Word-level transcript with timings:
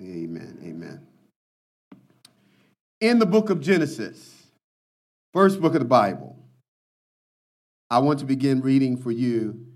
Amen. 0.00 0.58
Amen. 0.62 1.06
In 3.00 3.18
the 3.18 3.26
book 3.26 3.50
of 3.50 3.60
Genesis, 3.60 4.46
first 5.32 5.60
book 5.60 5.74
of 5.74 5.80
the 5.80 5.86
Bible, 5.86 6.36
I 7.90 7.98
want 7.98 8.18
to 8.20 8.24
begin 8.24 8.60
reading 8.60 8.96
for 8.96 9.12
you 9.12 9.66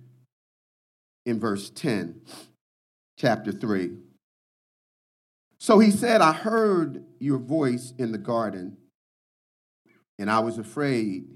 in 1.27 1.39
verse 1.39 1.71
10, 1.71 2.21
chapter 3.19 3.53
3. 3.53 3.93
So 5.59 5.79
he 5.79 5.91
said, 5.91 6.21
I 6.21 6.33
heard 6.33 7.05
your 7.19 7.39
voice 7.39 7.93
in 7.99 8.13
the 8.13 8.19
garden, 8.19 8.77
and 10.19 10.31
I 10.31 10.41
was 10.41 10.59
afraid 10.59 11.27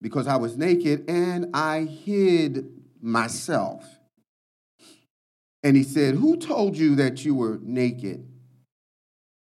because 0.00 0.26
I 0.26 0.36
was 0.36 0.56
naked 0.56 1.08
and 1.08 1.46
I 1.54 1.80
hid 1.80 2.68
myself. 3.00 3.84
And 5.62 5.76
he 5.76 5.82
said, 5.82 6.16
Who 6.16 6.36
told 6.36 6.76
you 6.76 6.96
that 6.96 7.24
you 7.24 7.34
were 7.34 7.58
naked? 7.62 8.28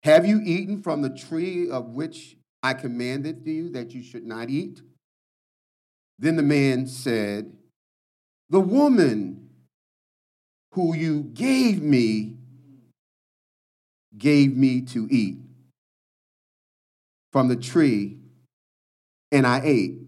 Have 0.04 0.26
you 0.26 0.42
eaten 0.44 0.82
from 0.82 1.02
the 1.02 1.10
tree 1.10 1.70
of 1.70 1.90
which 1.90 2.38
I 2.64 2.74
commanded 2.74 3.46
you 3.46 3.70
that 3.72 3.92
you 3.92 4.02
should 4.02 4.26
not 4.26 4.50
eat? 4.50 4.82
Then 6.18 6.36
the 6.36 6.44
man 6.44 6.88
said, 6.88 7.54
The 8.50 8.60
woman 8.60 9.50
who 10.74 10.96
you 10.96 11.24
gave 11.24 11.82
me 11.82 12.38
gave 14.18 14.56
me 14.56 14.82
to 14.82 15.08
eat 15.10 15.38
from 17.32 17.48
the 17.48 17.56
tree, 17.56 18.18
and 19.32 19.46
I 19.46 19.62
ate. 19.64 20.00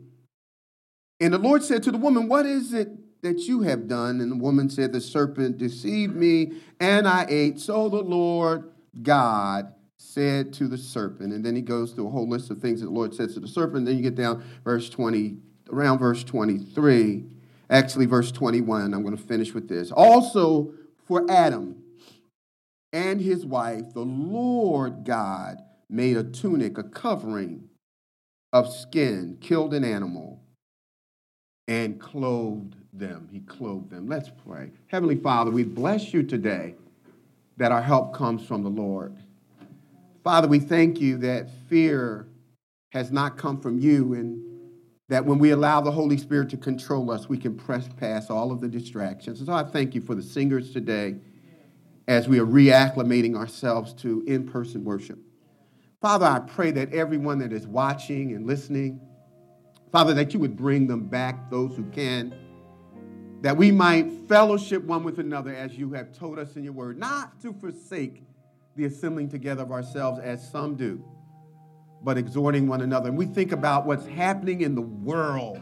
And 1.20 1.34
the 1.34 1.38
Lord 1.38 1.64
said 1.64 1.84
to 1.84 1.92
the 1.92 1.98
woman, 1.98 2.28
What 2.28 2.46
is 2.46 2.74
it 2.74 2.90
that 3.22 3.40
you 3.48 3.62
have 3.62 3.88
done? 3.88 4.22
And 4.22 4.32
the 4.32 4.36
woman 4.36 4.70
said, 4.70 4.92
The 4.92 5.02
serpent 5.02 5.58
deceived 5.58 6.16
me, 6.16 6.54
and 6.80 7.08
I 7.08 7.26
ate. 7.30 7.60
So 7.60 7.90
the 7.90 8.02
Lord 8.02 8.72
God 9.02 9.74
said 9.98 10.52
to 10.54 10.68
the 10.68 10.78
serpent, 10.78 11.32
and 11.32 11.46
then 11.46 11.56
he 11.56 11.62
goes 11.62 11.92
through 11.92 12.08
a 12.08 12.10
whole 12.10 12.28
list 12.28 12.50
of 12.50 12.60
things 12.60 12.82
that 12.82 12.88
the 12.88 12.92
Lord 12.92 13.14
says 13.14 13.36
to 13.36 13.40
the 13.40 13.48
serpent. 13.48 13.86
Then 13.86 13.96
you 13.96 14.02
get 14.02 14.16
down 14.16 14.44
verse 14.64 14.90
20, 14.90 15.38
around 15.72 16.00
verse 16.00 16.24
23, 16.24 17.24
actually 17.70 18.06
verse 18.08 18.32
21. 18.32 18.94
I'm 18.94 19.04
going 19.04 19.16
to 19.16 19.24
finish 19.24 19.54
with 19.54 19.70
this. 19.70 19.92
Also 19.92 20.74
for 21.06 21.30
Adam 21.30 21.84
and 22.92 23.22
his 23.22 23.46
wife, 23.46 23.94
the 23.94 24.02
Lord 24.02 25.06
God 25.06 25.62
made 25.90 26.18
a 26.18 26.24
tunic, 26.24 26.78
a 26.78 26.84
covering 26.84 27.70
of 28.52 28.72
skin, 28.74 29.38
killed 29.40 29.74
an 29.74 29.84
animal, 29.84 30.42
and 31.68 32.02
clothed 32.02 32.76
them. 32.94 33.30
He 33.32 33.40
clothed 33.42 33.90
them. 33.90 34.08
Let's 34.08 34.30
pray. 34.46 34.72
Heavenly 34.88 35.16
Father, 35.16 35.52
we 35.52 35.64
bless 35.64 36.14
you 36.14 36.24
today 36.24 36.76
that 37.58 37.72
our 37.72 37.82
help 37.82 38.14
comes 38.14 38.46
from 38.46 38.64
the 38.64 38.70
Lord. 38.70 39.16
Father, 40.24 40.48
we 40.48 40.60
thank 40.60 41.00
you 41.00 41.18
that 41.18 41.50
fear 41.68 42.28
has 42.90 43.12
not 43.12 43.38
come 43.38 43.60
from 43.60 43.80
you 43.80 44.14
and 44.14 44.44
that 45.10 45.26
when 45.26 45.40
we 45.40 45.52
allow 45.52 45.82
the 45.82 45.92
Holy 45.92 46.18
Spirit 46.18 46.50
to 46.50 46.58
control 46.58 47.12
us, 47.12 47.28
we 47.28 47.38
can 47.38 47.56
press 47.56 47.88
past 47.98 48.32
all 48.32 48.52
of 48.52 48.62
the 48.62 48.68
distractions. 48.68 49.40
And 49.40 49.48
so 49.48 49.54
I 49.54 49.64
thank 49.64 49.94
you 49.94 50.02
for 50.02 50.16
the 50.16 50.24
singers 50.24 50.72
today 50.72 51.16
as 52.08 52.28
we 52.28 52.40
are 52.40 52.46
reacclimating 52.46 53.36
ourselves 53.36 53.94
to 53.96 54.24
in 54.28 54.48
person 54.48 54.84
worship. 54.84 55.20
Father, 56.02 56.26
I 56.26 56.40
pray 56.40 56.72
that 56.72 56.94
everyone 56.94 57.40
that 57.40 57.54
is 57.54 57.68
watching 57.68 58.34
and 58.34 58.48
listening, 58.48 59.00
Father, 59.92 60.14
that 60.14 60.34
you 60.34 60.40
would 60.40 60.56
bring 60.56 60.88
them 60.88 61.08
back, 61.08 61.50
those 61.50 61.76
who 61.76 61.84
can, 61.92 62.34
that 63.42 63.58
we 63.58 63.72
might 63.72 64.10
fellowship 64.30 64.84
one 64.84 65.04
with 65.04 65.20
another 65.20 65.54
as 65.54 65.76
you 65.78 65.94
have 65.94 66.14
told 66.14 66.38
us 66.38 66.56
in 66.56 66.64
your 66.64 66.74
word, 66.74 66.98
not 66.98 67.40
to 67.42 67.54
forsake 67.54 68.24
the 68.76 68.86
assembling 68.86 69.30
together 69.30 69.64
of 69.64 69.72
ourselves 69.72 70.20
as 70.20 70.48
some 70.52 70.76
do, 70.76 71.04
but 72.04 72.18
exhorting 72.18 72.68
one 72.68 72.82
another. 72.82 73.10
And 73.10 73.18
we 73.18 73.26
think 73.26 73.52
about 73.52 73.86
what's 73.86 74.06
happening 74.06 74.62
in 74.62 74.76
the 74.76 74.82
world, 74.82 75.60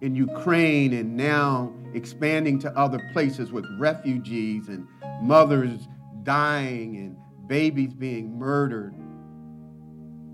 in 0.00 0.16
Ukraine, 0.16 0.92
and 0.92 1.16
now 1.16 1.72
expanding 1.94 2.58
to 2.60 2.76
other 2.76 3.00
places 3.12 3.52
with 3.52 3.64
refugees 3.78 4.68
and 4.68 4.86
mothers 5.22 5.88
dying 6.24 6.96
and 6.96 7.16
babies 7.48 7.94
being 7.94 8.38
murdered. 8.38 8.94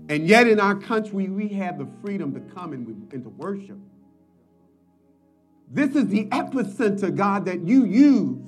And 0.09 0.27
yet, 0.27 0.47
in 0.47 0.59
our 0.59 0.73
country, 0.73 1.29
we 1.29 1.49
have 1.49 1.77
the 1.77 1.87
freedom 2.01 2.33
to 2.33 2.39
come 2.55 2.73
and, 2.73 3.11
to 3.11 3.29
worship. 3.29 3.77
This 5.69 5.95
is 5.95 6.07
the 6.07 6.25
epicenter, 6.25 7.15
God, 7.15 7.45
that 7.45 7.61
you 7.61 7.85
use 7.85 8.43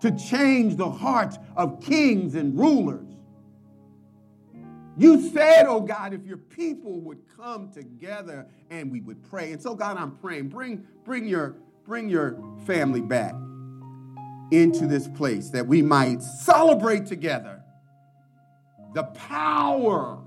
to 0.00 0.16
change 0.16 0.76
the 0.76 0.90
hearts 0.90 1.38
of 1.56 1.82
kings 1.82 2.34
and 2.34 2.58
rulers. 2.58 3.04
You 4.96 5.30
said, 5.30 5.66
oh 5.66 5.80
God, 5.80 6.12
if 6.14 6.24
your 6.24 6.38
people 6.38 7.00
would 7.02 7.20
come 7.36 7.70
together 7.70 8.46
and 8.70 8.90
we 8.90 9.00
would 9.00 9.22
pray. 9.30 9.52
And 9.52 9.62
so, 9.62 9.74
God, 9.74 9.96
I'm 9.96 10.16
praying. 10.16 10.48
Bring, 10.48 10.86
bring, 11.04 11.26
your, 11.26 11.56
bring 11.84 12.08
your 12.08 12.42
family 12.66 13.00
back 13.00 13.34
into 14.50 14.86
this 14.86 15.06
place 15.06 15.50
that 15.50 15.66
we 15.66 15.82
might 15.82 16.22
celebrate 16.22 17.06
together 17.06 17.62
the 18.94 19.04
power 19.04 20.18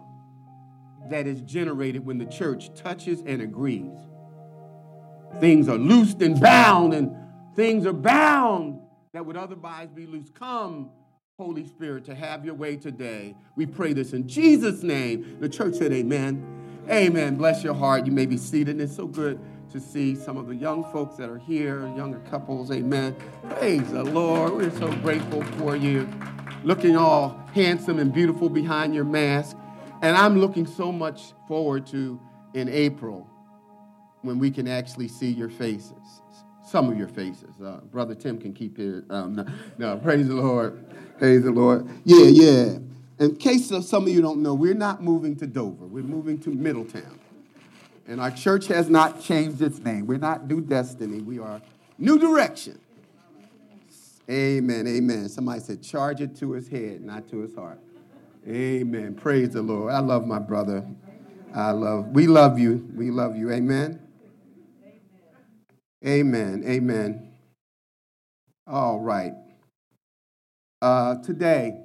that 1.09 1.27
is 1.27 1.41
generated 1.41 2.05
when 2.05 2.17
the 2.17 2.25
church 2.25 2.73
touches 2.75 3.21
and 3.25 3.41
agrees. 3.41 3.97
Things 5.39 5.67
are 5.69 5.77
loosed 5.77 6.21
and 6.21 6.39
bound, 6.39 6.93
and 6.93 7.15
things 7.55 7.85
are 7.85 7.93
bound 7.93 8.81
that 9.13 9.25
would 9.25 9.35
otherwise 9.35 9.89
be 9.89 10.05
loose. 10.05 10.29
Come, 10.29 10.89
Holy 11.37 11.67
Spirit, 11.67 12.05
to 12.05 12.15
have 12.15 12.45
your 12.45 12.53
way 12.53 12.77
today. 12.77 13.35
We 13.57 13.65
pray 13.65 13.91
this 13.91 14.13
in 14.13 14.27
Jesus' 14.27 14.83
name. 14.83 15.37
The 15.41 15.49
church 15.49 15.75
said, 15.75 15.91
Amen. 15.91 16.45
Amen. 16.89 17.35
Bless 17.35 17.63
your 17.63 17.73
heart. 17.73 18.05
You 18.05 18.13
may 18.13 18.25
be 18.25 18.37
seated. 18.37 18.79
It's 18.79 18.95
so 18.95 19.07
good 19.07 19.39
to 19.71 19.79
see 19.81 20.15
some 20.15 20.37
of 20.37 20.47
the 20.47 20.55
young 20.55 20.83
folks 20.91 21.17
that 21.17 21.29
are 21.29 21.37
here, 21.37 21.87
younger 21.95 22.19
couples. 22.19 22.71
Amen. 22.71 23.15
Praise 23.49 23.89
the 23.91 24.03
Lord. 24.03 24.53
We're 24.53 24.71
so 24.71 24.91
grateful 24.97 25.43
for 25.57 25.75
you. 25.75 26.07
Looking 26.63 26.95
all 26.95 27.39
handsome 27.53 27.99
and 27.99 28.13
beautiful 28.13 28.49
behind 28.49 28.95
your 28.95 29.05
mask. 29.05 29.57
And 30.01 30.15
I'm 30.15 30.39
looking 30.39 30.65
so 30.65 30.91
much 30.91 31.33
forward 31.47 31.85
to 31.87 32.19
in 32.53 32.69
April 32.69 33.30
when 34.21 34.39
we 34.39 34.51
can 34.51 34.67
actually 34.67 35.07
see 35.07 35.29
your 35.29 35.49
faces 35.49 36.21
some 36.71 36.89
of 36.89 36.97
your 36.97 37.09
faces. 37.09 37.59
Uh, 37.61 37.81
Brother 37.91 38.15
Tim 38.15 38.39
can 38.39 38.53
keep 38.53 38.79
it. 38.79 39.03
Um, 39.09 39.35
no, 39.35 39.45
no, 39.77 39.97
praise 39.97 40.27
the 40.27 40.35
Lord. 40.35 40.85
Praise 41.19 41.43
the 41.43 41.51
Lord. 41.51 41.87
Yeah, 42.05 42.27
yeah. 42.27 42.77
In 43.19 43.35
case 43.35 43.71
of 43.71 43.83
some 43.83 44.03
of 44.03 44.09
you 44.09 44.21
don't 44.21 44.41
know, 44.41 44.53
we're 44.53 44.73
not 44.73 45.03
moving 45.03 45.35
to 45.37 45.47
Dover. 45.47 45.85
We're 45.85 46.03
moving 46.03 46.39
to 46.39 46.49
Middletown. 46.49 47.19
And 48.07 48.21
our 48.21 48.31
church 48.31 48.67
has 48.67 48.89
not 48.89 49.21
changed 49.21 49.61
its 49.61 49.79
name. 49.79 50.07
We're 50.07 50.17
not 50.17 50.47
New 50.47 50.61
Destiny. 50.61 51.21
We 51.21 51.39
are 51.39 51.61
New 51.97 52.17
Direction. 52.17 52.79
Amen. 54.29 54.87
Amen. 54.87 55.27
Somebody 55.27 55.59
said, 55.59 55.83
charge 55.83 56.21
it 56.21 56.35
to 56.37 56.53
his 56.53 56.69
head, 56.69 57.01
not 57.01 57.29
to 57.29 57.39
his 57.39 57.53
heart. 57.53 57.79
Amen. 58.47 59.13
Praise 59.13 59.49
the 59.51 59.61
Lord. 59.61 59.93
I 59.93 59.99
love 59.99 60.25
my 60.25 60.39
brother. 60.39 60.85
I 61.53 61.71
love, 61.71 62.07
we 62.07 62.27
love 62.27 62.57
you. 62.57 62.89
We 62.95 63.11
love 63.11 63.35
you. 63.35 63.51
Amen. 63.51 64.00
Amen. 66.05 66.63
Amen. 66.65 67.31
All 68.65 68.99
right. 68.99 69.33
Uh, 70.81 71.15
today, 71.21 71.79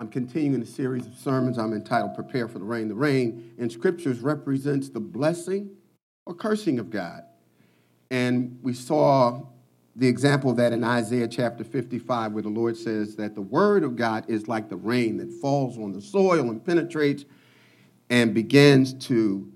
I'm 0.00 0.08
continuing 0.08 0.62
a 0.62 0.66
series 0.66 1.06
of 1.06 1.14
sermons 1.14 1.56
I'm 1.56 1.72
entitled 1.72 2.14
Prepare 2.14 2.48
for 2.48 2.58
the 2.58 2.64
Rain. 2.64 2.88
The 2.88 2.94
rain 2.94 3.54
in 3.58 3.70
scriptures 3.70 4.18
represents 4.18 4.88
the 4.88 4.98
blessing 4.98 5.70
or 6.26 6.34
cursing 6.34 6.80
of 6.80 6.90
God. 6.90 7.22
And 8.10 8.58
we 8.62 8.74
saw 8.74 9.42
the 9.94 10.08
example 10.08 10.50
of 10.50 10.56
that 10.56 10.72
in 10.72 10.82
Isaiah 10.82 11.28
chapter 11.28 11.62
55, 11.62 12.32
where 12.32 12.42
the 12.42 12.48
Lord 12.48 12.76
says 12.76 13.14
that 13.16 13.36
the 13.36 13.42
word 13.42 13.84
of 13.84 13.94
God 13.94 14.24
is 14.28 14.48
like 14.48 14.68
the 14.68 14.76
rain 14.76 15.18
that 15.18 15.32
falls 15.34 15.78
on 15.78 15.92
the 15.92 16.00
soil 16.00 16.50
and 16.50 16.64
penetrates 16.64 17.24
and 18.08 18.34
begins 18.34 18.94
to 19.06 19.52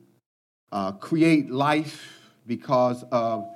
uh, 0.71 0.93
create 0.93 1.51
life 1.51 2.21
because 2.47 3.05
of 3.11 3.49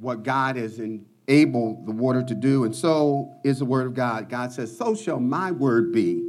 what 0.00 0.22
God 0.22 0.56
has 0.56 0.78
enabled 0.78 1.86
the 1.86 1.92
water 1.92 2.22
to 2.22 2.34
do, 2.34 2.64
and 2.64 2.74
so 2.74 3.32
is 3.44 3.58
the 3.58 3.64
word 3.64 3.86
of 3.86 3.94
God. 3.94 4.28
God 4.28 4.52
says, 4.52 4.76
So 4.76 4.94
shall 4.94 5.20
my 5.20 5.52
word 5.52 5.92
be 5.92 6.26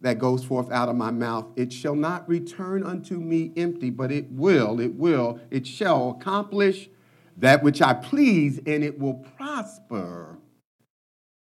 that 0.00 0.18
goes 0.18 0.44
forth 0.44 0.70
out 0.70 0.88
of 0.88 0.96
my 0.96 1.10
mouth. 1.10 1.46
It 1.56 1.72
shall 1.72 1.94
not 1.94 2.28
return 2.28 2.84
unto 2.84 3.18
me 3.18 3.52
empty, 3.56 3.90
but 3.90 4.12
it 4.12 4.30
will, 4.30 4.78
it 4.78 4.94
will, 4.94 5.40
it 5.50 5.66
shall 5.66 6.10
accomplish 6.10 6.88
that 7.38 7.62
which 7.62 7.82
I 7.82 7.94
please, 7.94 8.58
and 8.66 8.84
it 8.84 8.98
will 8.98 9.14
prosper 9.14 10.38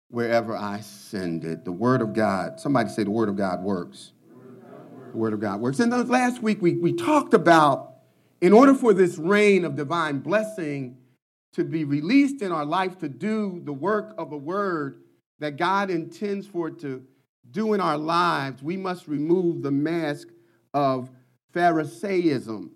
wherever 0.08 0.56
I 0.56 0.80
send 0.80 1.44
it. 1.44 1.64
The 1.64 1.72
word 1.72 2.02
of 2.02 2.12
God, 2.12 2.60
somebody 2.60 2.90
say 2.90 3.02
the 3.02 3.10
word 3.10 3.28
of 3.28 3.36
God 3.36 3.62
works. 3.62 4.12
The 5.10 5.16
word 5.16 5.32
of 5.32 5.40
God 5.40 5.60
works. 5.60 5.80
And 5.80 6.08
last 6.08 6.42
week 6.42 6.60
we, 6.60 6.74
we 6.74 6.92
talked 6.92 7.34
about 7.34 7.94
in 8.40 8.52
order 8.52 8.74
for 8.74 8.92
this 8.92 9.18
rain 9.18 9.64
of 9.64 9.74
divine 9.74 10.18
blessing 10.18 10.98
to 11.54 11.64
be 11.64 11.84
released 11.84 12.42
in 12.42 12.52
our 12.52 12.64
life 12.64 12.98
to 12.98 13.08
do 13.08 13.60
the 13.64 13.72
work 13.72 14.14
of 14.18 14.30
the 14.30 14.36
word, 14.36 15.02
that 15.38 15.56
God 15.56 15.90
intends 15.90 16.46
for 16.46 16.68
it 16.68 16.78
to 16.80 17.02
do 17.50 17.72
in 17.74 17.80
our 17.80 17.98
lives, 17.98 18.62
we 18.62 18.76
must 18.76 19.08
remove 19.08 19.62
the 19.62 19.70
mask 19.70 20.28
of 20.74 21.10
Pharisaism 21.52 22.70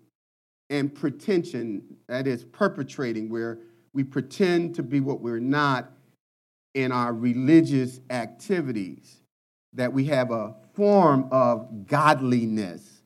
and 0.71 0.93
pretension, 0.93 1.83
that 2.09 2.27
is, 2.27 2.45
perpetrating, 2.45 3.29
where 3.29 3.61
we 3.93 4.03
pretend 4.03 4.75
to 4.75 4.83
be 4.83 4.99
what 4.99 5.21
we're 5.21 5.39
not 5.39 5.93
in 6.75 6.91
our 6.91 7.13
religious 7.13 8.01
activities, 8.11 9.21
that 9.75 9.93
we 9.93 10.07
have 10.07 10.33
a 10.33 10.57
form 10.73 11.29
of 11.31 11.87
godliness, 11.87 13.03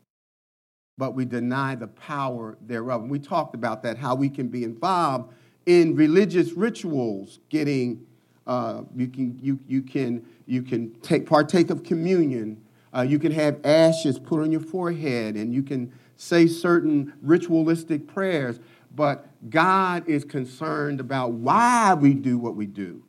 but 0.96 1.14
we 1.14 1.26
deny 1.26 1.74
the 1.74 1.88
power 1.88 2.56
thereof. 2.62 3.02
And 3.02 3.10
we 3.10 3.18
talked 3.18 3.54
about 3.54 3.82
that, 3.82 3.98
how 3.98 4.14
we 4.14 4.30
can 4.30 4.48
be 4.48 4.64
involved 4.64 5.34
in 5.68 5.94
religious 5.94 6.52
rituals, 6.54 7.40
getting 7.50 8.06
uh, 8.46 8.80
you 8.96 9.06
can 9.06 9.38
you 9.42 9.60
you 9.68 9.82
can 9.82 10.26
you 10.46 10.62
can 10.62 10.90
take 11.02 11.26
partake 11.26 11.68
of 11.68 11.84
communion. 11.84 12.64
Uh, 12.96 13.02
you 13.02 13.18
can 13.18 13.30
have 13.30 13.60
ashes 13.64 14.18
put 14.18 14.40
on 14.40 14.50
your 14.50 14.62
forehead, 14.62 15.34
and 15.36 15.52
you 15.52 15.62
can 15.62 15.92
say 16.16 16.46
certain 16.46 17.12
ritualistic 17.20 18.08
prayers. 18.08 18.60
But 18.96 19.28
God 19.50 20.08
is 20.08 20.24
concerned 20.24 21.00
about 21.00 21.32
why 21.32 21.92
we 21.92 22.14
do 22.14 22.38
what 22.38 22.56
we 22.56 22.64
do 22.64 23.04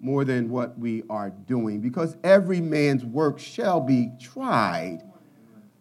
more 0.00 0.24
than 0.24 0.50
what 0.50 0.76
we 0.76 1.04
are 1.08 1.30
doing, 1.30 1.80
because 1.80 2.16
every 2.24 2.60
man's 2.60 3.04
work 3.04 3.38
shall 3.38 3.80
be 3.80 4.10
tried 4.20 5.02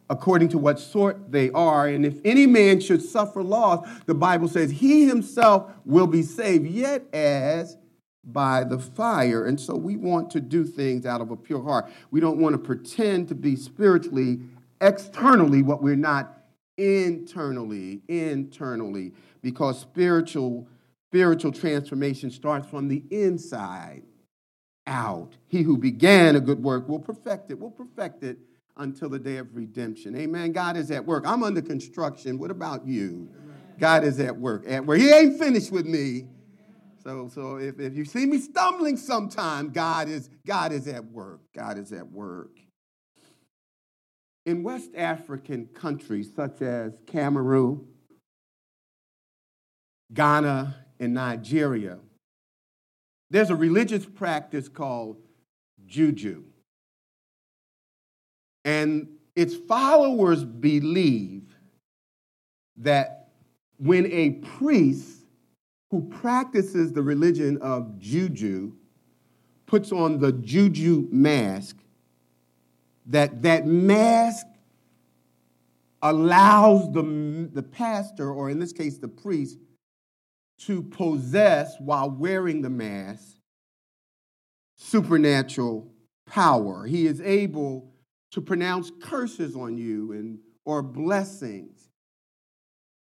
according 0.10 0.50
to 0.50 0.58
what 0.58 0.80
sort 0.80 1.32
they 1.32 1.50
are. 1.52 1.88
And 1.88 2.06
if 2.06 2.20
any 2.24 2.46
man 2.46 2.80
should 2.80 3.02
suffer 3.02 3.44
loss, 3.44 3.88
the 4.06 4.16
Bible 4.16 4.48
says 4.48 4.72
he 4.72 5.08
himself 5.08 5.72
will 5.86 6.08
be 6.08 6.22
saved, 6.22 6.68
yet 6.68 7.04
as 7.14 7.78
by 8.24 8.64
the 8.64 8.80
fire. 8.80 9.46
And 9.46 9.60
so 9.60 9.76
we 9.76 9.96
want 9.96 10.30
to 10.32 10.42
do 10.42 10.66
things 10.66 11.06
out 11.06 11.22
of 11.22 11.32
a 11.32 11.38
pure 11.38 11.64
heart. 11.64 11.90
We 12.12 12.20
don't 12.20 12.40
want 12.40 12.54
to 12.54 12.60
pretend 12.60 13.30
to 13.30 13.36
be 13.36 13.56
spiritually, 13.56 14.40
externally, 14.82 15.62
what 15.62 15.82
we're 15.82 15.96
not 15.96 16.38
internally, 16.78 18.02
internally, 18.08 19.14
because 19.42 19.80
spiritual 19.80 20.68
spiritual 21.10 21.54
transformation 21.54 22.30
starts 22.30 22.68
from 22.68 22.90
the 22.90 23.02
inside 23.10 24.04
out. 24.86 25.38
He 25.48 25.62
who 25.62 25.78
began 25.78 26.36
a 26.36 26.42
good 26.42 26.62
work 26.62 26.90
will 26.90 27.00
perfect 27.00 27.50
it, 27.50 27.60
will 27.60 27.72
perfect 27.72 28.24
it 28.24 28.38
until 28.78 29.10
the 29.10 29.20
day 29.20 29.38
of 29.38 29.56
redemption. 29.56 30.16
Amen. 30.16 30.52
God 30.52 30.78
is 30.78 30.92
at 30.92 31.06
work. 31.06 31.24
I'm 31.26 31.44
under 31.44 31.62
construction. 31.62 32.38
What 32.38 32.52
about 32.52 32.86
you? 32.86 33.30
God 33.80 34.04
is 34.04 34.20
at 34.20 34.38
work. 34.38 34.64
At 34.68 34.86
work. 34.86 35.00
He 35.00 35.12
ain't 35.12 35.40
finished 35.40 35.72
with 35.72 35.86
me. 35.86 36.28
So, 37.04 37.30
so 37.34 37.58
if, 37.58 37.80
if 37.80 37.96
you 37.96 38.06
see 38.06 38.26
me 38.26 38.38
stumbling 38.38 38.98
sometime, 38.98 39.70
God 39.70 40.10
is, 40.10 40.30
God 40.46 40.72
is 40.72 40.88
at 40.88 41.06
work. 41.06 41.40
God 41.56 41.78
is 41.78 41.94
at 41.94 42.12
work. 42.12 42.52
In 44.46 44.64
West 44.64 44.92
African 44.96 45.68
countries 45.68 46.32
such 46.36 46.62
as 46.62 46.94
Cameroon, 47.06 47.86
Ghana, 50.14 50.76
and 51.00 51.14
Nigeria, 51.14 52.00
there's 53.30 53.50
a 53.50 53.56
religious 53.56 54.06
practice 54.06 54.68
called 54.68 55.18
juju. 55.86 56.44
And 58.68 59.08
its 59.38 59.56
followers 59.56 60.44
believe 60.44 61.56
that 62.76 63.30
when 63.78 64.06
a 64.12 64.32
priest 64.58 65.22
who 65.90 66.02
practices 66.10 66.92
the 66.92 67.02
religion 67.02 67.58
of 67.60 67.98
juju 67.98 68.74
puts 69.68 69.94
on 69.94 70.20
the 70.20 70.34
juju 70.34 71.08
mask, 71.12 71.78
that 73.06 73.42
that 73.42 73.66
mask 73.66 74.46
allows 76.02 76.92
the, 76.92 77.50
the 77.54 77.64
pastor, 77.64 78.34
or 78.34 78.50
in 78.50 78.60
this 78.60 78.74
case, 78.74 78.98
the 78.98 79.08
priest, 79.08 79.60
to 80.60 80.84
possess 80.84 81.74
while 81.80 82.10
wearing 82.10 82.62
the 82.62 82.70
mask 82.70 83.38
supernatural 84.76 85.90
power. 86.26 86.86
He 86.86 87.08
is 87.08 87.22
able 87.22 87.94
to 88.38 88.42
pronounce 88.42 88.92
curses 89.02 89.56
on 89.56 89.76
you 89.80 90.12
and 90.12 90.38
or 90.64 90.84
blessings 90.84 91.90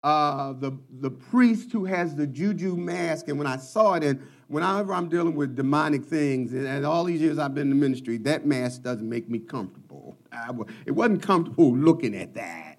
uh, 0.04 0.52
the, 0.52 0.70
the 1.00 1.10
priest 1.10 1.72
who 1.72 1.84
has 1.84 2.14
the 2.14 2.24
juju 2.24 2.76
mask. 2.76 3.26
And 3.26 3.36
when 3.36 3.48
I 3.48 3.56
saw 3.56 3.94
it, 3.94 4.04
and 4.04 4.24
whenever 4.46 4.94
I'm 4.94 5.08
dealing 5.08 5.34
with 5.34 5.56
demonic 5.56 6.04
things, 6.04 6.52
and, 6.52 6.68
and 6.68 6.86
all 6.86 7.02
these 7.02 7.20
years 7.20 7.40
I've 7.40 7.52
been 7.52 7.62
in 7.62 7.70
the 7.70 7.74
ministry, 7.74 8.16
that 8.18 8.46
mask 8.46 8.82
doesn't 8.82 9.08
make 9.08 9.28
me 9.28 9.40
comfortable. 9.40 10.16
I, 10.30 10.52
it 10.86 10.92
wasn't 10.92 11.20
comfortable 11.20 11.74
looking 11.74 12.14
at 12.14 12.32
that. 12.34 12.78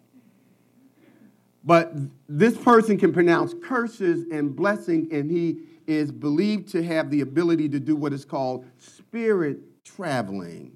But 1.65 1.93
this 2.29 2.55
person 2.55 2.97
can 2.97 3.11
pronounce 3.11 3.53
curses 3.61 4.27
and 4.31 4.55
blessing, 4.55 5.09
and 5.11 5.29
he 5.29 5.57
is 5.87 6.09
believed 6.09 6.69
to 6.69 6.83
have 6.83 7.09
the 7.09 7.19
ability 7.19 7.67
to 7.67 7.81
do 7.81 7.97
what 7.97 8.13
is 8.13 8.23
called 8.23 8.65
spirit 8.77 9.57
traveling 9.83 10.71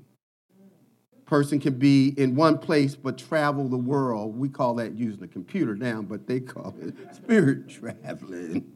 person 1.29 1.59
can 1.59 1.77
be 1.77 2.15
in 2.17 2.35
one 2.35 2.57
place 2.57 2.95
but 2.95 3.15
travel 3.15 3.69
the 3.69 3.77
world. 3.77 4.35
We 4.35 4.49
call 4.49 4.73
that 4.75 4.95
using 4.95 5.23
a 5.23 5.27
computer 5.27 5.75
now, 5.75 6.01
but 6.01 6.25
they 6.25 6.39
call 6.39 6.73
it 6.81 6.95
spirit 7.15 7.69
traveling. 7.69 8.71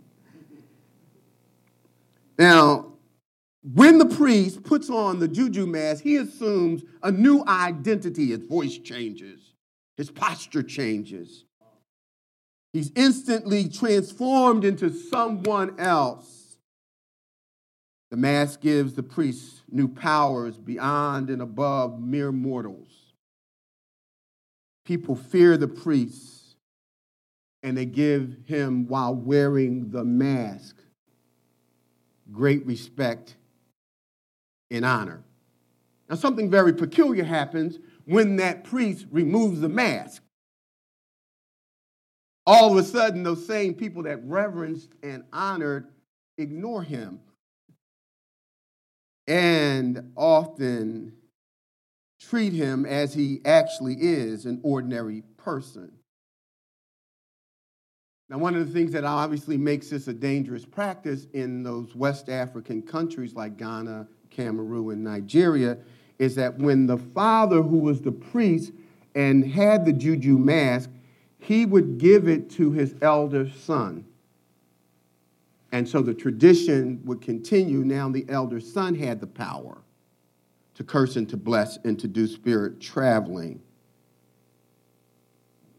Now, 2.37 2.93
when 3.63 3.97
the 3.97 4.05
priest 4.05 4.63
puts 4.63 4.89
on 4.91 5.19
the 5.19 5.27
juju 5.27 5.65
mask, 5.65 6.03
he 6.03 6.17
assumes 6.17 6.83
a 7.01 7.11
new 7.11 7.43
identity. 7.47 8.27
His 8.27 8.45
voice 8.45 8.77
changes, 8.77 9.53
his 9.97 10.11
posture 10.11 10.63
changes. 10.63 11.45
He's 12.71 12.91
instantly 12.95 13.67
transformed 13.67 14.63
into 14.63 14.91
someone 14.91 15.79
else. 15.79 16.42
The 18.13 18.17
mask 18.17 18.61
gives 18.61 18.93
the 18.93 19.01
priest 19.01 19.63
new 19.71 19.87
powers 19.87 20.55
beyond 20.55 21.31
and 21.31 21.41
above 21.41 21.99
mere 21.99 22.31
mortals. 22.31 22.91
People 24.85 25.15
fear 25.15 25.57
the 25.57 25.67
priest 25.67 26.55
and 27.63 27.75
they 27.75 27.87
give 27.87 28.35
him, 28.45 28.85
while 28.85 29.15
wearing 29.15 29.89
the 29.89 30.03
mask, 30.03 30.75
great 32.31 32.63
respect 32.67 33.35
and 34.69 34.85
honor. 34.85 35.23
Now, 36.07 36.15
something 36.15 36.51
very 36.51 36.73
peculiar 36.73 37.23
happens 37.23 37.79
when 38.05 38.35
that 38.35 38.63
priest 38.63 39.07
removes 39.09 39.59
the 39.59 39.69
mask. 39.69 40.21
All 42.45 42.73
of 42.73 42.77
a 42.77 42.87
sudden, 42.87 43.23
those 43.23 43.47
same 43.47 43.73
people 43.73 44.03
that 44.03 44.23
reverenced 44.23 44.91
and 45.01 45.23
honored 45.33 45.87
ignore 46.37 46.83
him 46.83 47.19
and 49.27 50.11
often 50.15 51.13
treat 52.19 52.53
him 52.53 52.85
as 52.85 53.13
he 53.13 53.41
actually 53.45 53.95
is 53.95 54.45
an 54.45 54.59
ordinary 54.63 55.23
person. 55.37 55.91
Now, 58.29 58.37
one 58.37 58.55
of 58.55 58.65
the 58.65 58.73
things 58.73 58.93
that 58.93 59.03
obviously 59.03 59.57
makes 59.57 59.89
this 59.89 60.07
a 60.07 60.13
dangerous 60.13 60.65
practice 60.65 61.27
in 61.33 61.61
those 61.61 61.93
West 61.95 62.29
African 62.29 62.81
countries 62.81 63.33
like 63.33 63.57
Ghana, 63.57 64.07
Cameroon, 64.29 64.93
and 64.93 65.03
Nigeria 65.03 65.77
is 66.19 66.35
that 66.35 66.57
when 66.57 66.87
the 66.87 66.97
father, 66.97 67.61
who 67.61 67.77
was 67.77 68.01
the 68.01 68.11
priest 68.11 68.71
and 69.13 69.45
had 69.45 69.85
the 69.85 69.93
juju 69.93 70.37
mask, 70.37 70.89
he 71.39 71.65
would 71.65 71.97
give 71.97 72.27
it 72.27 72.49
to 72.51 72.71
his 72.71 72.95
elder 73.01 73.49
son. 73.49 74.05
And 75.73 75.89
so 75.89 76.03
the 76.03 76.13
tradition 76.13 77.01
would 77.03 77.19
continue. 77.19 77.79
Now 77.79 78.07
the 78.07 78.25
elder 78.29 78.59
son 78.59 78.93
had 78.93 79.19
the 79.19 79.27
power 79.27 79.81
to 80.75 80.83
curse 80.83 81.15
and 81.15 81.27
to 81.29 81.35
bless 81.35 81.77
and 81.83 81.99
to 81.99 82.07
do 82.07 82.27
spirit 82.27 82.79
traveling. 82.79 83.59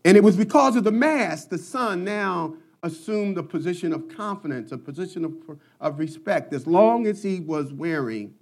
And 0.05 0.17
it 0.17 0.25
was 0.25 0.37
because 0.37 0.75
of 0.75 0.83
the 0.83 0.93
mass, 0.93 1.47
the 1.47 1.59
son 1.59 2.03
now 2.03 2.57
assumed 2.83 3.39
a 3.39 3.43
position 3.45 3.93
of 3.93 4.09
confidence, 4.09 4.73
a 4.73 4.79
position 4.79 5.25
of, 5.25 5.33
of 5.81 5.99
respect, 6.01 6.53
as 6.53 6.67
long 6.67 7.07
as 7.07 7.23
he 7.23 7.39
was 7.39 7.73
wearing 7.73 8.35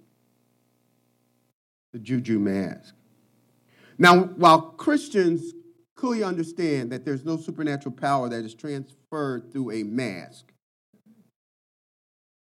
the 1.91 1.99
juju 1.99 2.39
mask. 2.39 2.95
Now, 3.99 4.23
while 4.23 4.61
Christians 4.71 5.53
clearly 5.95 6.23
understand 6.23 6.91
that 6.91 7.05
there's 7.05 7.23
no 7.23 7.37
supernatural 7.37 7.93
power 7.93 8.27
that 8.27 8.43
is 8.43 8.55
transferred 8.55 9.51
through 9.51 9.71
a 9.71 9.83
mask, 9.83 10.52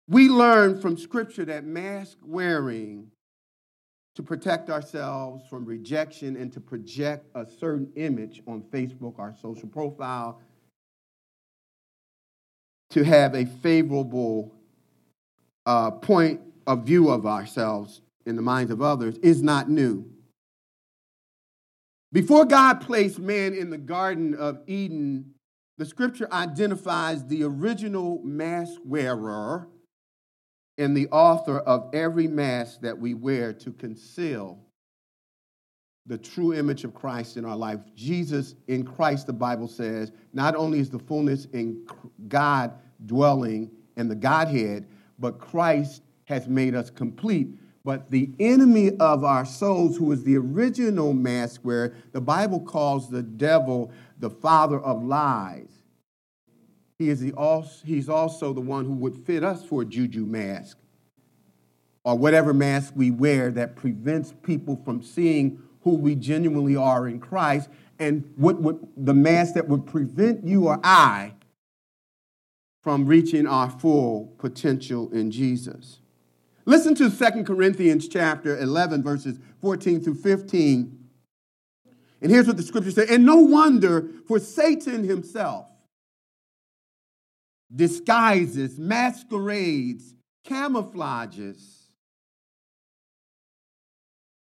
we 0.08 0.30
learn 0.30 0.80
from 0.80 0.98
Scripture 0.98 1.46
that 1.46 1.66
mask 1.66 2.18
wearing 2.24 3.12
to 4.16 4.24
protect 4.24 4.70
ourselves 4.70 5.44
from 5.50 5.66
rejection 5.66 6.38
and 6.38 6.52
to 6.54 6.62
project 6.62 7.28
a 7.36 7.46
certain 7.46 7.92
image 7.96 8.42
on 8.48 8.62
Facebook, 8.62 9.20
our 9.20 9.36
social 9.42 9.68
profile, 9.68 10.42
to 12.92 13.04
have 13.04 13.36
a 13.36 13.46
favorable 13.46 14.54
uh, 15.66 15.92
point 15.92 16.40
of 16.68 16.86
view 16.86 17.10
of 17.10 17.26
ourselves 17.26 18.02
in 18.26 18.36
the 18.36 18.42
minds 18.42 18.72
of 18.72 18.82
others 18.82 19.18
is 19.18 19.42
not 19.42 19.70
new. 19.70 20.06
Before 22.14 22.46
God 22.46 22.76
placed 22.76 23.20
man 23.20 23.54
in 23.54 23.70
the 23.70 23.78
Garden 23.78 24.36
of 24.36 24.62
Eden, 24.68 25.34
the 25.78 25.86
scripture 25.86 26.32
identifies 26.32 27.26
the 27.26 27.44
original 27.44 28.22
mask 28.24 28.80
wearer 28.86 29.68
and 30.78 30.96
the 30.96 31.08
author 31.08 31.60
of 31.60 31.90
every 31.94 32.28
mask 32.28 32.82
that 32.82 32.98
we 32.98 33.14
wear 33.14 33.54
to 33.54 33.72
conceal 33.72 34.60
the 36.06 36.18
true 36.18 36.54
image 36.54 36.84
of 36.84 36.94
Christ 36.94 37.38
in 37.38 37.46
our 37.46 37.56
life. 37.56 37.80
Jesus 37.96 38.56
in 38.68 38.86
Christ, 38.86 39.26
the 39.26 39.34
Bible 39.34 39.68
says, 39.68 40.12
not 40.34 40.56
only 40.56 40.80
is 40.80 40.90
the 40.90 41.00
fullness 41.00 41.46
in 41.46 41.88
God 42.28 42.74
dwelling 43.06 43.72
in 43.98 44.08
the 44.08 44.16
Godhead, 44.16 44.88
but 45.18 45.40
Christ 45.40 46.04
has 46.26 46.48
made 46.48 46.76
us 46.76 46.90
complete. 46.90 47.48
But 47.84 48.10
the 48.10 48.30
enemy 48.40 48.92
of 49.00 49.24
our 49.24 49.46
souls, 49.46 49.98
who 49.98 50.12
is 50.12 50.24
the 50.24 50.38
original 50.38 51.14
mask 51.14 51.62
wearer, 51.64 51.96
the 52.12 52.22
Bible 52.22 52.60
calls 52.60 53.10
the 53.10 53.24
devil 53.24 53.92
the 54.20 54.30
father 54.30 54.80
of 54.80 55.04
lies. 55.04 55.75
He 56.98 57.10
is 57.10 57.30
also, 57.36 57.86
he's 57.86 58.08
also 58.08 58.54
the 58.54 58.62
one 58.62 58.86
who 58.86 58.94
would 58.94 59.16
fit 59.26 59.44
us 59.44 59.64
for 59.66 59.82
a 59.82 59.86
juju 59.86 60.26
mask 60.26 60.78
or 62.06 62.18
whatever 62.18 62.54
mask 62.54 62.94
we 62.96 63.12
wear 63.12 63.52
that 63.52 63.76
prevents 63.76 64.34
people 64.44 64.80
from 64.86 65.02
seeing 65.02 65.62
who 65.82 65.96
we 65.96 66.16
genuinely 66.16 66.76
are 66.76 67.08
in 67.08 67.20
Christ 67.20 67.70
and 68.00 68.32
what 68.38 68.62
would 68.62 68.88
the 68.96 69.14
mask 69.14 69.56
that 69.56 69.68
would 69.68 69.86
prevent 69.86 70.46
you 70.46 70.68
or 70.68 70.80
I 70.84 71.34
from 72.82 73.06
reaching 73.06 73.48
our 73.48 73.70
full 73.70 74.34
potential 74.38 75.12
in 75.12 75.32
Jesus. 75.32 76.00
Listen 76.66 76.96
to 76.96 77.10
2 77.10 77.44
Corinthians 77.44 78.08
chapter 78.08 78.58
11 78.58 79.04
verses 79.04 79.38
14 79.62 80.02
through 80.02 80.16
15. 80.16 80.98
And 82.22 82.32
here's 82.32 82.48
what 82.48 82.58
the 82.58 82.64
scripture 82.64 82.92
says, 82.92 83.10
and 83.10 83.26
no 83.26 83.38
wonder 83.38 84.10
for 84.28 84.40
Satan 84.40 85.04
himself 85.04 85.68
disguises, 87.74 88.78
masquerades, 88.78 90.14
camouflages, 90.48 91.86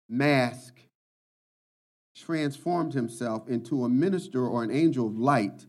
mask, 0.09 0.75
transformed 2.17 2.95
himself 2.95 3.49
into 3.49 3.85
a 3.85 3.88
minister 3.88 4.47
or 4.47 4.62
an 4.62 4.71
angel 4.71 5.07
of 5.07 5.19
light. 5.19 5.67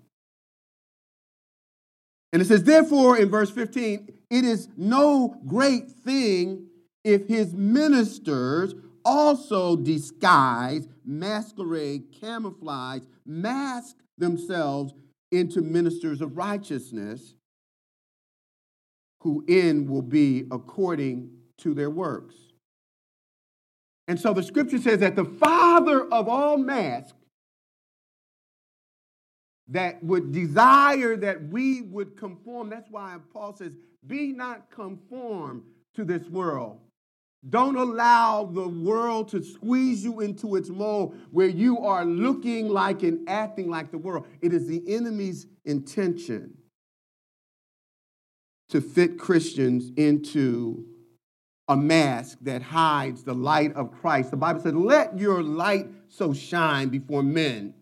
And 2.32 2.42
it 2.42 2.46
says, 2.46 2.64
therefore, 2.64 3.18
in 3.18 3.30
verse 3.30 3.52
15, 3.52 4.12
it 4.30 4.44
is 4.44 4.68
no 4.76 5.40
great 5.46 5.90
thing 5.90 6.68
if 7.04 7.28
his 7.28 7.54
ministers 7.54 8.74
also 9.06 9.76
disguise, 9.76 10.88
masquerade, 11.06 12.06
camouflage, 12.20 13.04
mask 13.26 13.98
themselves 14.18 14.94
into 15.32 15.62
ministers 15.62 16.22
of 16.22 16.38
righteousness, 16.38 17.36
who 19.24 19.44
in 19.48 19.88
will 19.88 20.02
be 20.02 20.46
according 20.52 21.30
to 21.58 21.74
their 21.74 21.90
works. 21.90 22.36
And 24.10 24.20
so 24.20 24.34
the 24.34 24.44
scripture 24.44 24.80
says 24.80 25.00
that 25.00 25.16
the 25.16 25.24
father 25.24 26.04
of 26.12 26.28
all 26.28 26.58
masks 26.58 27.14
that 29.70 30.04
would 30.04 30.34
desire 30.34 31.16
that 31.16 31.42
we 31.48 31.84
would 31.84 32.18
conform, 32.18 32.70
that's 32.70 32.92
why 32.92 33.16
Paul 33.32 33.56
says, 33.56 33.72
be 34.06 34.34
not 34.34 34.70
conformed 34.70 35.64
to 35.96 36.04
this 36.04 36.28
world. 36.28 36.82
Don't 37.50 37.78
allow 37.78 38.44
the 38.44 38.68
world 38.68 39.30
to 39.30 39.42
squeeze 39.42 40.04
you 40.04 40.20
into 40.20 40.58
its 40.58 40.70
mold 40.70 41.18
where 41.32 41.48
you 41.48 41.80
are 41.80 42.04
looking 42.04 42.68
like 42.68 43.04
and 43.04 43.28
acting 43.30 43.70
like 43.70 43.90
the 43.90 43.98
world. 43.98 44.28
It 44.42 44.52
is 44.52 44.68
the 44.68 44.84
enemy's 44.86 45.48
intention 45.64 46.58
to 48.74 48.82
fit 48.82 49.20
Christians 49.20 49.92
into 49.98 50.84
a 51.68 51.78
mask 51.78 52.40
that 52.42 52.64
hides 52.64 53.24
the 53.24 53.36
light 53.36 53.72
of 53.76 53.92
Christ. 53.92 54.32
The 54.32 54.38
Bible 54.38 54.62
says, 54.62 54.74
Let 54.74 55.20
your 55.20 55.44
light 55.44 55.86
so 56.08 56.34
shine 56.34 56.90
before 56.90 57.22
men 57.22 57.76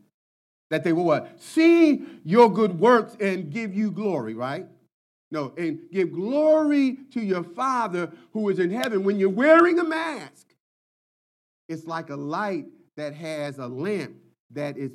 that 0.70 0.84
they 0.84 0.92
will 0.92 1.06
what? 1.06 1.42
See 1.42 2.04
your 2.26 2.52
good 2.52 2.78
works 2.78 3.16
and 3.22 3.50
give 3.50 3.74
you 3.74 3.90
glory, 3.90 4.34
right? 4.34 4.66
No, 5.32 5.54
and 5.58 5.80
give 5.94 6.12
glory 6.12 6.98
to 7.14 7.22
your 7.22 7.44
Father 7.44 8.12
who 8.34 8.50
is 8.50 8.60
in 8.60 8.70
heaven. 8.70 9.06
When 9.06 9.18
you're 9.18 9.30
wearing 9.30 9.80
a 9.80 9.86
mask, 9.86 10.46
it's 11.70 11.88
like 11.88 12.10
a 12.10 12.18
light 12.18 12.66
that 12.98 13.14
has 13.14 13.60
a 13.60 13.68
lamp 13.68 14.18
that 14.50 14.78
is, 14.78 14.92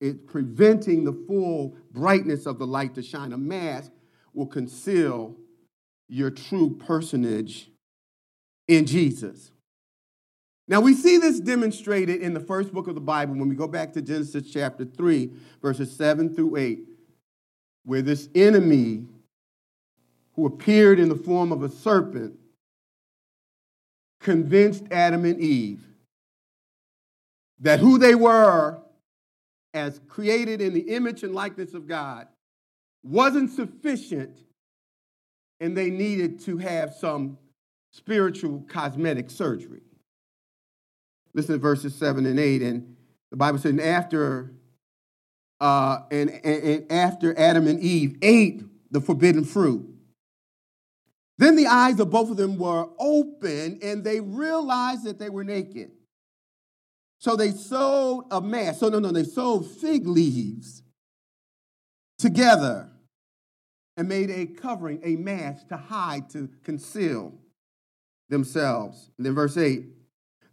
is 0.00 0.16
preventing 0.26 1.04
the 1.04 1.12
full 1.28 1.76
brightness 1.92 2.46
of 2.46 2.58
the 2.58 2.66
light 2.66 2.96
to 2.96 3.02
shine. 3.02 3.32
A 3.32 3.38
mask 3.38 3.92
will 4.40 4.46
conceal 4.46 5.36
your 6.08 6.30
true 6.30 6.74
personage 6.86 7.70
in 8.68 8.86
Jesus. 8.86 9.52
Now, 10.66 10.80
we 10.80 10.94
see 10.94 11.18
this 11.18 11.40
demonstrated 11.40 12.22
in 12.22 12.32
the 12.32 12.40
first 12.40 12.72
book 12.72 12.88
of 12.88 12.94
the 12.94 13.02
Bible 13.02 13.34
when 13.34 13.50
we 13.50 13.54
go 13.54 13.68
back 13.68 13.92
to 13.92 14.00
Genesis 14.00 14.50
chapter 14.50 14.86
3, 14.86 15.30
verses 15.60 15.94
7 15.94 16.34
through 16.34 16.56
8, 16.56 16.80
where 17.84 18.00
this 18.00 18.30
enemy 18.34 19.04
who 20.36 20.46
appeared 20.46 20.98
in 20.98 21.10
the 21.10 21.16
form 21.16 21.52
of 21.52 21.62
a 21.62 21.68
serpent 21.68 22.38
convinced 24.20 24.84
Adam 24.90 25.26
and 25.26 25.38
Eve 25.38 25.84
that 27.58 27.78
who 27.78 27.98
they 27.98 28.14
were 28.14 28.78
as 29.74 30.00
created 30.08 30.62
in 30.62 30.72
the 30.72 30.94
image 30.94 31.24
and 31.24 31.34
likeness 31.34 31.74
of 31.74 31.86
God 31.86 32.26
wasn't 33.02 33.50
sufficient 33.50 34.36
and 35.60 35.76
they 35.76 35.90
needed 35.90 36.40
to 36.40 36.58
have 36.58 36.94
some 36.94 37.38
spiritual 37.92 38.64
cosmetic 38.68 39.30
surgery. 39.30 39.82
Listen 41.34 41.54
to 41.54 41.60
verses 41.60 41.94
7 41.94 42.26
and 42.26 42.38
8. 42.38 42.62
And 42.62 42.96
the 43.30 43.36
Bible 43.36 43.58
says, 43.58 43.70
and 43.70 43.80
after, 43.80 44.52
uh, 45.60 46.00
and, 46.10 46.30
and, 46.30 46.62
and 46.62 46.92
after 46.92 47.38
Adam 47.38 47.66
and 47.66 47.80
Eve 47.80 48.16
ate 48.22 48.62
the 48.90 49.00
forbidden 49.00 49.44
fruit, 49.44 49.86
then 51.38 51.56
the 51.56 51.66
eyes 51.66 52.00
of 52.00 52.10
both 52.10 52.30
of 52.30 52.36
them 52.36 52.58
were 52.58 52.88
open 52.98 53.78
and 53.82 54.04
they 54.04 54.20
realized 54.20 55.04
that 55.04 55.18
they 55.18 55.30
were 55.30 55.44
naked. 55.44 55.90
So 57.18 57.36
they 57.36 57.50
sewed 57.50 58.24
a 58.30 58.40
mask. 58.40 58.80
So, 58.80 58.88
no, 58.88 58.98
no, 58.98 59.12
they 59.12 59.24
sewed 59.24 59.66
fig 59.66 60.06
leaves 60.06 60.82
together 62.18 62.89
and 64.00 64.08
made 64.08 64.30
a 64.30 64.46
covering, 64.46 64.98
a 65.04 65.14
mask 65.16 65.68
to 65.68 65.76
hide, 65.76 66.30
to 66.30 66.48
conceal 66.64 67.34
themselves. 68.30 69.10
And 69.18 69.26
then 69.26 69.34
verse 69.34 69.58
8 69.58 69.84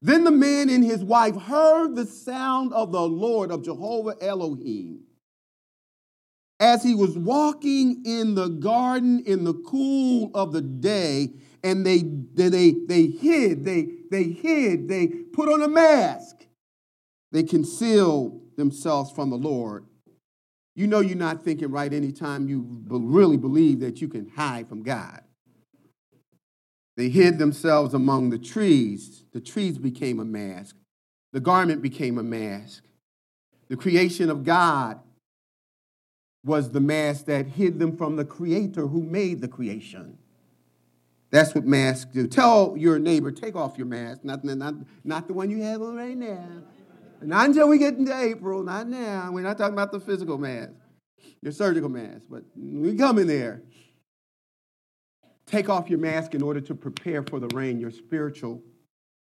Then 0.01 0.25
the 0.25 0.31
man 0.31 0.69
and 0.69 0.83
his 0.83 1.01
wife 1.01 1.37
heard 1.37 1.95
the 1.95 2.05
sound 2.05 2.73
of 2.73 2.91
the 2.91 3.07
Lord, 3.07 3.49
of 3.49 3.63
Jehovah 3.63 4.15
Elohim, 4.19 4.99
as 6.59 6.83
he 6.83 6.93
was 6.93 7.17
walking 7.17 8.03
in 8.05 8.35
the 8.35 8.49
garden 8.49 9.23
in 9.25 9.45
the 9.45 9.53
cool 9.53 10.29
of 10.33 10.51
the 10.51 10.61
day. 10.61 11.29
And 11.63 11.85
they, 11.85 11.99
they, 11.99 12.49
they, 12.49 12.71
they 12.85 13.05
hid, 13.05 13.63
they, 13.63 13.87
they 14.11 14.23
hid, 14.23 14.89
they 14.89 15.07
put 15.07 15.47
on 15.47 15.61
a 15.61 15.69
mask. 15.69 16.45
They 17.31 17.43
concealed 17.43 18.41
themselves 18.57 19.09
from 19.11 19.29
the 19.29 19.37
Lord. 19.37 19.85
You 20.77 20.85
know 20.85 20.99
you're 20.99 21.17
not 21.17 21.43
thinking 21.43 21.71
right 21.71 21.91
anytime 21.91 22.47
you 22.47 22.83
really 22.87 23.35
believe 23.35 23.79
that 23.79 23.99
you 23.99 24.07
can 24.07 24.29
hide 24.29 24.69
from 24.69 24.83
God. 24.83 25.21
They 26.95 27.09
hid 27.09 27.39
themselves 27.39 27.95
among 27.95 28.29
the 28.29 28.37
trees. 28.37 29.23
The 29.33 29.39
trees 29.41 29.79
became 29.79 30.19
a 30.19 30.23
mask. 30.23 30.75
The 31.33 31.39
garment 31.39 31.81
became 31.81 32.19
a 32.19 32.23
mask. 32.23 32.83
The 33.69 33.75
creation 33.75 34.29
of 34.29 34.43
God 34.43 34.99
was 36.45 36.69
the 36.69 36.79
mask 36.79 37.25
that 37.25 37.47
hid 37.47 37.79
them 37.79 37.97
from 37.97 38.15
the 38.15 38.25
creator 38.25 38.85
who 38.85 39.01
made 39.01 39.41
the 39.41 39.47
creation. 39.47 40.19
That's 41.31 41.55
what 41.55 41.65
masks 41.65 42.11
do. 42.13 42.27
Tell 42.27 42.75
your 42.77 42.99
neighbor, 42.99 43.31
take 43.31 43.55
off 43.55 43.79
your 43.79 43.87
mask, 43.87 44.23
not, 44.23 44.43
not, 44.43 44.75
not 45.03 45.25
the 45.25 45.33
one 45.33 45.49
you 45.49 45.63
have 45.63 45.81
on 45.81 45.95
right 45.95 46.15
now. 46.15 46.61
Not 47.21 47.47
until 47.47 47.67
we 47.67 47.77
get 47.77 47.95
into 47.95 48.17
April, 48.17 48.63
not 48.63 48.87
now. 48.87 49.31
We're 49.31 49.41
not 49.41 49.57
talking 49.57 49.73
about 49.73 49.91
the 49.91 49.99
physical 49.99 50.37
mask, 50.37 50.71
your 51.41 51.51
surgical 51.51 51.89
mask, 51.89 52.27
but 52.29 52.43
we 52.55 52.95
come 52.95 53.17
in 53.17 53.27
there. 53.27 53.63
Take 55.45 55.69
off 55.69 55.89
your 55.89 55.99
mask 55.99 56.35
in 56.35 56.41
order 56.41 56.61
to 56.61 56.75
prepare 56.75 57.23
for 57.23 57.39
the 57.39 57.47
rain, 57.55 57.79
your 57.79 57.91
spiritual, 57.91 58.61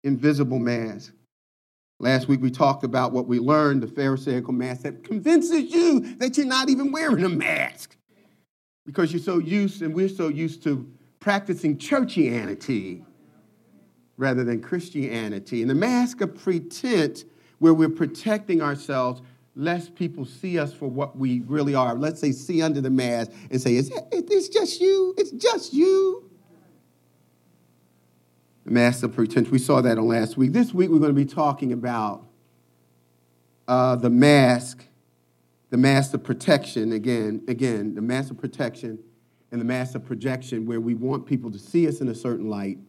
invisible 0.03 0.59
mask. 0.59 1.13
Last 1.99 2.27
week 2.27 2.41
we 2.41 2.51
talked 2.51 2.83
about 2.83 3.13
what 3.13 3.27
we 3.27 3.39
learned 3.39 3.81
the 3.81 3.87
Pharisaical 3.87 4.53
mask 4.53 4.81
that 4.81 5.03
convinces 5.03 5.73
you 5.73 6.15
that 6.17 6.37
you're 6.37 6.45
not 6.45 6.69
even 6.69 6.91
wearing 6.91 7.23
a 7.23 7.29
mask 7.29 7.95
because 8.85 9.13
you're 9.13 9.21
so 9.21 9.37
used, 9.39 9.81
and 9.81 9.95
we're 9.95 10.09
so 10.09 10.27
used 10.27 10.61
to 10.63 10.91
practicing 11.19 11.77
churchianity 11.77 13.03
rather 14.17 14.43
than 14.43 14.61
Christianity. 14.61 15.61
And 15.61 15.69
the 15.69 15.75
mask 15.75 16.21
of 16.21 16.35
pretense, 16.35 17.25
where 17.59 17.73
we're 17.73 17.89
protecting 17.89 18.61
ourselves 18.61 19.21
lest 19.55 19.95
people 19.95 20.25
see 20.25 20.59
us 20.59 20.73
for 20.73 20.87
what 20.87 21.17
we 21.17 21.41
really 21.41 21.73
are. 21.73 21.95
Let's 21.95 22.19
say, 22.19 22.31
see 22.31 22.61
under 22.61 22.81
the 22.81 22.89
mask 22.89 23.31
and 23.49 23.61
say, 23.61 23.75
it's, 23.75 23.89
it's 24.11 24.49
just 24.49 24.81
you. 24.81 25.13
It's 25.17 25.31
just 25.31 25.73
you. 25.73 26.29
The 28.65 28.71
mask 28.71 29.03
of 29.03 29.13
pretense. 29.13 29.49
We 29.49 29.59
saw 29.59 29.81
that 29.81 29.97
on 29.97 30.07
last 30.07 30.37
week. 30.37 30.51
This 30.51 30.73
week, 30.73 30.89
we're 30.89 30.99
going 30.99 31.15
to 31.15 31.15
be 31.15 31.25
talking 31.25 31.71
about 31.71 32.25
uh, 33.67 33.95
the 33.95 34.09
mask, 34.09 34.85
the 35.69 35.77
mask 35.77 36.13
of 36.13 36.23
protection. 36.23 36.91
Again, 36.91 37.43
again, 37.47 37.95
the 37.95 38.01
mask 38.01 38.31
of 38.31 38.37
protection 38.37 38.99
and 39.51 39.61
the 39.61 39.65
mask 39.65 39.95
of 39.95 40.03
projection, 40.03 40.65
where 40.65 40.81
we 40.81 40.95
want 40.95 41.25
people 41.25 41.51
to 41.51 41.59
see 41.59 41.87
us 41.87 42.01
in 42.01 42.09
a 42.09 42.15
certain 42.15 42.49
light. 42.49 42.79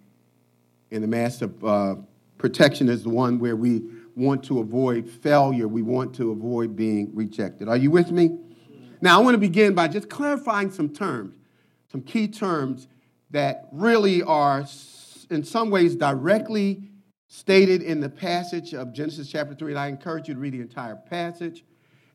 And 0.91 1.03
the 1.03 1.09
mask 1.09 1.43
of 1.43 1.65
uh, 1.65 1.97
protection 2.39 2.89
is 2.89 3.03
the 3.03 3.11
one 3.11 3.39
where 3.39 3.55
we 3.55 3.83
want 4.17 4.43
to 4.45 4.59
avoid 4.59 5.09
failure. 5.09 5.69
We 5.69 5.83
want 5.83 6.15
to 6.17 6.33
avoid 6.33 6.75
being 6.75 7.15
rejected. 7.15 7.69
Are 7.69 7.77
you 7.77 7.91
with 7.91 8.11
me? 8.11 8.39
Now, 9.03 9.21
I 9.21 9.23
want 9.23 9.35
to 9.35 9.39
begin 9.39 9.75
by 9.75 9.89
just 9.89 10.09
clarifying 10.09 10.71
some 10.71 10.89
terms, 10.89 11.35
some 11.93 12.01
key 12.01 12.27
terms 12.27 12.89
that 13.31 13.69
really 13.71 14.23
are, 14.23 14.65
in 15.31 15.45
some 15.45 15.71
ways, 15.71 15.95
directly 15.95 16.91
stated 17.29 17.83
in 17.83 18.01
the 18.01 18.09
passage 18.09 18.73
of 18.73 18.95
Genesis 18.95 19.29
chapter 19.29 19.55
3. 19.55 19.73
And 19.73 19.79
I 19.79 19.89
encourage 19.89 20.29
you 20.29 20.35
to 20.35 20.41
read 20.41 20.55
the 20.55 20.61
entire 20.61 20.97
passage. 20.97 21.65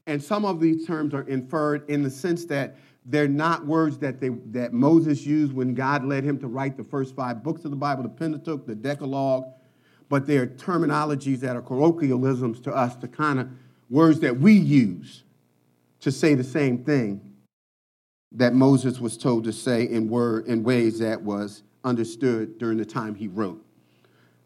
And 0.08 0.22
some 0.22 0.44
of 0.44 0.60
these 0.60 0.88
terms 0.88 1.14
are 1.14 1.28
inferred 1.28 1.88
in 1.88 2.02
the 2.02 2.10
sense 2.10 2.46
that 2.46 2.78
they're 3.06 3.28
not 3.28 3.66
words 3.68 4.00
that, 4.00 4.20
they, 4.20 4.30
that 4.48 4.74
Moses 4.74 5.24
used 5.24 5.54
when 5.54 5.76
God 5.76 6.04
led 6.04 6.24
him 6.24 6.40
to 6.40 6.48
write 6.48 6.78
the 6.78 6.84
first 6.84 7.16
five 7.16 7.44
books 7.44 7.64
of 7.66 7.72
the 7.72 7.78
Bible, 7.78 8.04
the 8.04 8.10
Pentateuch, 8.10 8.66
the 8.66 8.76
Decalogue, 8.76 9.46
but 10.12 10.28
they're 10.28 10.46
terminologies 10.46 11.40
that 11.40 11.56
are 11.56 11.62
colloquialisms 11.62 12.60
to 12.60 12.70
us, 12.70 12.98
the 12.98 13.08
kind 13.08 13.40
of 13.40 13.48
words 13.90 14.20
that 14.20 14.38
we 14.38 14.52
use 14.52 15.24
to 16.02 16.12
say 16.12 16.36
the 16.36 16.44
same 16.44 16.84
thing 16.84 17.22
that 18.34 18.54
Moses 18.54 19.00
was 19.00 19.18
told 19.18 19.46
to 19.46 19.54
say 19.54 19.88
in, 19.88 20.10
word, 20.10 20.48
in 20.48 20.64
ways 20.64 21.00
that 21.00 21.22
was 21.22 21.64
understood 21.86 22.58
during 22.58 22.78
the 22.78 22.84
time 22.84 23.16
he 23.16 23.30
wrote. 23.30 23.66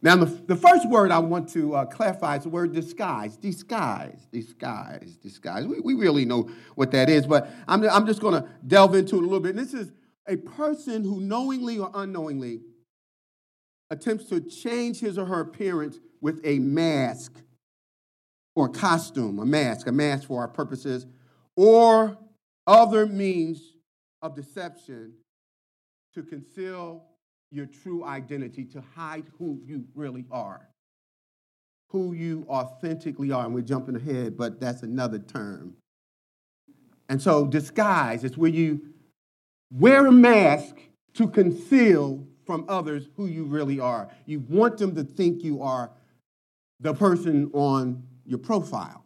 Now, 0.04 0.16
the, 0.18 0.26
the 0.26 0.56
first 0.56 0.88
word 0.88 1.10
I 1.10 1.18
want 1.18 1.50
to 1.54 1.74
uh, 1.74 1.86
clarify 1.86 2.38
is 2.38 2.44
the 2.44 2.50
word 2.50 2.72
disguise. 2.72 3.36
Disguise, 3.36 4.28
disguise, 4.32 5.18
disguise. 5.18 5.66
We, 5.66 5.80
we 5.80 5.96
really 5.96 6.26
know 6.26 6.48
what 6.76 6.92
that 6.92 7.10
is, 7.10 7.26
but 7.26 7.50
I'm, 7.68 7.84
I'm 7.90 8.06
just 8.06 8.22
going 8.22 8.40
to 8.40 8.48
delve 8.68 8.94
into 8.94 9.16
it 9.16 9.20
a 9.20 9.22
little 9.22 9.40
bit. 9.40 9.56
This 9.56 9.74
is 9.74 9.92
a 10.28 10.36
person 10.36 11.04
who 11.04 11.22
knowingly 11.22 11.80
or 11.80 11.90
unknowingly 11.96 12.62
attempts 13.90 14.26
to 14.26 14.42
change 14.42 15.00
his 15.00 15.18
or 15.18 15.26
her 15.26 15.42
appearance 15.42 16.00
with 16.22 16.42
a 16.44 16.60
mask 16.60 17.34
or 18.56 18.70
costume, 18.70 19.40
a 19.40 19.46
mask, 19.46 19.88
a 19.88 19.92
mask 19.92 20.28
for 20.28 20.42
our 20.42 20.48
purposes, 20.48 21.06
or 21.56 22.18
other 22.66 23.06
means 23.06 23.76
of 24.22 24.36
deception 24.36 25.14
to 26.14 26.24
conceal 26.24 27.04
your 27.52 27.66
true 27.66 28.04
identity, 28.04 28.66
to 28.66 28.84
hide 28.96 29.26
who 29.38 29.62
you 29.66 29.86
really 29.94 30.26
are, 30.32 30.68
who 31.90 32.14
you 32.14 32.46
authentically 32.50 33.32
are. 33.32 33.46
And 33.46 33.54
we're 33.54 33.62
jumping 33.62 33.96
ahead, 33.96 34.38
but 34.38 34.60
that's 34.60 34.84
another 34.84 35.20
term. 35.20 35.76
And 37.08 37.22
so, 37.22 37.46
disguise 37.46 38.24
is 38.24 38.38
where 38.38 38.50
you 38.50 38.82
wear 39.72 40.08
a 40.08 40.12
mask 40.12 40.76
to 41.14 41.28
conceal 41.28 42.26
from 42.46 42.66
others 42.68 43.08
who 43.16 43.26
you 43.26 43.46
really 43.46 43.80
are. 43.80 44.10
You 44.26 44.40
want 44.40 44.78
them 44.78 44.96
to 44.96 45.04
think 45.04 45.44
you 45.44 45.62
are 45.62 45.92
the 46.80 46.94
person 46.94 47.50
on 47.54 48.04
your 48.26 48.40
profile. 48.40 49.04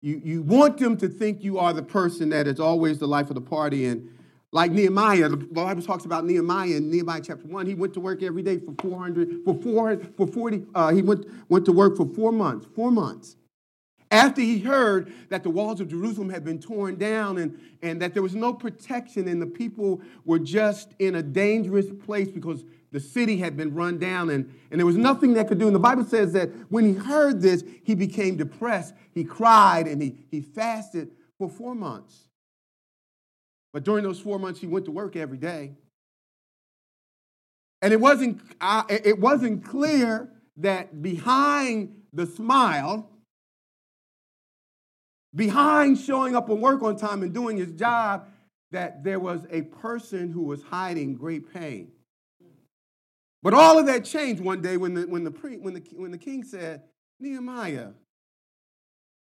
You, 0.00 0.20
you 0.24 0.42
want 0.42 0.78
them 0.78 0.96
to 0.96 1.08
think 1.08 1.44
you 1.44 1.58
are 1.58 1.72
the 1.72 1.82
person 1.82 2.30
that 2.30 2.46
is 2.46 2.58
always 2.58 2.98
the 2.98 3.06
life 3.06 3.28
of 3.28 3.34
the 3.34 3.40
party. 3.40 3.86
And 3.86 4.10
like 4.50 4.72
Nehemiah, 4.72 5.28
the 5.28 5.36
Bible 5.36 5.82
talks 5.82 6.04
about 6.04 6.24
Nehemiah 6.24 6.76
in 6.76 6.90
Nehemiah 6.90 7.20
chapter 7.22 7.46
1. 7.46 7.66
He 7.66 7.74
went 7.74 7.94
to 7.94 8.00
work 8.00 8.22
every 8.22 8.42
day 8.42 8.58
for 8.58 8.74
400, 8.82 9.44
for 9.44 9.54
400, 9.54 10.16
for 10.16 10.26
40, 10.26 10.66
uh, 10.74 10.92
he 10.92 11.02
went, 11.02 11.26
went 11.48 11.64
to 11.66 11.72
work 11.72 11.96
for 11.96 12.06
four 12.06 12.32
months, 12.32 12.66
four 12.74 12.90
months. 12.90 13.36
After 14.12 14.42
he 14.42 14.58
heard 14.58 15.10
that 15.30 15.42
the 15.42 15.48
walls 15.48 15.80
of 15.80 15.88
Jerusalem 15.88 16.28
had 16.28 16.44
been 16.44 16.60
torn 16.60 16.96
down 16.96 17.38
and, 17.38 17.58
and 17.80 18.00
that 18.02 18.12
there 18.12 18.22
was 18.22 18.34
no 18.34 18.52
protection 18.52 19.26
and 19.26 19.40
the 19.40 19.46
people 19.46 20.02
were 20.26 20.38
just 20.38 20.92
in 20.98 21.14
a 21.14 21.22
dangerous 21.22 21.86
place 22.04 22.28
because 22.28 22.62
the 22.92 23.00
city 23.00 23.38
had 23.38 23.56
been 23.56 23.74
run 23.74 23.98
down 23.98 24.28
and, 24.28 24.54
and 24.70 24.78
there 24.78 24.86
was 24.86 24.98
nothing 24.98 25.32
that 25.32 25.48
could 25.48 25.58
do. 25.58 25.66
And 25.66 25.74
the 25.74 25.80
Bible 25.80 26.04
says 26.04 26.34
that 26.34 26.50
when 26.70 26.84
he 26.84 26.92
heard 26.92 27.40
this, 27.40 27.64
he 27.84 27.94
became 27.94 28.36
depressed. 28.36 28.92
He 29.14 29.24
cried 29.24 29.88
and 29.88 30.02
he, 30.02 30.18
he 30.30 30.42
fasted 30.42 31.12
for 31.38 31.48
four 31.48 31.74
months. 31.74 32.28
But 33.72 33.82
during 33.82 34.04
those 34.04 34.20
four 34.20 34.38
months, 34.38 34.60
he 34.60 34.66
went 34.66 34.84
to 34.84 34.90
work 34.90 35.16
every 35.16 35.38
day. 35.38 35.72
And 37.80 37.94
it 37.94 38.00
wasn't, 38.00 38.42
uh, 38.60 38.84
it 38.90 39.18
wasn't 39.18 39.64
clear 39.64 40.28
that 40.58 41.00
behind 41.00 42.02
the 42.12 42.26
smile, 42.26 43.08
behind 45.34 45.98
showing 45.98 46.36
up 46.36 46.50
on 46.50 46.60
work 46.60 46.82
on 46.82 46.96
time 46.96 47.22
and 47.22 47.32
doing 47.32 47.56
his 47.56 47.72
job 47.72 48.28
that 48.70 49.04
there 49.04 49.20
was 49.20 49.46
a 49.50 49.62
person 49.62 50.30
who 50.30 50.42
was 50.42 50.62
hiding 50.62 51.14
great 51.14 51.52
pain. 51.52 51.92
But 53.42 53.54
all 53.54 53.78
of 53.78 53.86
that 53.86 54.04
changed 54.04 54.42
one 54.42 54.62
day 54.62 54.76
when 54.76 54.94
the, 54.94 55.02
when 55.02 55.24
the, 55.24 55.30
when 55.30 55.74
the, 55.74 55.82
when 55.94 56.10
the 56.10 56.18
king 56.18 56.44
said, 56.44 56.82
Nehemiah, 57.18 57.88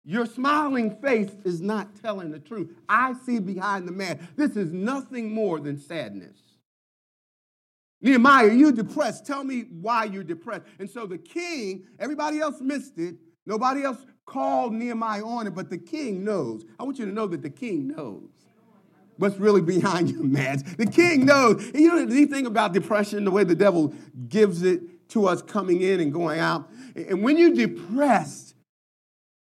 your 0.04 0.26
smiling 0.26 0.96
face 0.96 1.30
is 1.44 1.60
not 1.60 2.00
telling 2.00 2.30
the 2.30 2.38
truth. 2.38 2.70
I 2.88 3.14
see 3.24 3.38
behind 3.38 3.86
the 3.86 3.92
man. 3.92 4.26
This 4.36 4.56
is 4.56 4.72
nothing 4.72 5.32
more 5.32 5.60
than 5.60 5.78
sadness. 5.78 6.38
Nehemiah, 8.00 8.52
you're 8.52 8.72
depressed. 8.72 9.26
Tell 9.26 9.44
me 9.44 9.62
why 9.70 10.04
you're 10.04 10.24
depressed. 10.24 10.64
And 10.78 10.88
so 10.88 11.06
the 11.06 11.18
king, 11.18 11.86
everybody 11.98 12.38
else 12.38 12.60
missed 12.60 12.98
it. 12.98 13.16
Nobody 13.48 13.82
else 13.82 13.96
called 14.26 14.74
Nehemiah 14.74 15.24
on 15.24 15.46
it, 15.46 15.54
but 15.54 15.70
the 15.70 15.78
king 15.78 16.22
knows. 16.22 16.66
I 16.78 16.84
want 16.84 16.98
you 16.98 17.06
to 17.06 17.12
know 17.12 17.26
that 17.28 17.40
the 17.40 17.48
king 17.48 17.88
knows 17.88 18.28
what's 19.16 19.38
really 19.38 19.62
behind 19.62 20.10
your 20.10 20.22
mask. 20.22 20.76
The 20.76 20.84
king 20.84 21.24
knows. 21.24 21.66
And 21.70 21.80
you 21.80 21.88
know 21.88 22.04
the 22.04 22.26
thing 22.26 22.44
about 22.44 22.74
depression, 22.74 23.24
the 23.24 23.30
way 23.30 23.44
the 23.44 23.54
devil 23.54 23.94
gives 24.28 24.62
it 24.62 25.08
to 25.10 25.26
us 25.26 25.40
coming 25.40 25.80
in 25.80 25.98
and 25.98 26.12
going 26.12 26.38
out. 26.38 26.68
And 26.94 27.22
when 27.22 27.38
you're 27.38 27.54
depressed, 27.54 28.47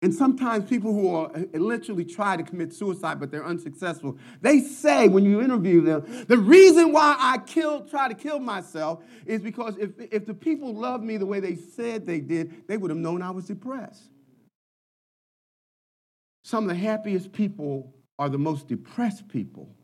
and 0.02 0.14
sometimes 0.14 0.64
people 0.64 0.94
who 0.94 1.14
are 1.14 1.30
uh, 1.34 1.58
literally 1.58 2.04
try 2.04 2.36
to 2.36 2.42
commit 2.42 2.72
suicide, 2.72 3.20
but 3.20 3.30
they're 3.30 3.44
unsuccessful, 3.44 4.16
they 4.40 4.60
say 4.60 5.08
when 5.08 5.24
you 5.24 5.42
interview 5.42 5.82
them, 5.82 6.24
the 6.26 6.38
reason 6.38 6.92
why 6.92 7.16
I 7.18 7.38
killed, 7.38 7.90
try 7.90 8.08
to 8.08 8.14
kill 8.14 8.38
myself 8.38 9.02
is 9.26 9.42
because 9.42 9.76
if, 9.78 9.90
if 10.10 10.24
the 10.24 10.34
people 10.34 10.74
loved 10.74 11.04
me 11.04 11.18
the 11.18 11.26
way 11.26 11.40
they 11.40 11.54
said 11.54 12.06
they 12.06 12.20
did, 12.20 12.66
they 12.66 12.78
would 12.78 12.90
have 12.90 12.98
known 12.98 13.20
I 13.20 13.30
was 13.30 13.46
depressed. 13.46 14.10
Some 16.44 16.64
of 16.64 16.70
the 16.70 16.82
happiest 16.82 17.32
people 17.32 17.94
are 18.18 18.30
the 18.30 18.38
most 18.38 18.68
depressed 18.68 19.28
people. 19.28 19.74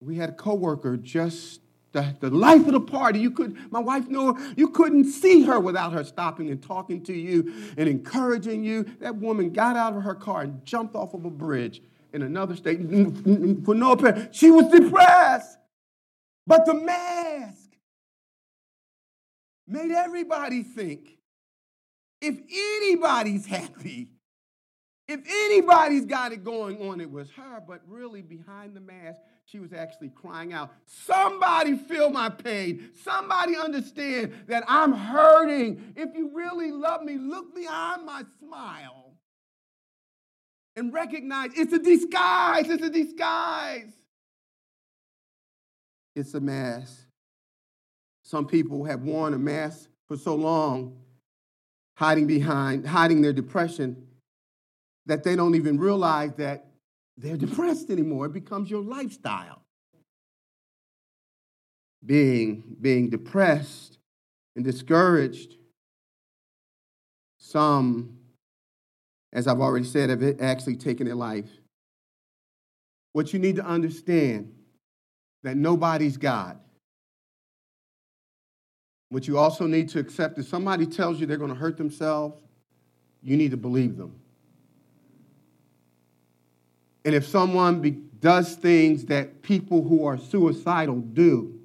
We 0.00 0.16
had 0.16 0.28
a 0.28 0.34
coworker 0.34 0.98
just 0.98 1.60
the, 1.96 2.28
the 2.28 2.30
life 2.30 2.66
of 2.66 2.72
the 2.72 2.80
party. 2.80 3.18
You 3.20 3.30
could, 3.30 3.56
my 3.72 3.80
wife 3.80 4.06
knew 4.08 4.34
her. 4.34 4.52
you 4.56 4.68
couldn't 4.68 5.04
see 5.04 5.42
her 5.44 5.58
without 5.58 5.92
her 5.94 6.04
stopping 6.04 6.50
and 6.50 6.62
talking 6.62 7.02
to 7.04 7.12
you 7.12 7.72
and 7.78 7.88
encouraging 7.88 8.62
you. 8.62 8.84
That 9.00 9.16
woman 9.16 9.50
got 9.50 9.76
out 9.76 9.96
of 9.96 10.02
her 10.02 10.14
car 10.14 10.42
and 10.42 10.64
jumped 10.64 10.94
off 10.94 11.14
of 11.14 11.24
a 11.24 11.30
bridge 11.30 11.82
in 12.12 12.22
another 12.22 12.54
state 12.54 12.80
for 13.64 13.74
no 13.74 13.92
apparent. 13.92 14.34
She 14.34 14.50
was 14.50 14.66
depressed. 14.68 15.58
But 16.46 16.66
the 16.66 16.74
mask 16.74 17.70
made 19.66 19.90
everybody 19.90 20.62
think 20.62 21.18
if 22.20 22.38
anybody's 22.38 23.46
happy, 23.46 24.10
if 25.08 25.20
anybody's 25.28 26.04
got 26.04 26.32
it 26.32 26.44
going 26.44 26.88
on, 26.88 27.00
it 27.00 27.10
was 27.10 27.30
her, 27.32 27.62
but 27.66 27.80
really 27.88 28.22
behind 28.22 28.76
the 28.76 28.80
mask, 28.80 29.20
she 29.46 29.60
was 29.60 29.72
actually 29.72 30.08
crying 30.08 30.52
out, 30.52 30.72
Somebody 30.84 31.76
feel 31.76 32.10
my 32.10 32.28
pain. 32.28 32.90
Somebody 33.02 33.56
understand 33.56 34.34
that 34.48 34.64
I'm 34.66 34.92
hurting. 34.92 35.94
If 35.96 36.14
you 36.16 36.32
really 36.34 36.72
love 36.72 37.02
me, 37.02 37.16
look 37.16 37.54
behind 37.54 38.04
my 38.04 38.24
smile 38.40 39.14
and 40.74 40.92
recognize 40.92 41.50
it's 41.56 41.72
a 41.72 41.78
disguise. 41.78 42.68
It's 42.68 42.82
a 42.82 42.90
disguise. 42.90 43.92
It's 46.16 46.34
a 46.34 46.40
mask. 46.40 47.06
Some 48.22 48.46
people 48.46 48.84
have 48.84 49.02
worn 49.02 49.32
a 49.32 49.38
mask 49.38 49.88
for 50.08 50.16
so 50.16 50.34
long, 50.34 50.98
hiding 51.94 52.26
behind, 52.26 52.86
hiding 52.86 53.22
their 53.22 53.32
depression 53.32 54.08
that 55.06 55.22
they 55.22 55.36
don't 55.36 55.54
even 55.54 55.78
realize 55.78 56.32
that 56.34 56.65
they're 57.16 57.36
depressed 57.36 57.90
anymore. 57.90 58.26
It 58.26 58.32
becomes 58.32 58.70
your 58.70 58.82
lifestyle. 58.82 59.62
being, 62.06 62.62
being 62.80 63.10
depressed 63.10 63.98
and 64.54 64.64
discouraged. 64.64 65.56
Some, 67.38 68.18
as 69.32 69.46
I've 69.46 69.60
already 69.60 69.84
said, 69.84 70.10
have 70.10 70.40
actually 70.40 70.76
taken 70.76 71.06
their 71.06 71.16
life. 71.16 71.48
What 73.12 73.32
you 73.32 73.38
need 73.38 73.56
to 73.56 73.64
understand 73.64 74.52
that 75.42 75.56
nobody's 75.56 76.16
God. 76.16 76.58
What 79.10 79.28
you 79.28 79.38
also 79.38 79.66
need 79.66 79.88
to 79.90 80.00
accept 80.00 80.38
is 80.38 80.48
somebody 80.48 80.86
tells 80.86 81.20
you 81.20 81.26
they're 81.26 81.36
going 81.36 81.52
to 81.52 81.58
hurt 81.58 81.76
themselves, 81.76 82.36
you 83.22 83.36
need 83.36 83.52
to 83.52 83.56
believe 83.56 83.96
them. 83.96 84.20
And 87.06 87.14
if 87.14 87.24
someone 87.24 87.80
be, 87.80 87.92
does 87.92 88.56
things 88.56 89.06
that 89.06 89.40
people 89.42 89.82
who 89.82 90.04
are 90.04 90.18
suicidal 90.18 90.96
do, 90.96 91.58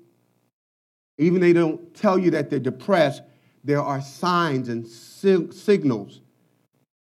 even 1.17 1.41
they 1.41 1.51
don't 1.51 1.93
tell 1.95 2.19
you 2.19 2.29
that 2.31 2.51
they're 2.51 2.59
depressed, 2.59 3.23
there 3.63 3.81
are 3.81 4.01
signs 4.01 4.69
and 4.69 4.87
signals. 4.87 6.21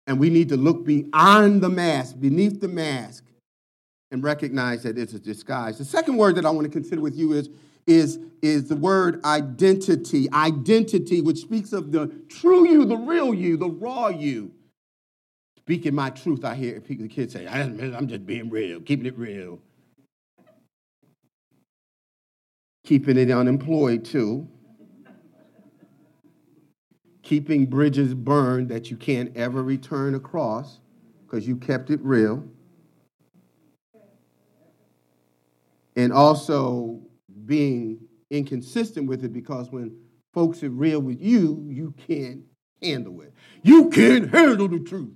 And 0.07 0.19
we 0.19 0.29
need 0.29 0.47
to 0.49 0.57
look 0.57 0.85
beyond 0.85 1.61
the 1.61 1.69
mask, 1.69 2.19
beneath 2.19 2.61
the 2.61 2.69
mask, 2.69 3.25
and 4.09 4.23
recognize 4.23 4.83
that 4.83 4.97
it's 4.97 5.13
a 5.13 5.19
disguise. 5.19 5.77
The 5.77 5.85
second 5.85 6.15
word 6.15 6.35
that 6.35 6.45
I 6.45 6.49
want 6.49 6.63
to 6.63 6.71
consider 6.71 7.01
with 7.01 7.17
you 7.17 7.33
is, 7.33 7.49
is, 7.87 8.19
is 8.41 8.69
the 8.69 8.77
word 8.77 9.21
identity. 9.25 10.31
Identity, 10.31 11.19
which 11.19 11.39
speaks 11.39 11.73
of 11.73 11.91
the 11.91 12.07
true 12.29 12.67
you, 12.69 12.85
the 12.85 12.97
real 12.97 13.33
you, 13.33 13.57
the 13.57 13.69
raw 13.69 14.07
you. 14.07 14.51
Speaking 15.69 15.93
my 15.93 16.09
truth, 16.09 16.43
I 16.43 16.55
hear 16.55 16.79
the 16.79 17.07
kids 17.07 17.33
say, 17.33 17.45
I'm 17.47 18.07
just 18.07 18.25
being 18.25 18.49
real, 18.49 18.81
keeping 18.81 19.05
it 19.05 19.15
real. 19.15 19.59
Keeping 22.83 23.17
it 23.17 23.29
unemployed, 23.29 24.03
too. 24.03 24.47
Keeping 27.21 27.67
bridges 27.67 28.15
burned 28.15 28.69
that 28.69 28.89
you 28.89 28.97
can't 28.97 29.37
ever 29.37 29.61
return 29.61 30.15
across 30.15 30.79
because 31.27 31.47
you 31.47 31.55
kept 31.55 31.91
it 31.91 31.99
real. 32.01 32.43
And 35.95 36.11
also 36.11 36.99
being 37.45 37.99
inconsistent 38.31 39.05
with 39.07 39.23
it 39.23 39.31
because 39.31 39.69
when 39.69 39.95
folks 40.33 40.63
are 40.63 40.71
real 40.71 40.99
with 40.99 41.21
you, 41.21 41.63
you 41.69 41.93
can't 42.07 42.41
handle 42.81 43.21
it. 43.21 43.35
You 43.61 43.91
can't 43.91 44.33
handle 44.33 44.67
the 44.67 44.79
truth. 44.79 45.13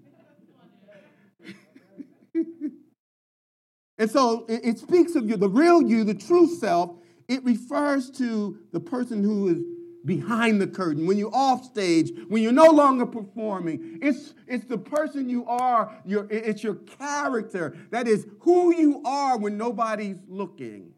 And 3.98 4.10
so 4.10 4.46
it, 4.50 4.62
it, 4.64 4.80
speaks 4.80 5.16
of 5.16 5.30
you, 5.30 5.38
the 5.38 5.50
real 5.50 5.82
you, 5.82 6.04
the 6.04 6.14
true 6.14 6.48
self. 6.48 6.98
It 7.28 7.44
refers 7.46 8.10
to 8.12 8.58
the 8.72 8.80
person 8.80 9.24
who 9.24 9.50
is 9.50 9.64
behind 10.06 10.62
the 10.62 10.68
curtain, 10.68 11.06
when 11.06 11.18
you're 11.18 11.34
off 11.34 11.64
stage, 11.64 12.12
when 12.28 12.44
you're 12.44 12.52
no 12.52 12.70
longer 12.70 13.06
performing. 13.06 14.00
It's, 14.02 14.34
it's 14.48 14.66
the 14.66 14.78
person 14.78 15.30
you 15.30 15.46
are, 15.46 15.98
your, 16.06 16.28
it's 16.30 16.64
your 16.64 16.76
character. 16.76 17.78
That 17.92 18.08
is 18.08 18.28
who 18.42 18.76
you 18.76 19.02
are 19.06 19.38
when 19.38 19.58
nobody's 19.58 20.18
looking. 20.28 20.92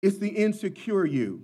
It's 0.00 0.18
the 0.18 0.28
insecure 0.28 1.04
you. 1.04 1.42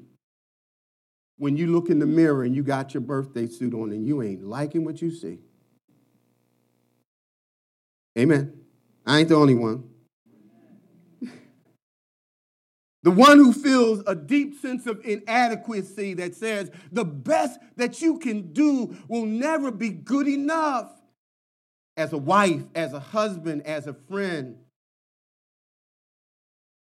When 1.37 1.57
you 1.57 1.69
look 1.69 1.89
in 1.91 2.01
the 2.01 2.07
mirror 2.07 2.43
and 2.43 2.57
you 2.57 2.65
got 2.65 2.95
your 2.95 3.01
birthday 3.03 3.47
suit 3.47 3.73
on 3.73 3.93
and 3.93 4.07
you 4.07 4.23
ain't 4.23 4.43
liking 4.43 4.85
what 4.85 5.01
you 5.01 5.11
see. 5.13 5.39
Amen. 8.19 8.59
I 9.09 9.21
ain't 9.21 9.31
the 9.31 9.37
only 9.37 9.55
one. 9.55 9.85
The 13.05 13.11
one 13.11 13.39
who 13.39 13.55
feels 13.55 14.03
a 14.07 14.15
deep 14.15 14.61
sense 14.61 14.87
of 14.87 15.01
inadequacy 15.03 16.13
that 16.15 16.35
says 16.35 16.71
the 16.93 17.07
best 17.07 17.59
that 17.77 18.03
you 18.03 18.19
can 18.19 18.53
do 18.53 18.95
will 19.09 19.25
never 19.25 19.71
be 19.71 19.89
good 19.89 20.29
enough 20.29 20.91
as 21.97 22.13
a 22.13 22.19
wife, 22.19 22.63
as 22.75 22.93
a 22.93 23.01
husband, 23.01 23.63
as 23.63 23.87
a 23.87 23.95
friend. 23.95 24.59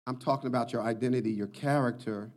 I'm 0.08 0.16
talking 0.16 0.48
about 0.48 0.72
your 0.72 0.82
identity, 0.82 1.30
your 1.30 1.46
character. 1.46 2.32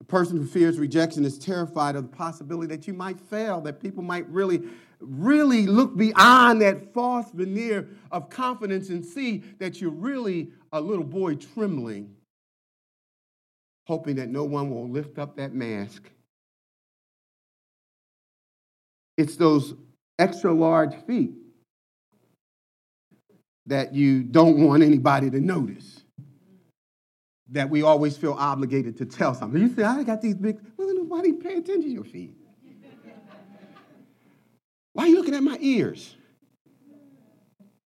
The 0.00 0.06
person 0.06 0.38
who 0.38 0.46
fears 0.46 0.78
rejection 0.78 1.24
is 1.24 1.38
terrified 1.38 1.94
of 1.94 2.10
the 2.10 2.16
possibility 2.16 2.74
that 2.74 2.86
you 2.86 2.94
might 2.94 3.20
fail, 3.20 3.60
that 3.60 3.80
people 3.80 4.02
might 4.02 4.28
really, 4.28 4.62
really 4.98 5.66
look 5.66 5.96
beyond 5.96 6.62
that 6.62 6.92
false 6.92 7.30
veneer 7.30 7.88
of 8.10 8.30
confidence 8.30 8.88
and 8.88 9.04
see 9.04 9.44
that 9.58 9.80
you're 9.80 9.90
really 9.90 10.50
a 10.72 10.80
little 10.80 11.04
boy 11.04 11.34
trembling, 11.34 12.14
hoping 13.86 14.16
that 14.16 14.30
no 14.30 14.44
one 14.44 14.70
will 14.70 14.88
lift 14.88 15.18
up 15.18 15.36
that 15.36 15.52
mask. 15.52 16.10
It's 19.18 19.36
those 19.36 19.74
extra 20.18 20.52
large 20.52 20.94
feet 21.06 21.32
that 23.66 23.94
you 23.94 24.22
don't 24.22 24.66
want 24.66 24.82
anybody 24.82 25.30
to 25.30 25.40
notice. 25.40 25.99
That 27.50 27.68
we 27.68 27.82
always 27.82 28.16
feel 28.16 28.34
obligated 28.34 28.96
to 28.98 29.04
tell 29.04 29.34
something. 29.34 29.60
You 29.60 29.74
say, 29.74 29.82
I 29.82 30.04
got 30.04 30.22
these 30.22 30.36
big, 30.36 30.60
well, 30.76 30.94
nobody 30.94 31.32
pay 31.32 31.54
attention 31.54 31.82
to 31.82 31.88
your 31.88 32.04
feet. 32.04 32.36
Why 34.92 35.04
are 35.04 35.08
you 35.08 35.16
looking 35.16 35.34
at 35.34 35.42
my 35.42 35.58
ears? 35.60 36.14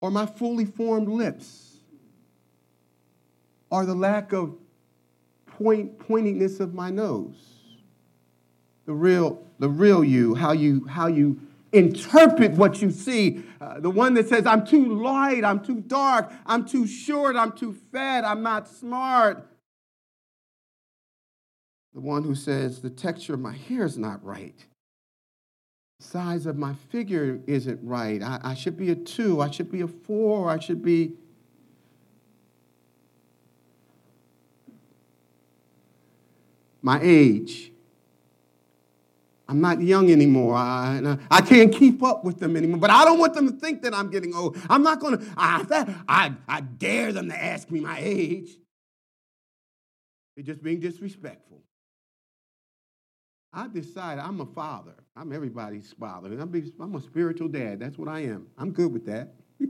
Or 0.01 0.11
my 0.11 0.27
fully 0.27 0.64
formed 0.64 1.09
lips? 1.09 1.79
Or 3.71 3.85
the 3.85 3.94
lack 3.94 4.33
of 4.33 4.55
point, 5.47 5.99
pointiness 5.99 6.61
of 6.61 6.73
my 6.73 6.90
nose? 6.90 7.37
The 8.87 8.94
real, 8.94 9.42
the 9.59 9.68
real 9.68 10.05
you, 10.05 10.35
how 10.35 10.53
you, 10.53 10.87
how 10.87 11.09
you 11.09 11.40
interpret 11.72 12.52
what 12.52 12.81
you 12.81 12.90
see. 12.90 13.42
Uh, 13.61 13.81
the 13.81 13.90
one 13.90 14.14
that 14.14 14.28
says, 14.28 14.46
I'm 14.46 14.66
too 14.66 15.00
light, 15.02 15.44
I'm 15.44 15.61
too 15.61 15.81
dark, 15.81 16.33
I'm 16.46 16.64
too 16.64 16.87
short, 16.87 17.37
I'm 17.37 17.52
too 17.52 17.76
fat, 17.92 18.24
I'm 18.24 18.42
not 18.42 18.68
smart. 18.68 19.46
The 21.94 22.00
one 22.00 22.22
who 22.22 22.35
says, 22.35 22.81
the 22.81 22.90
texture 22.90 23.35
of 23.35 23.40
my 23.40 23.54
hair 23.54 23.85
is 23.85 23.98
not 23.98 24.24
right. 24.24 24.54
The 25.98 26.04
size 26.07 26.46
of 26.46 26.57
my 26.57 26.74
figure 26.90 27.40
isn't 27.46 27.81
right. 27.83 28.22
I, 28.22 28.40
I 28.42 28.54
should 28.54 28.76
be 28.76 28.90
a 28.90 28.94
two, 28.94 29.40
I 29.40 29.50
should 29.50 29.70
be 29.70 29.81
a 29.81 29.88
four, 29.88 30.50
I 30.50 30.59
should 30.59 30.83
be. 30.83 31.12
My 36.81 37.00
age 37.02 37.72
I'm 39.48 39.62
not 39.62 39.80
young 39.80 40.11
anymore. 40.11 40.54
I, 40.54 41.16
I 41.30 41.40
can't 41.40 41.72
keep 41.72 42.02
up 42.02 42.22
with 42.22 42.38
them 42.38 42.54
anymore. 42.54 42.78
But 42.78 42.90
I 42.90 43.06
don't 43.06 43.18
want 43.18 43.32
them 43.32 43.50
to 43.50 43.56
think 43.58 43.82
that 43.82 43.94
I'm 43.94 44.11
getting 44.11 44.34
old. 44.34 44.58
I'm 44.68 44.82
not 44.82 45.00
going 45.00 45.18
to, 45.18 45.26
I, 45.38 46.34
I, 46.46 46.61
dare 46.61 47.12
them 47.12 47.30
to 47.30 47.44
ask 47.44 47.70
me 47.70 47.80
my 47.80 47.98
age. 47.98 48.50
They're 50.37 50.44
just 50.44 50.62
being 50.62 50.80
disrespectful. 50.80 51.62
I 53.50 53.68
decide 53.68 54.18
I'm 54.18 54.40
a 54.42 54.46
father. 54.46 54.94
I'm 55.16 55.32
everybody's 55.32 55.94
father. 55.98 56.28
I'm, 56.38 56.72
I'm 56.78 56.94
a 56.94 57.00
spiritual 57.00 57.48
dad. 57.48 57.80
That's 57.80 57.96
what 57.96 58.08
I 58.08 58.20
am. 58.20 58.48
I'm 58.58 58.72
good 58.72 58.92
with 58.92 59.06
that. 59.06 59.32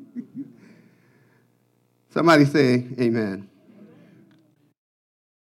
Somebody 2.11 2.47
say, 2.47 2.85
Amen. 3.01 3.49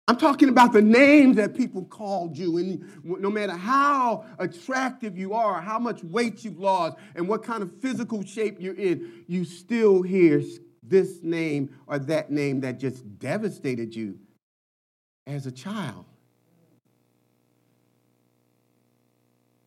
I'm 0.09 0.17
talking 0.17 0.49
about 0.49 0.73
the 0.73 0.81
names 0.81 1.37
that 1.37 1.55
people 1.55 1.85
called 1.85 2.39
you. 2.39 2.57
And 2.57 2.83
no 3.05 3.29
matter 3.29 3.53
how 3.53 4.25
attractive 4.39 5.19
you 5.19 5.35
are, 5.35 5.61
how 5.61 5.79
much 5.79 6.03
weight 6.03 6.45
you've 6.45 6.59
lost, 6.59 6.97
and 7.15 7.29
what 7.29 7.45
kind 7.45 7.63
of 7.63 7.71
physical 7.83 8.25
shape 8.25 8.57
you're 8.59 8.75
in, 8.75 9.25
you 9.27 9.45
still 9.45 10.01
hear 10.01 10.43
this 10.83 11.23
name 11.23 11.77
or 11.87 11.99
that 11.99 12.31
name 12.31 12.63
that 12.63 12.81
just 12.81 13.19
devastated 13.19 13.95
you 13.95 14.19
as 15.27 15.45
a 15.45 15.53
child. 15.53 16.07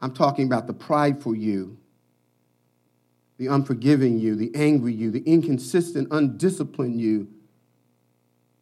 I'm 0.02 0.12
talking 0.12 0.48
about 0.48 0.66
the 0.66 0.74
prideful 0.74 1.36
you, 1.36 1.78
the 3.38 3.46
unforgiving 3.46 4.18
you, 4.18 4.36
the 4.36 4.50
angry 4.56 4.94
you, 4.94 5.12
the 5.12 5.22
inconsistent, 5.22 6.08
undisciplined 6.10 7.00
you, 7.00 7.28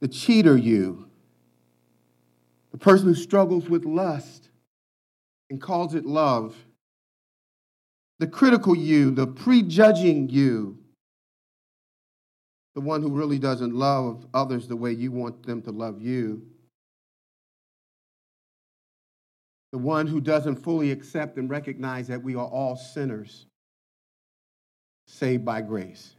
the 0.01 0.09
cheater 0.09 0.57
you 0.57 1.08
the 2.71 2.77
person 2.77 3.07
who 3.07 3.15
struggles 3.15 3.69
with 3.69 3.85
lust 3.85 4.49
and 5.49 5.61
calls 5.61 5.95
it 5.95 6.05
love. 6.05 6.55
The 8.19 8.27
critical 8.27 8.75
you, 8.75 9.11
the 9.11 9.27
prejudging 9.27 10.29
you, 10.29 10.77
the 12.75 12.81
one 12.81 13.01
who 13.01 13.09
really 13.09 13.39
doesn't 13.39 13.73
love 13.73 14.25
others 14.33 14.67
the 14.67 14.75
way 14.75 14.91
you 14.91 15.11
want 15.11 15.45
them 15.45 15.61
to 15.63 15.71
love 15.71 16.01
you. 16.01 16.41
The 19.71 19.77
one 19.77 20.07
who 20.07 20.19
doesn't 20.19 20.57
fully 20.57 20.91
accept 20.91 21.37
and 21.37 21.49
recognize 21.49 22.07
that 22.07 22.23
we 22.23 22.35
are 22.35 22.47
all 22.47 22.75
sinners 22.75 23.45
saved 25.07 25.45
by 25.45 25.61
grace. 25.61 26.13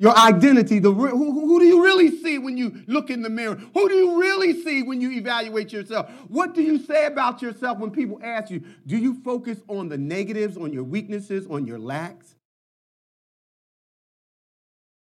Your 0.00 0.16
identity, 0.16 0.78
the, 0.78 0.92
who, 0.92 1.08
who 1.08 1.58
do 1.58 1.66
you 1.66 1.82
really 1.82 2.10
see 2.22 2.38
when 2.38 2.56
you 2.56 2.84
look 2.86 3.10
in 3.10 3.22
the 3.22 3.28
mirror? 3.28 3.56
Who 3.56 3.88
do 3.88 3.94
you 3.96 4.20
really 4.20 4.62
see 4.62 4.84
when 4.84 5.00
you 5.00 5.10
evaluate 5.10 5.72
yourself? 5.72 6.08
What 6.28 6.54
do 6.54 6.62
you 6.62 6.78
say 6.78 7.06
about 7.06 7.42
yourself 7.42 7.78
when 7.78 7.90
people 7.90 8.20
ask 8.22 8.48
you? 8.48 8.62
Do 8.86 8.96
you 8.96 9.20
focus 9.24 9.58
on 9.66 9.88
the 9.88 9.98
negatives, 9.98 10.56
on 10.56 10.72
your 10.72 10.84
weaknesses, 10.84 11.48
on 11.48 11.66
your 11.66 11.80
lacks? 11.80 12.36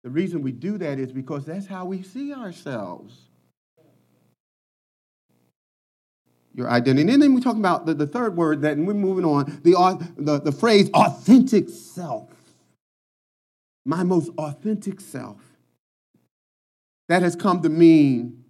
The 0.02 0.10
reason 0.10 0.42
we 0.42 0.50
do 0.50 0.78
that 0.78 0.98
is 0.98 1.12
because 1.12 1.44
that's 1.44 1.66
how 1.66 1.84
we 1.84 2.02
see 2.02 2.34
ourselves. 2.34 3.16
Your 6.54 6.68
identity. 6.68 7.12
And 7.12 7.22
then 7.22 7.34
we 7.34 7.40
talk 7.40 7.56
about 7.56 7.86
the, 7.86 7.94
the 7.94 8.08
third 8.08 8.36
word 8.36 8.62
that, 8.62 8.76
and 8.76 8.86
we're 8.86 8.94
moving 8.94 9.24
on, 9.24 9.60
the, 9.62 9.74
the, 10.16 10.40
the 10.40 10.52
phrase 10.52 10.90
authentic 10.92 11.68
self 11.68 12.31
my 13.84 14.02
most 14.02 14.30
authentic 14.38 15.00
self. 15.00 15.40
That 17.08 17.22
has 17.22 17.36
come 17.36 17.62
to 17.62 17.68
mean 17.68 18.44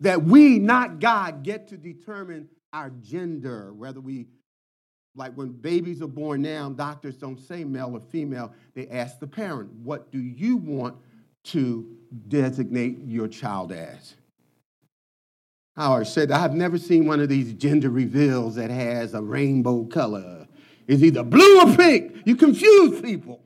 that 0.00 0.22
we, 0.22 0.58
not 0.58 1.00
God, 1.00 1.42
get 1.42 1.68
to 1.68 1.76
determine 1.76 2.48
our 2.72 2.90
gender, 3.02 3.72
whether 3.72 4.00
we, 4.00 4.26
like 5.16 5.32
when 5.34 5.50
babies 5.50 6.02
are 6.02 6.08
born 6.08 6.42
now, 6.42 6.68
doctors 6.70 7.16
don't 7.16 7.40
say 7.40 7.64
male 7.64 7.92
or 7.94 8.00
female, 8.00 8.52
they 8.74 8.88
ask 8.88 9.18
the 9.18 9.26
parent, 9.26 9.72
what 9.72 10.12
do 10.12 10.18
you 10.18 10.56
want 10.56 10.96
to 11.44 11.96
designate 12.28 12.98
your 13.06 13.26
child 13.26 13.72
as? 13.72 14.14
Howard 15.76 16.08
said, 16.08 16.32
I've 16.32 16.54
never 16.54 16.76
seen 16.76 17.06
one 17.06 17.20
of 17.20 17.28
these 17.28 17.52
gender 17.52 17.88
reveals 17.88 18.56
that 18.56 18.70
has 18.70 19.14
a 19.14 19.22
rainbow 19.22 19.84
color. 19.84 20.46
It's 20.88 21.02
either 21.02 21.22
blue 21.22 21.60
or 21.60 21.76
pink. 21.76 22.16
You 22.24 22.34
confuse 22.34 23.00
people. 23.00 23.40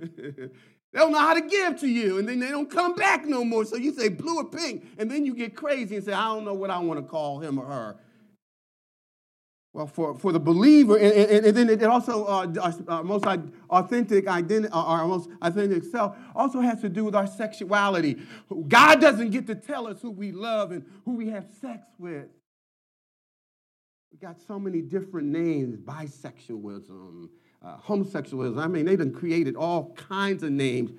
They 0.00 0.98
don't 0.98 1.12
know 1.12 1.18
how 1.18 1.34
to 1.34 1.42
give 1.42 1.80
to 1.80 1.88
you, 1.88 2.18
and 2.18 2.28
then 2.28 2.40
they 2.40 2.48
don't 2.48 2.70
come 2.70 2.94
back 2.94 3.26
no 3.26 3.44
more. 3.44 3.64
So 3.64 3.76
you 3.76 3.92
say 3.92 4.08
blue 4.08 4.36
or 4.36 4.44
pink, 4.44 4.86
and 4.98 5.10
then 5.10 5.26
you 5.26 5.34
get 5.34 5.54
crazy 5.56 5.96
and 5.96 6.04
say, 6.04 6.12
I 6.12 6.26
don't 6.26 6.44
know 6.44 6.54
what 6.54 6.70
I 6.70 6.78
want 6.78 7.00
to 7.00 7.06
call 7.06 7.40
him 7.40 7.58
or 7.58 7.66
her. 7.66 7.96
Well, 9.76 9.86
for, 9.86 10.18
for 10.18 10.32
the 10.32 10.40
believer, 10.40 10.96
and, 10.96 11.12
and, 11.12 11.44
and 11.44 11.54
then 11.54 11.68
it 11.68 11.82
also, 11.82 12.24
uh, 12.24 12.72
our, 12.88 13.04
most 13.04 13.26
authentic 13.68 14.26
identity, 14.26 14.72
uh, 14.72 14.82
our 14.82 15.06
most 15.06 15.28
authentic 15.42 15.84
self, 15.84 16.16
also 16.34 16.60
has 16.60 16.80
to 16.80 16.88
do 16.88 17.04
with 17.04 17.14
our 17.14 17.26
sexuality. 17.26 18.16
God 18.68 19.02
doesn't 19.02 19.32
get 19.32 19.46
to 19.48 19.54
tell 19.54 19.86
us 19.86 20.00
who 20.00 20.12
we 20.12 20.32
love 20.32 20.72
and 20.72 20.82
who 21.04 21.16
we 21.16 21.28
have 21.28 21.44
sex 21.60 21.86
with. 21.98 22.24
We 24.10 24.16
got 24.16 24.40
so 24.48 24.58
many 24.58 24.80
different 24.80 25.28
names 25.28 25.76
bisexualism, 25.76 27.28
uh, 27.66 27.76
homosexualism. 27.84 28.62
I 28.62 28.68
mean, 28.68 28.86
they 28.86 28.94
done 28.94 29.12
created 29.12 29.56
all 29.56 29.92
kinds 29.94 30.42
of 30.44 30.52
names 30.52 30.92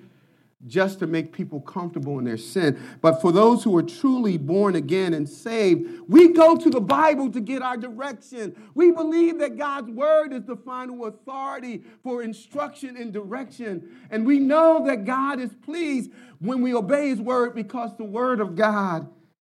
just 0.66 0.98
to 0.98 1.06
make 1.06 1.32
people 1.32 1.60
comfortable 1.60 2.18
in 2.18 2.24
their 2.24 2.36
sin. 2.36 2.78
But 3.00 3.22
for 3.22 3.30
those 3.30 3.62
who 3.62 3.76
are 3.76 3.82
truly 3.82 4.36
born 4.36 4.74
again 4.74 5.14
and 5.14 5.26
saved, 5.26 6.00
we 6.08 6.32
go 6.32 6.56
to 6.56 6.68
the 6.68 6.80
Bible 6.80 7.30
to 7.30 7.40
get 7.40 7.62
our 7.62 7.76
direction. 7.76 8.70
We 8.74 8.90
believe 8.90 9.38
that 9.38 9.56
God's 9.56 9.88
word 9.90 10.32
is 10.32 10.44
the 10.44 10.56
final 10.56 11.06
authority 11.06 11.84
for 12.02 12.22
instruction 12.22 12.96
and 12.96 13.12
direction. 13.12 13.88
And 14.10 14.26
we 14.26 14.40
know 14.40 14.84
that 14.84 15.04
God 15.04 15.40
is 15.40 15.54
pleased 15.64 16.10
when 16.40 16.60
we 16.60 16.74
obey 16.74 17.08
his 17.08 17.20
word 17.20 17.54
because 17.54 17.96
the 17.96 18.04
word 18.04 18.40
of 18.40 18.56
God 18.56 19.08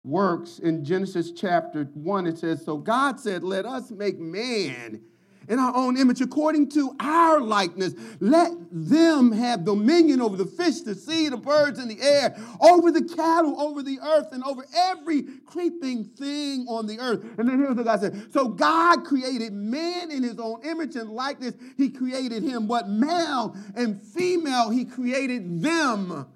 works. 0.06 0.58
In 0.58 0.86
Genesis 0.86 1.32
chapter 1.32 1.84
1, 1.84 2.28
it 2.28 2.39
says, 2.39 2.63
So 2.63 2.78
God 2.78 3.19
said, 3.19 3.43
Let 3.43 3.65
us 3.65 3.91
make 3.91 4.17
man 4.19 5.02
in 5.47 5.60
our 5.60 5.75
own 5.75 5.97
image, 5.97 6.21
according 6.21 6.69
to 6.69 6.95
our 6.99 7.39
likeness. 7.39 7.93
Let 8.19 8.51
them 8.71 9.32
have 9.32 9.65
dominion 9.65 10.21
over 10.21 10.38
the 10.38 10.45
fish, 10.45 10.82
the 10.82 10.95
sea, 10.95 11.29
the 11.29 11.38
birds 11.38 11.79
in 11.79 11.88
the 11.88 12.01
air, 12.01 12.36
over 12.62 12.91
the 12.91 13.03
cattle, 13.03 13.60
over 13.60 13.84
the 13.84 13.99
earth, 13.99 14.27
and 14.32 14.43
over 14.43 14.65
every 14.75 15.23
creeping 15.45 16.06
thing 16.06 16.65
on 16.67 16.88
the 16.88 16.99
earth. 16.99 17.23
And 17.38 17.47
then 17.47 17.60
here's 17.60 17.75
what 17.75 17.86
God 17.86 18.01
said. 18.01 18.32
So 18.32 18.47
God 18.47 19.06
created 19.06 19.53
man 19.53 20.12
in 20.12 20.23
his 20.23 20.39
own 20.39 20.62
image 20.63 20.95
and 20.95 21.10
likeness. 21.10 21.56
He 21.77 21.89
created 21.89 22.43
him, 22.43 22.67
what 22.67 22.89
male 22.89 23.56
and 23.75 24.01
female, 24.01 24.69
he 24.69 24.86
created 24.86 25.62
them. 25.62 26.27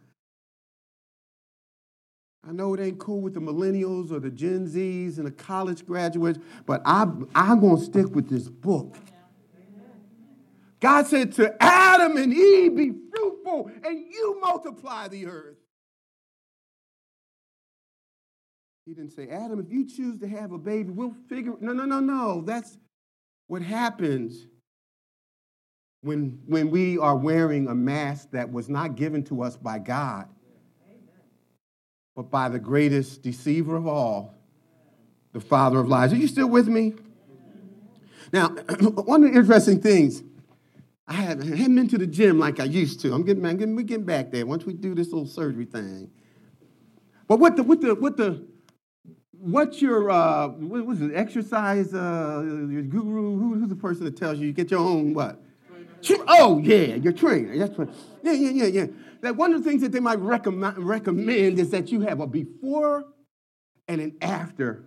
I 2.48 2.54
know 2.54 2.74
it 2.74 2.80
ain't 2.80 2.98
cool 2.98 3.20
with 3.20 3.34
the 3.34 3.42
millennials 3.42 4.10
or 4.10 4.22
the 4.22 4.30
Gen 4.30 4.68
Zs 4.68 5.18
and 5.18 5.28
the 5.28 5.32
college 5.32 5.86
graduates, 5.86 6.40
but 6.66 6.82
I, 6.86 7.06
I'm 7.36 7.60
going 7.60 7.78
to 7.78 7.84
stick 7.84 8.16
with 8.16 8.30
this 8.30 8.48
book. 8.48 8.96
God 10.80 11.08
said 11.08 11.34
to 11.34 11.62
Adam 11.62 12.16
and 12.16 12.34
Eve, 12.34 12.76
Be 12.76 12.94
fruitful 13.14 13.72
and 13.84 14.00
you 14.00 14.40
multiply 14.40 15.10
the 15.10 15.26
earth. 15.26 15.58
He 18.86 18.94
didn't 18.94 19.12
say, 19.12 19.28
Adam, 19.28 19.60
if 19.60 19.70
you 19.70 19.86
choose 19.86 20.18
to 20.20 20.28
have 20.30 20.54
a 20.54 20.58
baby, 20.58 20.92
we'll 20.92 21.16
figure. 21.28 21.56
No, 21.60 21.74
no, 21.74 21.84
no, 21.84 22.00
no. 22.00 22.42
That's 22.46 22.78
what 23.48 23.62
happens 23.62 24.48
when, 26.00 26.40
when 26.46 26.72
we 26.72 26.98
are 26.98 27.18
wearing 27.18 27.68
a 27.68 27.76
mask 27.76 28.32
that 28.32 28.50
was 28.50 28.70
not 28.70 28.96
given 28.96 29.24
to 29.26 29.42
us 29.42 29.58
by 29.58 29.80
God 29.80 30.30
but 32.18 32.32
by 32.32 32.50
the 32.50 32.58
greatest 32.58 33.22
deceiver 33.22 33.76
of 33.76 33.86
all, 33.86 34.34
the 35.34 35.40
father 35.40 35.80
of 35.80 35.88
lies. 35.88 36.12
Are 36.12 36.16
you 36.16 36.28
still 36.28 36.50
with 36.50 36.68
me? 36.68 36.96
Now, 38.34 38.48
one 38.80 39.24
of 39.24 39.32
the 39.32 39.38
interesting 39.38 39.80
things, 39.80 40.24
I 41.08 41.14
haven't, 41.14 41.54
I 41.54 41.56
haven't 41.56 41.76
been 41.76 41.88
to 41.90 41.98
the 42.00 42.08
gym 42.08 42.40
like 42.40 42.60
I 42.60 42.64
used 42.64 43.02
to. 43.02 43.14
I'm 43.14 43.24
getting, 43.24 43.46
I'm 43.46 43.56
getting, 43.56 43.76
we're 43.76 43.84
getting 43.84 44.04
back 44.04 44.32
there 44.32 44.48
once 44.48 44.66
we 44.66 44.74
do 44.74 44.96
this 44.96 45.10
little 45.10 45.28
surgery 45.28 45.66
thing. 45.66 46.10
But 47.28 47.38
what 47.38 47.56
the, 47.56 47.62
what 47.62 47.82
the, 47.82 47.94
what 47.94 48.18
the, 48.18 48.44
what's 49.34 49.80
your, 49.80 50.10
uh, 50.10 50.48
what 50.48 50.88
was 50.88 51.02
it, 51.02 51.12
exercise, 51.14 51.94
uh, 51.94 52.42
your 52.44 52.82
guru, 52.82 53.38
Who, 53.38 53.54
who's 53.60 53.70
the 53.70 53.76
person 53.76 54.06
that 54.06 54.18
tells 54.18 54.40
you 54.40 54.48
you 54.48 54.54
get 54.54 54.72
your 54.72 54.80
own 54.80 55.14
what? 55.14 55.40
Oh, 56.28 56.58
yeah, 56.58 56.96
your 56.96 57.14
trainer. 57.14 57.56
That's 57.60 57.78
what, 57.78 57.90
yeah, 58.24 58.32
yeah, 58.32 58.50
yeah, 58.50 58.66
yeah 58.66 58.88
that 59.22 59.36
one 59.36 59.54
of 59.54 59.64
the 59.64 59.70
things 59.70 59.82
that 59.82 59.92
they 59.92 60.00
might 60.00 60.20
recommend, 60.20 61.60
is 61.60 61.70
that 61.72 61.92
you 61.92 62.02
have 62.02 62.20
a 62.20 62.28
before 62.28 63.06
and 63.88 64.02
an 64.02 64.18
after. 64.22 64.84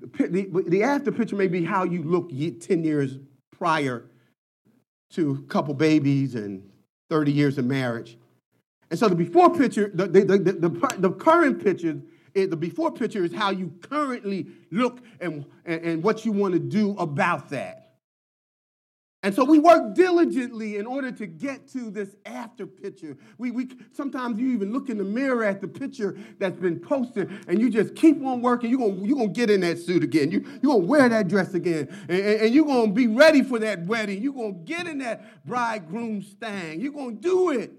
The, 0.00 0.64
the, 0.68 0.82
after 0.82 1.10
picture 1.10 1.36
may 1.36 1.48
be 1.48 1.64
how 1.64 1.84
you 1.84 2.02
look 2.02 2.30
10 2.30 2.84
years 2.84 3.18
prior 3.56 4.04
to 5.10 5.42
a 5.44 5.50
couple 5.50 5.74
babies 5.74 6.34
and 6.34 6.68
30 7.10 7.32
years 7.32 7.58
of 7.58 7.64
marriage. 7.64 8.16
And 8.90 8.98
so 8.98 9.08
the 9.08 9.16
before 9.16 9.54
picture, 9.54 9.90
the, 9.92 10.06
the, 10.06 10.24
the, 10.24 10.38
the, 10.38 10.96
the 10.98 11.10
current 11.10 11.62
picture, 11.62 12.00
the 12.34 12.56
before 12.56 12.92
picture 12.92 13.24
is 13.24 13.32
how 13.32 13.50
you 13.50 13.72
currently 13.80 14.46
look 14.70 15.00
and, 15.20 15.44
and, 15.64 15.84
and 15.84 16.02
what 16.02 16.24
you 16.24 16.32
want 16.32 16.54
to 16.54 16.60
do 16.60 16.92
about 16.98 17.48
that. 17.50 17.87
And 19.28 19.34
so 19.34 19.44
we 19.44 19.58
work 19.58 19.94
diligently 19.94 20.78
in 20.78 20.86
order 20.86 21.12
to 21.12 21.26
get 21.26 21.68
to 21.72 21.90
this 21.90 22.16
after 22.24 22.66
picture. 22.66 23.14
We, 23.36 23.50
we, 23.50 23.68
sometimes 23.92 24.40
you 24.40 24.48
even 24.52 24.72
look 24.72 24.88
in 24.88 24.96
the 24.96 25.04
mirror 25.04 25.44
at 25.44 25.60
the 25.60 25.68
picture 25.68 26.16
that's 26.38 26.56
been 26.56 26.80
posted 26.80 27.30
and 27.46 27.60
you 27.60 27.68
just 27.68 27.94
keep 27.94 28.24
on 28.24 28.40
working. 28.40 28.70
You're 28.70 28.78
going 28.78 29.04
you're 29.04 29.18
gonna 29.18 29.28
get 29.28 29.50
in 29.50 29.60
that 29.60 29.80
suit 29.80 30.02
again. 30.02 30.30
You, 30.30 30.46
you're 30.62 30.76
to 30.76 30.78
wear 30.78 31.10
that 31.10 31.28
dress 31.28 31.52
again. 31.52 31.94
And, 32.08 32.18
and, 32.18 32.40
and 32.40 32.54
you're 32.54 32.64
to 32.86 32.90
be 32.90 33.06
ready 33.06 33.42
for 33.42 33.58
that 33.58 33.84
wedding. 33.84 34.22
You're 34.22 34.32
to 34.32 34.52
get 34.64 34.86
in 34.86 34.96
that 35.00 35.44
bridegroom 35.44 36.22
stang. 36.22 36.80
You're 36.80 36.94
to 36.94 37.12
do 37.12 37.50
it. 37.50 37.70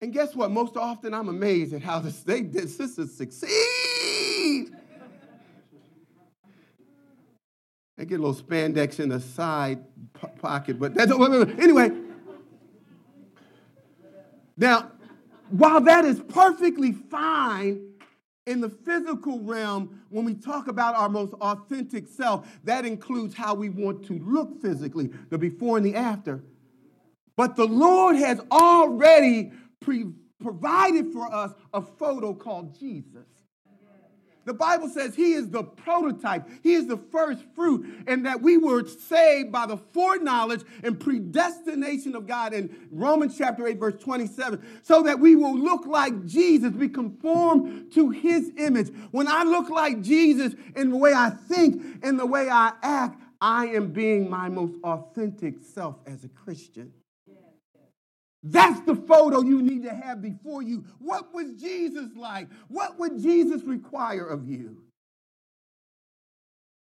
And 0.00 0.12
guess 0.12 0.34
what? 0.34 0.50
Most 0.50 0.76
often 0.76 1.14
I'm 1.14 1.28
amazed 1.28 1.74
at 1.74 1.82
how 1.82 2.00
the 2.00 2.10
state 2.10 2.52
sisters 2.52 3.14
succeed. 3.14 3.91
I 8.02 8.04
get 8.04 8.18
a 8.18 8.22
little 8.24 8.34
spandex 8.34 8.98
in 8.98 9.10
the 9.10 9.20
side 9.20 9.78
pocket, 10.40 10.80
but 10.80 10.92
that's 10.92 11.12
anyway. 11.12 11.92
Now, 14.56 14.90
while 15.50 15.80
that 15.82 16.04
is 16.04 16.18
perfectly 16.18 16.90
fine 16.90 17.92
in 18.44 18.60
the 18.60 18.70
physical 18.70 19.38
realm, 19.38 20.02
when 20.08 20.24
we 20.24 20.34
talk 20.34 20.66
about 20.66 20.96
our 20.96 21.08
most 21.08 21.32
authentic 21.34 22.08
self, 22.08 22.48
that 22.64 22.84
includes 22.84 23.36
how 23.36 23.54
we 23.54 23.68
want 23.68 24.04
to 24.06 24.18
look 24.18 24.60
physically, 24.60 25.08
the 25.30 25.38
before 25.38 25.76
and 25.76 25.86
the 25.86 25.94
after. 25.94 26.42
But 27.36 27.54
the 27.54 27.68
Lord 27.68 28.16
has 28.16 28.40
already 28.50 29.52
pre- 29.78 30.10
provided 30.42 31.12
for 31.12 31.32
us 31.32 31.52
a 31.72 31.80
photo 31.80 32.34
called 32.34 32.76
Jesus. 32.76 33.28
The 34.44 34.54
Bible 34.54 34.88
says 34.88 35.14
he 35.14 35.32
is 35.32 35.50
the 35.50 35.62
prototype, 35.62 36.48
he 36.62 36.74
is 36.74 36.86
the 36.86 36.96
first 36.96 37.44
fruit, 37.54 38.04
and 38.06 38.26
that 38.26 38.42
we 38.42 38.56
were 38.56 38.86
saved 38.86 39.52
by 39.52 39.66
the 39.66 39.76
foreknowledge 39.76 40.62
and 40.82 40.98
predestination 40.98 42.16
of 42.16 42.26
God 42.26 42.52
in 42.52 42.88
Romans 42.90 43.38
chapter 43.38 43.66
8, 43.66 43.78
verse 43.78 44.02
27, 44.02 44.80
so 44.82 45.02
that 45.02 45.20
we 45.20 45.36
will 45.36 45.56
look 45.56 45.86
like 45.86 46.26
Jesus, 46.26 46.72
be 46.72 46.88
conformed 46.88 47.92
to 47.92 48.10
his 48.10 48.50
image. 48.56 48.90
When 49.12 49.28
I 49.28 49.44
look 49.44 49.70
like 49.70 50.02
Jesus 50.02 50.54
in 50.74 50.90
the 50.90 50.96
way 50.96 51.12
I 51.14 51.30
think, 51.30 52.04
in 52.04 52.16
the 52.16 52.26
way 52.26 52.48
I 52.50 52.72
act, 52.82 53.20
I 53.40 53.66
am 53.66 53.92
being 53.92 54.30
my 54.30 54.48
most 54.48 54.74
authentic 54.84 55.62
self 55.62 55.96
as 56.06 56.24
a 56.24 56.28
Christian. 56.28 56.92
That's 58.42 58.80
the 58.80 58.96
photo 58.96 59.42
you 59.42 59.62
need 59.62 59.84
to 59.84 59.94
have 59.94 60.20
before 60.20 60.62
you. 60.62 60.84
What 60.98 61.32
was 61.32 61.54
Jesus 61.60 62.10
like? 62.16 62.48
What 62.68 62.98
would 62.98 63.22
Jesus 63.22 63.62
require 63.62 64.26
of 64.26 64.48
you? 64.48 64.78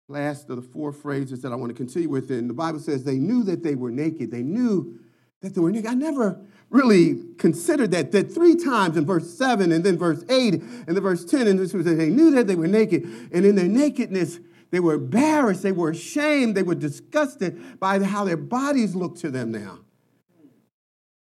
Last 0.07 0.49
of 0.49 0.55
the 0.55 0.61
four 0.61 0.91
phrases 0.91 1.41
that 1.41 1.51
I 1.51 1.55
want 1.55 1.69
to 1.69 1.75
continue 1.75 2.09
with, 2.09 2.31
and 2.31 2.49
the 2.49 2.53
Bible 2.53 2.79
says 2.79 3.03
they 3.03 3.17
knew 3.17 3.43
that 3.43 3.63
they 3.63 3.75
were 3.75 3.91
naked. 3.91 4.31
They 4.31 4.43
knew 4.43 4.99
that 5.41 5.53
they 5.53 5.61
were 5.61 5.71
naked. 5.71 5.89
I 5.89 5.93
never 5.93 6.39
really 6.69 7.23
considered 7.37 7.91
that, 7.91 8.11
that 8.11 8.31
three 8.31 8.55
times 8.55 8.97
in 8.97 9.05
verse 9.05 9.35
7 9.37 9.71
and 9.71 9.83
then 9.83 9.97
verse 9.97 10.23
8 10.29 10.53
and 10.53 10.87
then 10.87 11.01
verse 11.01 11.25
10, 11.25 11.47
and 11.47 11.59
this 11.59 11.73
was 11.73 11.85
they 11.85 12.09
knew 12.09 12.31
that 12.31 12.47
they 12.47 12.55
were 12.55 12.67
naked, 12.67 13.03
and 13.31 13.45
in 13.45 13.55
their 13.55 13.67
nakedness, 13.67 14.39
they 14.71 14.79
were 14.79 14.95
embarrassed, 14.95 15.61
they 15.61 15.71
were 15.71 15.91
ashamed, 15.91 16.55
they 16.55 16.63
were 16.63 16.75
disgusted 16.75 17.79
by 17.79 17.99
how 18.03 18.25
their 18.25 18.37
bodies 18.37 18.95
looked 18.95 19.19
to 19.19 19.29
them 19.29 19.51
now. 19.51 19.79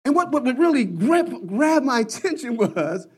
And 0.06 0.14
what, 0.14 0.30
what 0.30 0.44
really 0.56 0.84
grip, 0.84 1.28
grabbed 1.46 1.84
my 1.84 1.98
attention 2.06 2.56
was 2.56 3.08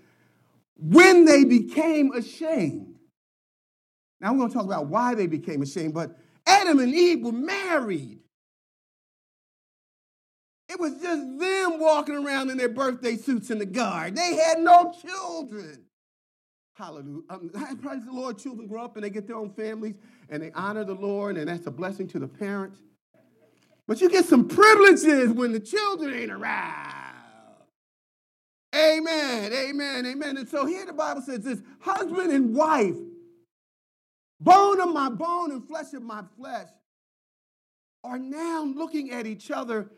when 0.75 1.27
they 1.27 1.45
became 1.45 2.13
ashamed. 2.13 2.97
Now, 4.23 4.33
we're 4.33 4.39
going 4.39 4.49
to 4.49 4.55
talk 4.55 4.65
about 4.65 4.87
why 4.87 5.15
they 5.15 5.27
became 5.27 5.61
ashamed, 5.61 5.93
but 5.93 6.19
Adam 6.47 6.79
and 6.79 6.95
Eve 6.95 7.21
were 7.21 7.33
married. 7.33 8.21
It 10.71 10.81
was 10.81 10.95
just 10.95 11.39
them 11.39 11.79
walking 11.79 12.15
around 12.15 12.49
in 12.49 12.57
their 12.57 12.71
birthday 12.71 13.17
suits 13.17 13.51
in 13.51 13.59
the 13.59 13.67
garden. 13.67 14.15
They 14.15 14.37
had 14.37 14.61
no 14.61 14.95
children. 15.07 15.85
Hallelujah. 16.73 17.21
Um, 17.29 17.51
praise 17.83 18.07
the 18.07 18.13
Lord. 18.13 18.39
Children 18.39 18.67
grow 18.67 18.85
up 18.85 18.97
and 18.97 19.05
they 19.05 19.11
get 19.11 19.27
their 19.27 19.37
own 19.37 19.51
families 19.51 19.97
and 20.31 20.43
they 20.43 20.53
honor 20.53 20.85
the 20.85 20.95
Lord, 20.95 21.37
and 21.37 21.49
that's 21.49 21.67
a 21.67 21.71
blessing 21.71 22.09
to 22.09 22.19
the 22.19 22.29
parents. 22.29 22.81
But 23.89 24.03
you 24.03 24.11
get 24.11 24.27
some 24.27 24.47
privileges 24.47 25.31
when 25.31 25.53
the 25.53 25.61
children 25.61 26.13
ain't 26.13 26.31
around. 26.31 26.95
Amen, 28.77 29.51
amen, 29.51 30.07
amen. 30.07 30.37
And 30.37 30.47
so 30.47 30.67
here 30.67 30.85
the 30.85 30.93
Bible 30.93 31.23
says 31.23 31.41
this 31.41 31.63
husband 31.81 32.31
and 32.31 32.55
wife, 32.55 32.95
bone 34.41 34.81
of 34.81 34.93
my 34.93 35.09
bone 35.09 35.53
and 35.53 35.67
flesh 35.67 35.95
of 35.95 36.03
my 36.03 36.23
flesh, 36.37 36.69
are 38.05 38.19
now 38.19 38.63
looking 38.63 39.11
at 39.11 39.27
each 39.27 39.51
other 39.51 39.91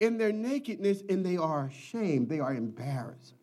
in 0.00 0.18
their 0.18 0.32
nakedness 0.32 1.04
and 1.08 1.24
they 1.24 1.36
are 1.36 1.66
ashamed. 1.66 2.28
They 2.28 2.40
are 2.40 2.52
embarrassed. 2.52 3.34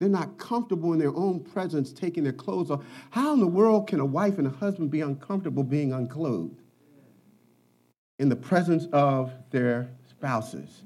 They're 0.00 0.08
not 0.08 0.36
comfortable 0.36 0.92
in 0.94 0.98
their 0.98 1.14
own 1.14 1.44
presence 1.44 1.92
taking 1.92 2.24
their 2.24 2.32
clothes 2.32 2.72
off. 2.72 2.82
How 3.10 3.34
in 3.34 3.38
the 3.40 3.46
world 3.46 3.86
can 3.86 4.00
a 4.00 4.04
wife 4.04 4.38
and 4.38 4.48
a 4.48 4.50
husband 4.50 4.90
be 4.90 5.00
uncomfortable 5.00 5.62
being 5.62 5.92
unclothed? 5.92 6.61
In 8.18 8.28
the 8.28 8.36
presence 8.36 8.86
of 8.92 9.32
their 9.50 9.90
spouses. 10.08 10.82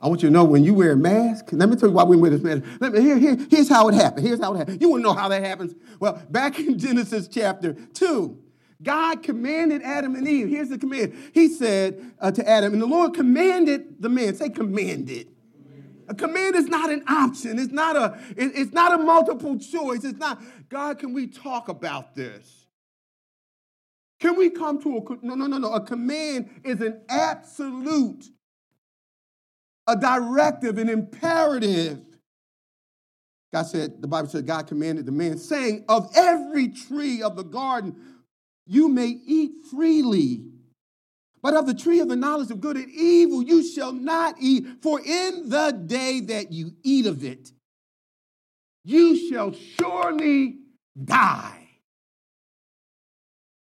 I 0.00 0.06
want 0.06 0.22
you 0.22 0.28
to 0.28 0.32
know 0.32 0.44
when 0.44 0.62
you 0.62 0.74
wear 0.74 0.92
a 0.92 0.96
mask, 0.96 1.48
let 1.52 1.68
me 1.68 1.74
tell 1.74 1.88
you 1.88 1.94
why 1.94 2.04
we 2.04 2.16
wear 2.16 2.30
this 2.30 2.42
mask. 2.42 2.62
Let 2.80 2.92
me, 2.92 3.00
here, 3.00 3.18
here, 3.18 3.36
here's 3.50 3.68
how 3.68 3.88
it 3.88 3.94
happened. 3.94 4.26
Here's 4.26 4.40
how 4.40 4.54
it 4.54 4.58
happened. 4.58 4.80
You 4.80 4.90
want 4.90 5.02
to 5.02 5.08
know 5.08 5.14
how 5.14 5.28
that 5.28 5.42
happens? 5.42 5.74
Well, 5.98 6.22
back 6.30 6.58
in 6.58 6.78
Genesis 6.78 7.26
chapter 7.26 7.72
2, 7.72 8.38
God 8.80 9.24
commanded 9.24 9.82
Adam 9.82 10.14
and 10.14 10.28
Eve. 10.28 10.48
Here's 10.48 10.68
the 10.68 10.78
command. 10.78 11.14
He 11.34 11.48
said 11.48 12.12
uh, 12.20 12.30
to 12.30 12.48
Adam, 12.48 12.72
and 12.72 12.80
the 12.80 12.86
Lord 12.86 13.14
commanded 13.14 14.00
the 14.00 14.08
man, 14.08 14.36
say 14.36 14.50
commanded. 14.50 15.28
A 16.08 16.14
command 16.14 16.54
is 16.54 16.68
not 16.68 16.90
an 16.90 17.02
option. 17.06 17.58
It's 17.58 17.72
not 17.72 17.96
a, 17.96 18.18
it's 18.36 18.72
not 18.72 18.98
a 18.98 19.02
multiple 19.02 19.58
choice. 19.58 20.04
It's 20.04 20.18
not, 20.18 20.40
God, 20.68 20.98
can 20.98 21.12
we 21.12 21.26
talk 21.26 21.68
about 21.68 22.14
this? 22.14 22.57
Can 24.20 24.36
we 24.36 24.50
come 24.50 24.82
to 24.82 24.98
a 24.98 25.26
no, 25.26 25.34
no, 25.34 25.46
no, 25.46 25.58
no. 25.58 25.72
A 25.72 25.80
command 25.80 26.50
is 26.64 26.80
an 26.80 27.02
absolute, 27.08 28.24
a 29.86 29.96
directive, 29.96 30.78
an 30.78 30.88
imperative. 30.88 32.00
God 33.52 33.62
said, 33.62 34.02
the 34.02 34.08
Bible 34.08 34.28
said, 34.28 34.46
God 34.46 34.66
commanded 34.66 35.06
the 35.06 35.12
man, 35.12 35.38
saying, 35.38 35.84
Of 35.88 36.10
every 36.14 36.68
tree 36.68 37.22
of 37.22 37.36
the 37.36 37.44
garden 37.44 37.96
you 38.66 38.88
may 38.88 39.06
eat 39.24 39.52
freely. 39.70 40.44
But 41.40 41.54
of 41.54 41.66
the 41.66 41.74
tree 41.74 42.00
of 42.00 42.08
the 42.08 42.16
knowledge 42.16 42.50
of 42.50 42.60
good 42.60 42.76
and 42.76 42.90
evil 42.90 43.42
you 43.42 43.62
shall 43.62 43.92
not 43.92 44.34
eat, 44.40 44.66
for 44.82 45.00
in 45.00 45.48
the 45.48 45.70
day 45.86 46.20
that 46.20 46.52
you 46.52 46.72
eat 46.82 47.06
of 47.06 47.24
it, 47.24 47.52
you 48.84 49.28
shall 49.28 49.52
surely 49.52 50.58
die. 51.02 51.57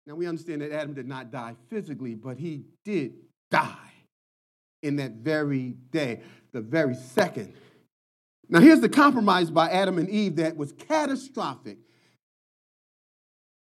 Now 0.07 0.15
we 0.15 0.27
understand 0.27 0.63
that 0.63 0.73
Adam 0.73 0.95
did 0.95 1.09
not 1.09 1.33
die 1.33 1.57
physically, 1.69 2.15
but 2.15 2.39
he 2.39 2.65
did 2.85 3.15
die 3.51 3.93
in 4.83 4.97
that 4.97 5.13
very 5.13 5.75
day, 5.91 6.21
the 6.53 6.61
very 6.61 6.95
second. 6.95 7.55
Now 8.49 8.61
here's 8.61 8.81
the 8.81 8.89
compromise 8.89 9.51
by 9.51 9.69
Adam 9.71 9.99
and 9.99 10.09
Eve 10.09 10.37
that 10.37 10.57
was 10.57 10.73
catastrophic. 10.73 11.79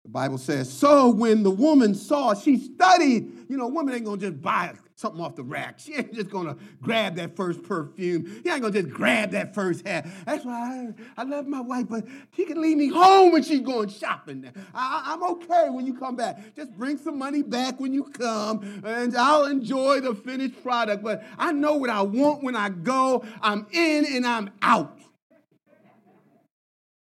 The 0.03 0.09
Bible 0.09 0.37
says, 0.37 0.71
so 0.71 1.09
when 1.09 1.43
the 1.43 1.51
woman 1.51 1.93
saw, 1.93 2.33
she 2.33 2.57
studied. 2.57 3.45
You 3.49 3.57
know, 3.57 3.65
a 3.65 3.71
woman 3.71 3.93
ain't 3.93 4.05
gonna 4.05 4.17
just 4.17 4.41
buy 4.41 4.73
something 5.01 5.19
off 5.19 5.35
the 5.35 5.43
rack. 5.43 5.79
She 5.79 5.95
ain't 5.95 6.13
just 6.13 6.29
gonna 6.29 6.55
grab 6.81 7.15
that 7.15 7.35
first 7.35 7.63
perfume. 7.63 8.41
She 8.43 8.49
ain't 8.49 8.61
gonna 8.61 8.71
just 8.71 8.89
grab 8.89 9.31
that 9.31 9.55
first 9.55 9.85
hat. 9.85 10.07
That's 10.25 10.45
why 10.45 10.93
I, 11.17 11.21
I 11.21 11.23
love 11.23 11.47
my 11.47 11.59
wife, 11.59 11.87
but 11.89 12.05
she 12.35 12.45
can 12.45 12.61
leave 12.61 12.77
me 12.77 12.87
home 12.87 13.31
when 13.31 13.43
she's 13.43 13.61
going 13.61 13.89
shopping. 13.89 14.49
I, 14.73 15.03
I'm 15.07 15.23
okay 15.23 15.69
when 15.69 15.87
you 15.87 15.95
come 15.95 16.15
back. 16.15 16.55
Just 16.55 16.71
bring 16.77 16.97
some 16.97 17.17
money 17.17 17.41
back 17.41 17.79
when 17.79 17.93
you 17.93 18.03
come, 18.03 18.81
and 18.85 19.17
I'll 19.17 19.45
enjoy 19.45 20.01
the 20.01 20.13
finished 20.13 20.61
product. 20.61 21.03
But 21.03 21.23
I 21.37 21.51
know 21.51 21.73
what 21.73 21.89
I 21.89 22.03
want 22.03 22.43
when 22.43 22.55
I 22.55 22.69
go. 22.69 23.25
I'm 23.41 23.65
in 23.71 24.05
and 24.05 24.25
I'm 24.25 24.51
out. 24.61 24.99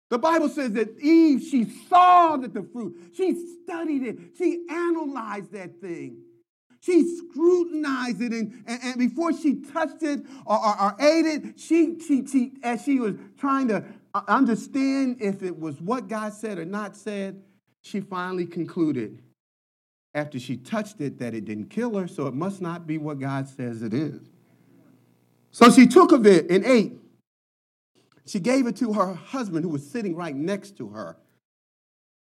The 0.09 0.19
Bible 0.19 0.47
says 0.47 0.71
that 0.73 0.97
Eve, 0.99 1.41
she 1.41 1.65
saw 1.89 2.37
that 2.37 2.53
the 2.53 2.63
fruit, 2.63 2.95
she 3.13 3.35
studied 3.63 4.03
it, 4.03 4.17
she 4.37 4.65
analyzed 4.69 5.51
that 5.51 5.81
thing. 5.81 6.21
She 6.79 7.17
scrutinized 7.17 8.21
it, 8.21 8.31
and, 8.31 8.63
and, 8.67 8.79
and 8.83 8.97
before 8.97 9.33
she 9.33 9.55
touched 9.55 10.03
it 10.03 10.21
or, 10.45 10.57
or, 10.57 10.81
or 10.81 10.95
ate 10.99 11.25
it, 11.25 11.59
she, 11.59 11.99
she, 11.99 12.25
she, 12.25 12.53
as 12.63 12.83
she 12.83 12.99
was 12.99 13.15
trying 13.37 13.67
to 13.69 13.83
uh, 14.13 14.21
understand 14.27 15.17
if 15.19 15.43
it 15.43 15.59
was 15.59 15.81
what 15.81 16.07
God 16.07 16.33
said 16.33 16.57
or 16.57 16.65
not 16.65 16.95
said, 16.95 17.41
she 17.81 17.99
finally 17.99 18.45
concluded 18.45 19.21
after 20.13 20.39
she 20.39 20.57
touched 20.57 20.99
it 20.99 21.19
that 21.19 21.33
it 21.33 21.45
didn't 21.45 21.69
kill 21.69 21.95
her, 21.95 22.07
so 22.07 22.27
it 22.27 22.33
must 22.33 22.61
not 22.61 22.87
be 22.87 22.97
what 22.97 23.19
God 23.19 23.47
says 23.47 23.81
it 23.81 23.93
is. 23.93 24.21
So 25.51 25.69
she 25.71 25.87
took 25.87 26.11
of 26.11 26.25
it 26.25 26.49
and 26.49 26.65
ate. 26.65 26.93
She 28.25 28.39
gave 28.39 28.67
it 28.67 28.75
to 28.77 28.93
her 28.93 29.13
husband 29.13 29.63
who 29.63 29.69
was 29.69 29.89
sitting 29.89 30.15
right 30.15 30.35
next 30.35 30.77
to 30.77 30.89
her. 30.89 31.17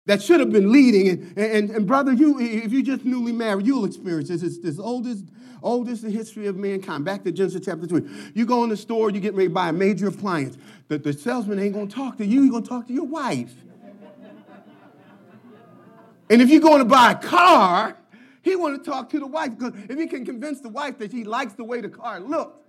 That 0.07 0.23
should 0.23 0.40
have 0.40 0.51
been 0.51 0.73
leading. 0.73 1.09
And, 1.09 1.38
and, 1.38 1.71
and 1.71 1.87
brother, 1.87 2.12
you 2.12 2.38
if 2.40 2.73
you 2.73 2.83
just 2.83 3.05
newly 3.05 3.33
married, 3.33 3.66
you'll 3.66 3.85
experience 3.85 4.29
this. 4.29 4.42
It's 4.42 4.59
this 4.59 4.79
oldest, 4.79 5.25
oldest 5.62 6.05
in 6.05 6.12
history 6.12 6.47
of 6.47 6.57
mankind. 6.57 7.05
Back 7.05 7.25
to 7.25 7.33
Genesis 7.33 7.62
chapter 7.64 7.87
3. 7.87 8.09
You 8.35 8.47
go 8.47 8.62
in 8.62 8.71
the 8.71 8.77
store, 8.77 9.11
you 9.11 9.21
get 9.21 9.35
ready 9.35 9.49
to 9.49 9.55
buy 9.55 9.69
a 9.69 9.73
major 9.73 10.09
appliance. 10.09 10.57
The, 10.88 10.99
the 10.99 11.12
salesman 11.12 11.59
ain't 11.59 11.75
gonna 11.75 11.88
talk 11.88 12.16
to 12.19 12.25
you, 12.25 12.42
he's 12.42 12.53
gonna 12.53 12.64
talk 12.64 12.87
to 12.87 12.92
your 12.92 13.07
wife. 13.07 13.53
and 16.31 16.40
if 16.40 16.51
you're 16.51 16.61
going 16.61 16.79
to 16.79 16.85
buy 16.85 17.12
a 17.12 17.16
car, 17.16 17.97
he 18.42 18.55
want 18.55 18.83
to 18.83 18.90
talk 18.90 19.11
to 19.11 19.19
the 19.19 19.27
wife 19.27 19.59
because 19.59 19.73
if 19.90 19.99
he 19.99 20.07
can 20.07 20.25
convince 20.25 20.61
the 20.61 20.69
wife 20.69 20.99
that 20.99 21.11
he 21.11 21.25
likes 21.25 21.55
the 21.55 21.64
way 21.64 21.81
the 21.81 21.88
car 21.88 22.21
looks, 22.21 22.61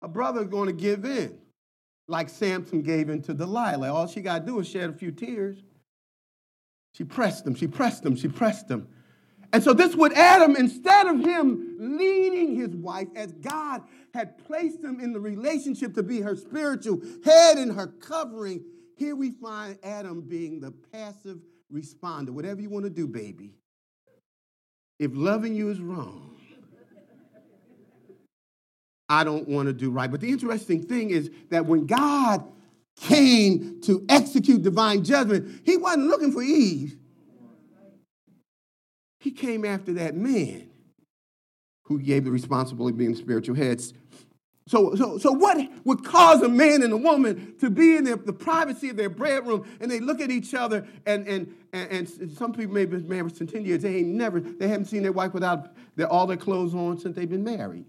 a 0.00 0.06
brother's 0.06 0.46
going 0.46 0.68
to 0.68 0.72
give 0.72 1.04
in, 1.04 1.36
like 2.10 2.28
Samson 2.28 2.82
gave 2.82 3.08
in 3.08 3.22
to 3.22 3.34
Delilah. 3.34 3.92
All 3.92 4.06
she 4.06 4.20
got 4.20 4.40
to 4.40 4.46
do 4.46 4.58
is 4.58 4.68
shed 4.68 4.90
a 4.90 4.92
few 4.92 5.12
tears. 5.12 5.58
She 6.92 7.04
pressed 7.04 7.46
him, 7.46 7.54
she 7.54 7.68
pressed 7.68 8.04
him, 8.04 8.16
she 8.16 8.28
pressed 8.28 8.68
him. 8.68 8.88
And 9.52 9.62
so, 9.62 9.72
this 9.72 9.96
would 9.96 10.12
Adam, 10.12 10.54
instead 10.56 11.06
of 11.06 11.20
him 11.20 11.76
leading 11.78 12.54
his 12.54 12.70
wife 12.70 13.08
as 13.16 13.32
God 13.32 13.82
had 14.14 14.38
placed 14.38 14.82
him 14.82 15.00
in 15.00 15.12
the 15.12 15.20
relationship 15.20 15.94
to 15.94 16.02
be 16.02 16.20
her 16.20 16.36
spiritual 16.36 17.00
head 17.24 17.58
and 17.58 17.72
her 17.72 17.88
covering, 17.88 18.64
here 18.96 19.16
we 19.16 19.30
find 19.30 19.78
Adam 19.82 20.20
being 20.20 20.60
the 20.60 20.72
passive 20.92 21.38
responder. 21.72 22.30
Whatever 22.30 22.60
you 22.60 22.70
want 22.70 22.84
to 22.84 22.90
do, 22.90 23.06
baby. 23.06 23.54
If 24.98 25.12
loving 25.14 25.54
you 25.54 25.70
is 25.70 25.80
wrong, 25.80 26.36
I 29.10 29.24
don't 29.24 29.48
want 29.48 29.66
to 29.66 29.72
do 29.72 29.90
right. 29.90 30.08
But 30.08 30.20
the 30.20 30.30
interesting 30.30 30.84
thing 30.84 31.10
is 31.10 31.30
that 31.50 31.66
when 31.66 31.84
God 31.84 32.44
came 32.96 33.80
to 33.82 34.06
execute 34.08 34.62
divine 34.62 35.02
judgment, 35.02 35.62
he 35.64 35.76
wasn't 35.76 36.06
looking 36.06 36.30
for 36.30 36.42
Eve. 36.42 36.96
He 39.18 39.32
came 39.32 39.64
after 39.64 39.94
that 39.94 40.14
man 40.14 40.70
who 41.84 41.98
gave 41.98 42.24
the 42.24 42.30
responsibility 42.30 42.94
of 42.94 42.98
being 42.98 43.16
spiritual 43.16 43.56
heads. 43.56 43.92
So, 44.68 44.94
so, 44.94 45.18
so 45.18 45.32
what 45.32 45.58
would 45.84 46.04
cause 46.04 46.40
a 46.42 46.48
man 46.48 46.84
and 46.84 46.92
a 46.92 46.96
woman 46.96 47.56
to 47.58 47.68
be 47.68 47.96
in 47.96 48.04
their, 48.04 48.14
the 48.14 48.32
privacy 48.32 48.90
of 48.90 48.96
their 48.96 49.10
bedroom 49.10 49.68
and 49.80 49.90
they 49.90 49.98
look 49.98 50.20
at 50.20 50.30
each 50.30 50.54
other 50.54 50.86
and, 51.04 51.26
and, 51.26 51.52
and, 51.72 51.90
and 51.90 52.30
some 52.30 52.52
people 52.52 52.74
may 52.74 52.82
have 52.82 52.90
been 52.90 53.08
married 53.08 53.36
for 53.36 53.44
10 53.44 53.64
years, 53.64 53.82
they 53.82 53.96
ain't 53.96 54.08
never, 54.08 54.38
they 54.38 54.68
haven't 54.68 54.84
seen 54.84 55.02
their 55.02 55.10
wife 55.10 55.34
without 55.34 55.74
their, 55.96 56.06
all 56.06 56.28
their 56.28 56.36
clothes 56.36 56.72
on 56.76 56.96
since 56.96 57.16
they've 57.16 57.28
been 57.28 57.42
married. 57.42 57.84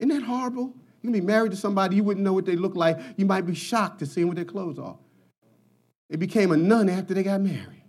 Isn't 0.00 0.08
that 0.08 0.24
horrible? 0.24 0.74
You 1.02 1.10
can 1.10 1.12
be 1.12 1.20
married 1.20 1.52
to 1.52 1.56
somebody 1.56 1.96
you 1.96 2.04
wouldn't 2.04 2.24
know 2.24 2.32
what 2.32 2.46
they 2.46 2.56
look 2.56 2.74
like. 2.74 2.98
You 3.16 3.26
might 3.26 3.46
be 3.46 3.54
shocked 3.54 4.00
to 4.00 4.06
see 4.06 4.22
them 4.22 4.28
with 4.28 4.36
their 4.36 4.44
clothes 4.44 4.78
off. 4.78 4.98
They 6.08 6.16
became 6.16 6.50
a 6.50 6.56
nun 6.56 6.88
after 6.88 7.14
they 7.14 7.22
got 7.22 7.40
married. 7.40 7.84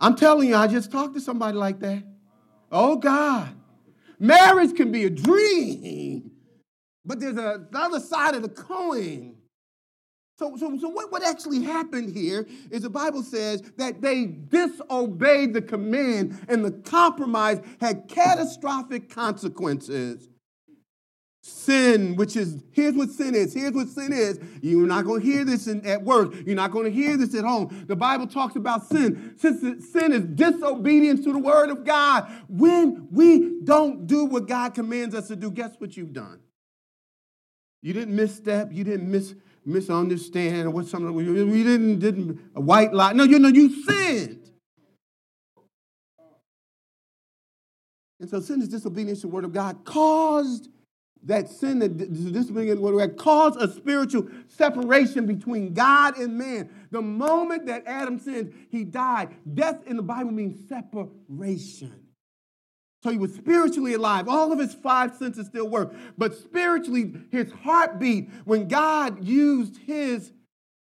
I'm 0.00 0.16
telling 0.16 0.48
you, 0.48 0.56
I 0.56 0.66
just 0.66 0.90
talked 0.90 1.14
to 1.14 1.20
somebody 1.20 1.56
like 1.56 1.78
that. 1.80 2.02
Oh 2.72 2.96
God. 2.96 3.54
Marriage 4.18 4.74
can 4.74 4.90
be 4.90 5.04
a 5.04 5.10
dream, 5.10 6.30
but 7.04 7.20
there's 7.20 7.36
a, 7.36 7.66
the 7.70 7.78
other 7.78 8.00
side 8.00 8.34
of 8.34 8.42
the 8.42 8.48
coin. 8.48 9.36
So, 10.38 10.56
so, 10.56 10.78
so 10.78 10.88
what, 10.88 11.12
what 11.12 11.22
actually 11.22 11.62
happened 11.62 12.16
here 12.16 12.46
is 12.70 12.80
the 12.80 12.88
Bible 12.88 13.22
says 13.22 13.60
that 13.76 14.00
they 14.00 14.24
disobeyed 14.24 15.52
the 15.52 15.60
command 15.60 16.38
and 16.48 16.64
the 16.64 16.70
compromise 16.70 17.60
had 17.78 18.08
catastrophic 18.08 19.10
consequences. 19.10 20.29
Sin, 21.42 22.16
which 22.16 22.36
is, 22.36 22.62
here's 22.72 22.94
what 22.94 23.08
sin 23.08 23.34
is. 23.34 23.54
Here's 23.54 23.72
what 23.72 23.88
sin 23.88 24.12
is. 24.12 24.38
You're 24.60 24.86
not 24.86 25.06
going 25.06 25.22
to 25.22 25.26
hear 25.26 25.44
this 25.44 25.68
in, 25.68 25.84
at 25.86 26.02
work. 26.02 26.34
You're 26.44 26.54
not 26.54 26.70
going 26.70 26.84
to 26.84 26.90
hear 26.90 27.16
this 27.16 27.34
at 27.34 27.44
home. 27.44 27.84
The 27.86 27.96
Bible 27.96 28.26
talks 28.26 28.56
about 28.56 28.86
sin. 28.86 29.34
Since 29.38 29.90
sin 29.90 30.12
is 30.12 30.24
disobedience 30.24 31.24
to 31.24 31.32
the 31.32 31.38
word 31.38 31.70
of 31.70 31.84
God. 31.84 32.30
When 32.48 33.08
we 33.10 33.62
don't 33.64 34.06
do 34.06 34.26
what 34.26 34.46
God 34.46 34.74
commands 34.74 35.14
us 35.14 35.28
to 35.28 35.36
do, 35.36 35.50
guess 35.50 35.72
what 35.78 35.96
you've 35.96 36.12
done? 36.12 36.40
You 37.82 37.94
didn't 37.94 38.14
misstep. 38.14 38.70
You 38.70 38.84
didn't 38.84 39.10
miss, 39.10 39.34
misunderstand 39.64 40.70
what 40.74 40.88
something. 40.88 41.14
We 41.14 41.24
didn't, 41.24 42.00
didn't 42.00 42.38
a 42.54 42.60
white 42.60 42.92
lie. 42.92 43.14
No, 43.14 43.24
you 43.24 43.38
know, 43.38 43.48
you 43.48 43.82
sinned. 43.84 44.50
And 48.20 48.28
so 48.28 48.40
sin 48.40 48.60
is 48.60 48.68
disobedience 48.68 49.22
to 49.22 49.28
the 49.28 49.32
word 49.32 49.44
of 49.44 49.54
God 49.54 49.86
caused 49.86 50.68
that 51.24 51.48
sin, 51.48 51.78
that 51.80 51.96
disobedience 51.96 52.80
what 52.80 52.94
we 52.94 53.06
caused 53.08 53.60
a 53.60 53.70
spiritual 53.70 54.26
separation 54.48 55.26
between 55.26 55.74
God 55.74 56.16
and 56.16 56.38
man. 56.38 56.70
The 56.90 57.02
moment 57.02 57.66
that 57.66 57.84
Adam 57.86 58.18
sinned, 58.18 58.54
he 58.70 58.84
died. 58.84 59.36
Death 59.54 59.86
in 59.86 59.96
the 59.96 60.02
Bible 60.02 60.32
means 60.32 60.68
separation. 60.68 62.06
So 63.02 63.10
he 63.10 63.18
was 63.18 63.34
spiritually 63.34 63.94
alive. 63.94 64.28
All 64.28 64.52
of 64.52 64.58
his 64.58 64.74
five 64.74 65.16
senses 65.16 65.46
still 65.46 65.68
work. 65.68 65.92
But 66.18 66.34
spiritually, 66.34 67.14
his 67.30 67.50
heartbeat, 67.50 68.30
when 68.44 68.68
God 68.68 69.24
used 69.24 69.78
his 69.78 70.32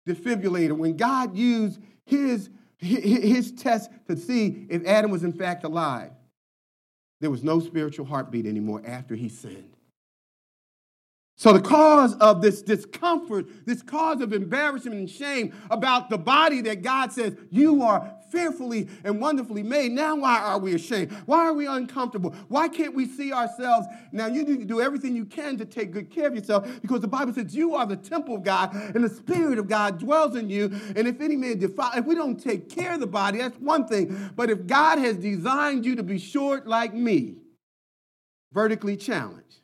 defibrillator, 0.08 0.78
when 0.78 0.96
God 0.96 1.36
used 1.36 1.80
his, 2.06 2.50
his 2.78 3.52
test 3.52 3.90
to 4.08 4.16
see 4.16 4.66
if 4.70 4.86
Adam 4.86 5.12
was 5.12 5.24
in 5.24 5.34
fact 5.34 5.64
alive, 5.66 6.12
there 7.20 7.32
was 7.32 7.44
no 7.44 7.60
spiritual 7.60 8.06
heartbeat 8.06 8.46
anymore 8.46 8.82
after 8.86 9.16
he 9.16 9.30
sinned. 9.30 9.76
So, 11.38 11.52
the 11.52 11.62
cause 11.62 12.16
of 12.16 12.42
this 12.42 12.62
discomfort, 12.62 13.48
this 13.66 13.82
cause 13.82 14.22
of 14.22 14.32
embarrassment 14.32 14.96
and 14.96 15.10
shame 15.10 15.54
about 15.70 16.10
the 16.10 16.18
body 16.18 16.62
that 16.62 16.82
God 16.82 17.12
says 17.12 17.36
you 17.52 17.84
are 17.84 18.10
fearfully 18.32 18.88
and 19.04 19.20
wonderfully 19.20 19.62
made. 19.62 19.92
Now, 19.92 20.16
why 20.16 20.40
are 20.40 20.58
we 20.58 20.74
ashamed? 20.76 21.12
Why 21.26 21.46
are 21.46 21.54
we 21.54 21.68
uncomfortable? 21.68 22.32
Why 22.48 22.70
can't 22.70 22.96
we 22.96 23.06
see 23.06 23.34
ourselves? 23.34 23.88
Now, 24.14 24.28
you 24.28 24.44
need 24.44 24.60
to 24.60 24.66
do 24.66 24.80
everything 24.80 25.14
you 25.14 25.26
can 25.26 25.58
to 25.58 25.66
take 25.66 25.92
good 25.92 26.10
care 26.10 26.28
of 26.28 26.36
yourself 26.36 26.70
because 26.82 27.02
the 27.02 27.08
Bible 27.08 27.34
says 27.34 27.54
you 27.54 27.76
are 27.76 27.86
the 27.86 27.98
temple 27.98 28.36
of 28.36 28.44
God 28.44 28.74
and 28.74 29.04
the 29.04 29.10
Spirit 29.10 29.60
of 29.60 29.68
God 29.68 30.00
dwells 30.00 30.38
in 30.38 30.50
you. 30.50 30.72
And 30.96 31.06
if 31.06 31.20
any 31.20 31.36
man 31.36 31.60
defile, 31.60 31.92
if 31.96 32.06
we 32.06 32.16
don't 32.16 32.42
take 32.42 32.70
care 32.70 32.94
of 32.94 33.02
the 33.02 33.08
body, 33.08 33.40
that's 33.40 33.58
one 33.60 33.88
thing. 33.88 34.32
But 34.36 34.50
if 34.50 34.68
God 34.68 35.00
has 35.00 35.18
designed 35.18 35.86
you 35.86 35.96
to 35.96 36.04
be 36.04 36.18
short 36.18 36.66
like 36.66 36.94
me, 36.94 37.36
vertically 38.54 38.96
challenged, 38.96 39.60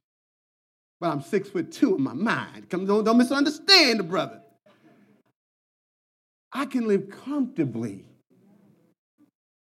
but 1.02 1.10
I'm 1.10 1.22
six 1.22 1.50
foot 1.50 1.72
two 1.72 1.96
in 1.96 2.04
my 2.04 2.14
mind. 2.14 2.70
Come, 2.70 2.86
don't, 2.86 3.04
don't 3.04 3.18
misunderstand 3.18 4.00
the 4.00 4.04
brother. 4.04 4.40
I 6.54 6.66
can 6.68 6.88
live 6.88 7.10
comfortably 7.10 8.06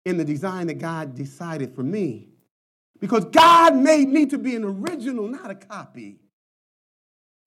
in 0.04 0.16
the 0.16 0.24
design 0.24 0.68
that 0.68 0.78
God 0.78 1.16
decided 1.16 1.74
for 1.74 1.82
me. 1.82 2.28
Because 3.00 3.24
God 3.24 3.74
made 3.74 4.08
me 4.08 4.26
to 4.26 4.38
be 4.38 4.54
an 4.54 4.62
original, 4.62 5.26
not 5.26 5.50
a 5.50 5.56
copy. 5.56 6.20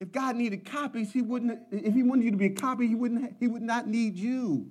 If 0.00 0.12
God 0.12 0.36
needed 0.36 0.66
copies, 0.66 1.10
he 1.10 1.22
wouldn't, 1.22 1.58
if 1.72 1.94
he 1.94 2.02
wanted 2.02 2.26
you 2.26 2.30
to 2.32 2.36
be 2.36 2.46
a 2.46 2.50
copy, 2.50 2.86
he 2.86 2.94
wouldn't, 2.94 3.36
he 3.40 3.48
would 3.48 3.62
not 3.62 3.88
need 3.88 4.18
you. 4.18 4.70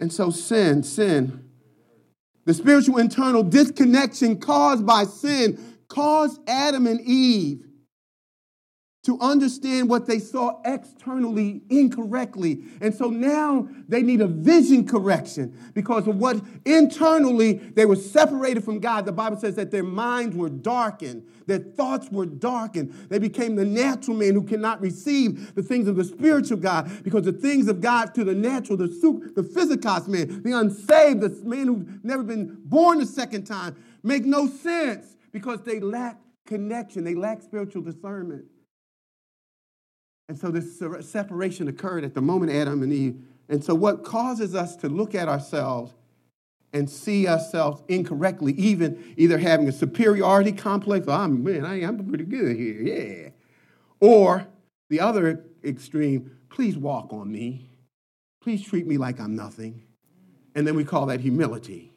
And 0.00 0.12
so 0.12 0.30
sin, 0.30 0.82
sin, 0.82 1.48
the 2.44 2.54
spiritual 2.54 2.98
internal 2.98 3.44
disconnection 3.44 4.40
caused 4.40 4.84
by 4.84 5.04
sin 5.04 5.67
caused 5.88 6.40
Adam 6.48 6.86
and 6.86 7.00
Eve 7.00 7.64
to 9.04 9.18
understand 9.20 9.88
what 9.88 10.06
they 10.06 10.18
saw 10.18 10.60
externally 10.66 11.62
incorrectly. 11.70 12.64
And 12.82 12.94
so 12.94 13.08
now 13.08 13.66
they 13.88 14.02
need 14.02 14.20
a 14.20 14.26
vision 14.26 14.86
correction 14.86 15.56
because 15.72 16.06
of 16.06 16.16
what 16.16 16.42
internally 16.66 17.54
they 17.54 17.86
were 17.86 17.96
separated 17.96 18.64
from 18.64 18.80
God. 18.80 19.06
The 19.06 19.12
Bible 19.12 19.38
says 19.38 19.54
that 19.54 19.70
their 19.70 19.82
minds 19.82 20.36
were 20.36 20.50
darkened, 20.50 21.22
their 21.46 21.58
thoughts 21.58 22.10
were 22.10 22.26
darkened. 22.26 22.92
They 23.08 23.18
became 23.18 23.56
the 23.56 23.64
natural 23.64 24.14
man 24.14 24.34
who 24.34 24.42
cannot 24.42 24.82
receive 24.82 25.54
the 25.54 25.62
things 25.62 25.88
of 25.88 25.96
the 25.96 26.04
spiritual 26.04 26.58
God 26.58 26.90
because 27.02 27.24
the 27.24 27.32
things 27.32 27.68
of 27.68 27.80
God 27.80 28.14
to 28.14 28.24
the 28.24 28.34
natural, 28.34 28.76
the, 28.76 28.88
the 28.88 29.42
physicos 29.42 30.06
man, 30.08 30.42
the 30.42 30.52
unsaved, 30.52 31.22
the 31.22 31.30
man 31.48 31.66
who's 31.68 31.86
never 32.02 32.22
been 32.22 32.58
born 32.64 33.00
a 33.00 33.06
second 33.06 33.44
time, 33.44 33.74
make 34.02 34.26
no 34.26 34.48
sense 34.48 35.16
because 35.32 35.62
they 35.62 35.80
lack 35.80 36.18
connection, 36.46 37.04
they 37.04 37.14
lack 37.14 37.42
spiritual 37.42 37.82
discernment. 37.82 38.44
And 40.28 40.38
so 40.38 40.50
this 40.50 40.82
separation 41.08 41.68
occurred 41.68 42.04
at 42.04 42.14
the 42.14 42.20
moment 42.20 42.52
Adam 42.52 42.82
and 42.82 42.92
Eve. 42.92 43.22
And 43.48 43.64
so, 43.64 43.74
what 43.74 44.04
causes 44.04 44.54
us 44.54 44.76
to 44.76 44.88
look 44.88 45.14
at 45.14 45.26
ourselves 45.26 45.94
and 46.74 46.88
see 46.88 47.26
ourselves 47.26 47.82
incorrectly, 47.88 48.52
even 48.52 49.14
either 49.16 49.38
having 49.38 49.68
a 49.68 49.72
superiority 49.72 50.52
complex, 50.52 51.06
oh, 51.08 51.12
I'm, 51.12 51.42
man, 51.42 51.64
I, 51.64 51.82
I'm 51.82 52.06
pretty 52.06 52.24
good 52.24 52.56
here, 52.56 52.82
yeah. 52.82 53.28
Or 54.00 54.46
the 54.90 55.00
other 55.00 55.44
extreme, 55.64 56.36
please 56.50 56.76
walk 56.76 57.12
on 57.12 57.32
me. 57.32 57.70
Please 58.42 58.62
treat 58.62 58.86
me 58.86 58.98
like 58.98 59.18
I'm 59.18 59.34
nothing. 59.34 59.82
And 60.54 60.66
then 60.66 60.76
we 60.76 60.84
call 60.84 61.06
that 61.06 61.20
humility. 61.20 61.92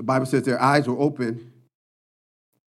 The 0.00 0.04
Bible 0.04 0.24
says 0.24 0.44
their 0.44 0.58
eyes 0.58 0.88
were 0.88 0.98
open 0.98 1.52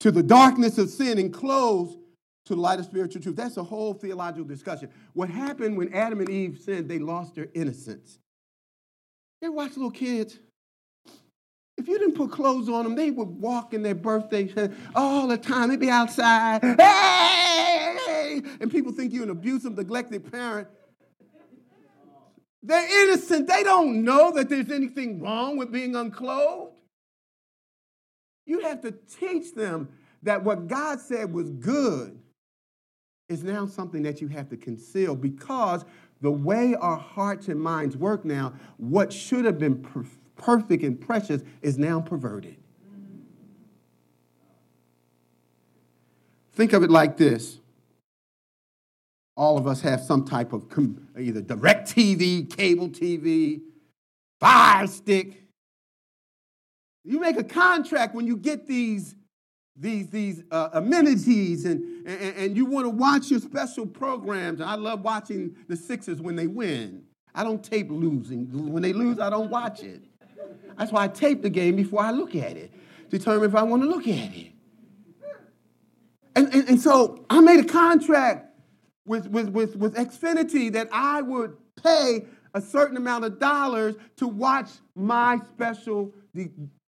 to 0.02 0.12
the 0.12 0.22
darkness 0.22 0.78
of 0.78 0.92
sin 0.92 1.18
and 1.18 1.34
closed 1.34 1.98
to 2.46 2.54
the 2.54 2.62
light 2.62 2.78
of 2.78 2.86
spiritual 2.86 3.20
truth. 3.20 3.36
That's 3.36 3.58
a 3.58 3.64
whole 3.64 3.96
theological 3.96 4.46
discussion. 4.46 4.90
What 5.14 5.32
happened 5.32 5.76
when 5.76 5.92
Adam 5.92 6.20
and 6.20 6.30
Eve 6.30 6.60
sinned, 6.64 6.88
they 6.88 7.00
lost 7.00 7.34
their 7.34 7.48
innocence. 7.56 8.20
Ever 9.42 9.52
watch 9.54 9.72
little 9.72 9.90
kids? 9.90 10.38
If 11.80 11.88
you 11.88 11.98
didn't 11.98 12.14
put 12.14 12.30
clothes 12.30 12.70
on 12.70 12.84
them, 12.84 12.94
they 12.94 13.10
would 13.10 13.30
walk 13.42 13.74
in 13.74 13.82
their 13.82 13.96
birthday 13.96 14.54
all 14.94 15.26
the 15.26 15.40
time. 15.40 15.70
They'd 15.70 15.80
be 15.80 15.90
outside. 15.90 16.64
Hey! 16.80 18.44
And 18.62 18.70
people 18.70 18.92
think 18.92 19.14
you're 19.14 19.24
an 19.24 19.32
abusive, 19.32 19.76
neglected 19.76 20.32
parent. 20.32 20.68
They're 22.62 23.04
innocent. 23.04 23.48
They 23.48 23.64
don't 23.64 24.04
know 24.04 24.32
that 24.34 24.48
there's 24.48 24.70
anything 24.70 25.20
wrong 25.20 25.58
with 25.58 25.72
being 25.72 25.96
unclothed. 25.96 26.75
You 28.46 28.60
have 28.62 28.82
to 28.82 28.92
teach 28.92 29.54
them 29.54 29.90
that 30.24 30.44
what 30.44 30.68
God 30.68 31.00
said 31.00 31.34
was 31.34 31.50
good 31.50 32.20
is 33.30 33.44
now 33.44 33.66
something 33.66 34.04
that 34.04 34.22
you 34.22 34.28
have 34.28 34.50
to 34.50 34.58
conceal 34.58 35.16
because 35.16 35.84
the 36.22 36.32
way 36.32 36.76
our 36.76 36.98
hearts 36.98 37.48
and 37.48 37.60
minds 37.60 37.98
work 37.98 38.24
now, 38.24 38.54
what 38.78 39.12
should 39.12 39.46
have 39.46 39.60
been 39.60 39.82
per- 39.82 40.06
perfect 40.36 40.84
and 40.84 41.00
precious 41.00 41.42
is 41.62 41.78
now 41.78 42.00
perverted. 42.00 42.58
Think 46.54 46.74
of 46.74 46.84
it 46.84 46.90
like 46.90 47.18
this. 47.18 47.60
All 49.36 49.58
of 49.58 49.68
us 49.68 49.82
have 49.82 50.02
some 50.02 50.24
type 50.24 50.54
of 50.54 50.70
com- 50.70 51.08
either 51.20 51.42
DirecTV, 51.42 52.56
cable 52.56 52.90
TV, 52.90 53.62
fire 54.40 54.88
stick, 54.88 55.45
you 57.06 57.20
make 57.20 57.38
a 57.38 57.44
contract 57.44 58.16
when 58.16 58.26
you 58.26 58.36
get 58.36 58.68
these, 58.68 59.16
these, 59.78 60.10
these 60.10 60.44
uh, 60.52 60.70
amenities 60.74 61.66
and, 61.66 62.08
and, 62.08 62.36
and 62.36 62.58
you 62.58 62.66
want 62.66 62.86
to 62.86 62.90
watch 62.90 63.30
your 63.30 63.40
special 63.40 63.86
programs. 63.86 64.60
I 64.60 64.76
love 64.76 65.02
watching 65.02 65.56
the 65.68 65.76
Sixers 65.76 66.20
when 66.20 66.36
they 66.36 66.48
win. 66.48 67.04
I 67.36 67.44
don't 67.44 67.64
tape 67.64 67.92
losing. 67.92 68.48
When 68.72 68.82
they 68.82 68.94
lose, 68.94 69.20
I 69.20 69.30
don't 69.30 69.52
watch 69.52 69.84
it. 69.84 70.02
That's 70.78 70.92
why 70.92 71.04
I 71.04 71.08
tape 71.08 71.42
the 71.42 71.50
game 71.50 71.76
before 71.76 72.02
I 72.02 72.12
look 72.12 72.36
at 72.36 72.58
it, 72.58 72.72
determine 73.10 73.50
if 73.50 73.56
I 73.56 73.64
want 73.64 73.84
to 73.84 73.88
look 73.88 74.08
at 74.08 74.36
it. 74.36 74.52
And, 76.36 76.54
and, 76.54 76.70
and 76.70 76.82
so 76.82 77.24
I 77.30 77.40
made 77.40 77.60
a 77.60 77.68
contract 77.68 78.48
with, 79.06 79.28
with, 79.28 79.50
with, 79.50 79.76
with 79.76 79.96
Xfinity 79.96 80.74
that 80.74 80.90
I 80.92 81.22
would 81.22 81.56
pay 81.82 82.26
a 82.54 82.62
certain 82.62 82.98
amount 82.98 83.26
of 83.26 83.40
dollars 83.40 83.96
to 84.18 84.28
watch 84.28 84.70
my 84.96 85.40
special 85.54 86.14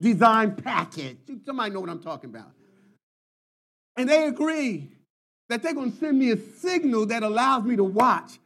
design 0.02 0.56
package. 0.56 1.18
Somebody 1.46 1.72
know 1.72 1.80
what 1.80 1.90
I'm 1.90 2.02
talking 2.02 2.30
about. 2.30 2.52
And 3.96 4.10
they 4.10 4.26
agree 4.26 4.90
that 5.50 5.62
they're 5.62 5.74
going 5.74 5.92
to 5.92 5.98
send 5.98 6.18
me 6.18 6.32
a 6.32 6.38
signal 6.38 7.06
that 7.08 7.24
allows 7.24 7.64
me 7.64 7.76
to 7.76 7.84
watch 7.84 8.40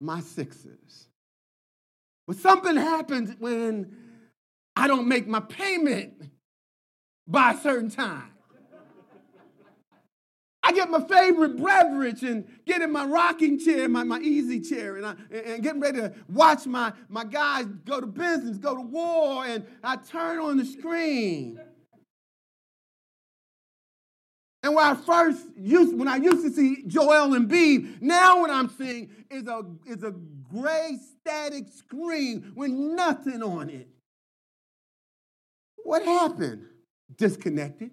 my 0.00 0.20
sixes. 0.20 1.06
But 2.26 2.36
something 2.36 2.76
happens 2.76 3.34
when 3.38 3.96
I 4.76 4.88
don't 4.88 5.08
make 5.08 5.26
my 5.26 5.40
payment 5.40 6.14
by 7.26 7.52
a 7.52 7.58
certain 7.58 7.90
time. 7.90 8.31
I 10.64 10.72
get 10.72 10.88
my 10.88 11.00
favorite 11.00 11.60
beverage 11.60 12.22
and 12.22 12.46
get 12.66 12.82
in 12.82 12.92
my 12.92 13.04
rocking 13.04 13.58
chair, 13.58 13.88
my, 13.88 14.04
my 14.04 14.20
easy 14.20 14.60
chair, 14.60 14.96
and, 14.96 15.04
I, 15.04 15.14
and 15.32 15.62
getting 15.62 15.80
ready 15.80 15.98
to 15.98 16.14
watch 16.28 16.66
my, 16.66 16.92
my 17.08 17.24
guys 17.24 17.66
go 17.84 18.00
to 18.00 18.06
business, 18.06 18.58
go 18.58 18.76
to 18.76 18.80
war, 18.80 19.44
and 19.44 19.66
I 19.82 19.96
turn 19.96 20.38
on 20.38 20.58
the 20.58 20.64
screen. 20.64 21.60
And 24.62 24.76
when 24.76 24.84
I 24.84 24.94
first 24.94 25.44
used, 25.56 25.98
when 25.98 26.06
I 26.06 26.16
used 26.16 26.42
to 26.42 26.52
see 26.52 26.84
Joel 26.86 27.34
and 27.34 27.50
Embiid, 27.50 28.00
now 28.00 28.40
what 28.40 28.50
I'm 28.50 28.68
seeing 28.70 29.10
is 29.28 29.48
a, 29.48 29.64
is 29.84 30.04
a 30.04 30.12
gray 30.12 30.96
static 31.20 31.64
screen 31.68 32.52
with 32.54 32.70
nothing 32.70 33.42
on 33.42 33.68
it. 33.68 33.88
What 35.82 36.04
happened? 36.04 36.66
Disconnected. 37.16 37.90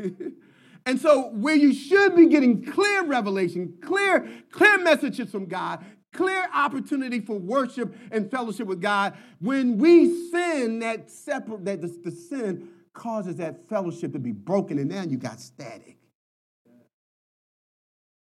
and 0.86 1.00
so 1.00 1.30
where 1.30 1.56
you 1.56 1.74
should 1.74 2.14
be 2.14 2.28
getting 2.28 2.64
clear 2.64 3.04
revelation, 3.04 3.74
clear, 3.82 4.28
clear 4.52 4.78
messages 4.78 5.30
from 5.32 5.46
God, 5.46 5.84
clear 6.12 6.48
opportunity 6.54 7.20
for 7.20 7.36
worship 7.36 7.94
and 8.12 8.30
fellowship 8.30 8.68
with 8.68 8.80
God, 8.80 9.14
when 9.40 9.78
we 9.78 10.30
sin, 10.30 10.78
that 10.78 11.10
separate 11.10 11.64
that 11.64 11.82
the, 11.82 11.88
the 12.04 12.12
sin 12.12 12.68
causes 12.94 13.36
that 13.36 13.68
fellowship 13.68 14.12
to 14.12 14.20
be 14.20 14.30
broken, 14.30 14.78
and 14.78 14.88
now 14.88 15.02
you 15.02 15.18
got 15.18 15.40
static. 15.40 15.98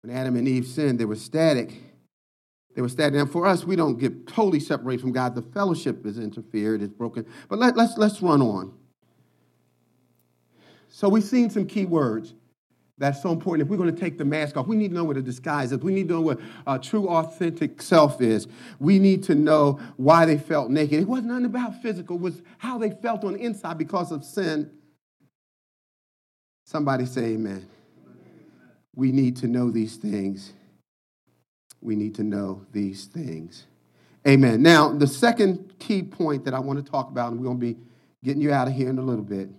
When 0.01 0.16
Adam 0.16 0.38
and 0.38 0.47
Eve 0.47 0.66
sinned, 0.66 0.99
they 0.99 1.05
were 1.05 1.16
static. 1.16 1.74
They 2.76 2.82
were 2.82 2.89
static. 2.89 3.20
And 3.20 3.30
for 3.30 3.45
us, 3.45 3.66
we 3.66 3.76
don't 3.76 3.99
get 3.99 4.26
totally 4.26 4.59
separated 4.59 5.01
from 5.01 5.11
God. 5.11 5.36
The 5.36 5.41
fellowship 5.41 6.05
is 6.05 6.18
interfered, 6.18 6.82
it's 6.82 6.93
broken. 6.93 7.26
But 7.49 7.59
let, 7.59 7.76
let's, 7.76 7.97
let's 7.97 8.22
run 8.22 8.41
on. 8.41 8.74
So 10.88 11.09
we've 11.09 11.24
seen 11.24 11.49
some 11.49 11.66
key 11.66 11.86
words 11.86 12.34
that's 12.97 13.21
so 13.23 13.31
important. 13.31 13.65
If 13.65 13.71
we're 13.71 13.77
going 13.77 13.93
to 13.93 13.99
take 13.99 14.17
the 14.17 14.25
mask 14.25 14.55
off, 14.55 14.67
we 14.67 14.75
need 14.75 14.89
to 14.89 14.93
know 14.93 15.03
what 15.03 15.17
a 15.17 15.21
disguise 15.21 15.71
is. 15.71 15.79
We 15.79 15.93
need 15.93 16.09
to 16.09 16.15
know 16.15 16.21
what 16.21 16.39
a 16.67 16.77
true, 16.77 17.09
authentic 17.09 17.81
self 17.81 18.21
is. 18.21 18.47
We 18.79 18.99
need 18.99 19.23
to 19.23 19.35
know 19.35 19.79
why 19.97 20.25
they 20.25 20.37
felt 20.37 20.69
naked. 20.69 20.99
It 20.99 21.07
wasn't 21.07 21.29
nothing 21.29 21.45
about 21.45 21.81
physical, 21.81 22.17
it 22.17 22.21
was 22.21 22.41
how 22.59 22.77
they 22.77 22.91
felt 22.91 23.23
on 23.23 23.33
the 23.33 23.39
inside 23.39 23.77
because 23.77 24.11
of 24.11 24.23
sin. 24.23 24.69
Somebody 26.65 27.05
say 27.05 27.23
amen. 27.33 27.67
We 28.95 29.11
need 29.11 29.37
to 29.37 29.47
know 29.47 29.71
these 29.71 29.97
things. 29.97 30.53
We 31.81 31.95
need 31.95 32.15
to 32.15 32.23
know 32.23 32.65
these 32.71 33.05
things. 33.05 33.65
Amen. 34.25 34.61
Now, 34.61 34.89
the 34.93 35.07
second 35.07 35.77
key 35.79 36.03
point 36.03 36.45
that 36.45 36.53
I 36.53 36.59
want 36.59 36.83
to 36.83 36.89
talk 36.89 37.09
about, 37.09 37.31
and 37.31 37.41
we're 37.41 37.47
going 37.47 37.59
to 37.59 37.65
be 37.73 37.77
getting 38.23 38.41
you 38.41 38.53
out 38.53 38.67
of 38.67 38.73
here 38.73 38.89
in 38.89 38.97
a 38.97 39.01
little 39.01 39.25
bit, 39.25 39.49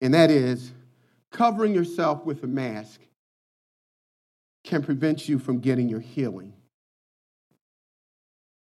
and 0.00 0.14
that 0.14 0.30
is 0.30 0.72
covering 1.30 1.74
yourself 1.74 2.24
with 2.24 2.42
a 2.42 2.46
mask 2.46 3.00
can 4.64 4.82
prevent 4.82 5.28
you 5.28 5.38
from 5.38 5.60
getting 5.60 5.88
your 5.88 6.00
healing. 6.00 6.52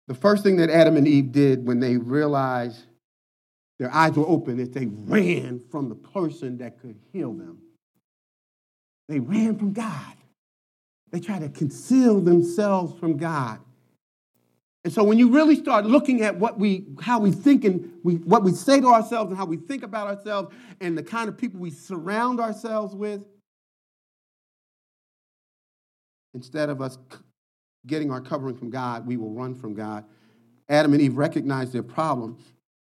The 0.07 0.13
first 0.13 0.43
thing 0.43 0.57
that 0.57 0.69
Adam 0.69 0.97
and 0.97 1.07
Eve 1.07 1.31
did 1.31 1.65
when 1.65 1.79
they 1.79 1.97
realized 1.97 2.83
their 3.79 3.93
eyes 3.93 4.15
were 4.15 4.27
open 4.27 4.59
is 4.59 4.69
they 4.69 4.85
ran 4.85 5.59
from 5.71 5.89
the 5.89 5.95
person 5.95 6.57
that 6.59 6.79
could 6.79 6.97
heal 7.11 7.33
them. 7.33 7.59
They 9.07 9.19
ran 9.19 9.57
from 9.57 9.73
God. 9.73 10.15
They 11.11 11.19
tried 11.19 11.41
to 11.41 11.49
conceal 11.49 12.21
themselves 12.21 12.97
from 12.99 13.17
God. 13.17 13.59
And 14.83 14.91
so 14.91 15.03
when 15.03 15.19
you 15.19 15.31
really 15.31 15.55
start 15.55 15.85
looking 15.85 16.23
at 16.23 16.37
what 16.37 16.57
we, 16.57 16.87
how 17.01 17.19
we 17.19 17.31
think 17.31 17.65
and 17.65 17.91
we, 18.03 18.15
what 18.15 18.43
we 18.43 18.51
say 18.51 18.81
to 18.81 18.87
ourselves 18.87 19.29
and 19.29 19.37
how 19.37 19.45
we 19.45 19.57
think 19.57 19.83
about 19.83 20.07
ourselves 20.07 20.53
and 20.79 20.97
the 20.97 21.03
kind 21.03 21.29
of 21.29 21.37
people 21.37 21.59
we 21.59 21.69
surround 21.69 22.39
ourselves 22.39 22.95
with, 22.95 23.23
instead 26.33 26.69
of 26.69 26.81
us 26.81 26.97
getting 27.85 28.11
our 28.11 28.21
covering 28.21 28.55
from 28.55 28.69
God, 28.71 29.05
we 29.05 29.17
will 29.17 29.31
run 29.31 29.53
from 29.53 29.73
God. 29.75 30.03
Adam 30.67 30.93
and 30.93 31.01
Eve 31.01 31.15
recognized 31.15 31.73
their 31.73 31.83
problem. 31.83 32.37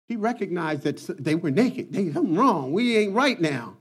He 0.09 0.17
recognized 0.17 0.83
that 0.83 0.99
they 1.23 1.35
were 1.35 1.51
naked. 1.51 1.93
They, 1.93 2.13
something 2.13 2.35
wrong. 2.35 2.73
We 2.73 2.97
ain't 2.97 3.15
right 3.15 3.41
now. 3.41 3.76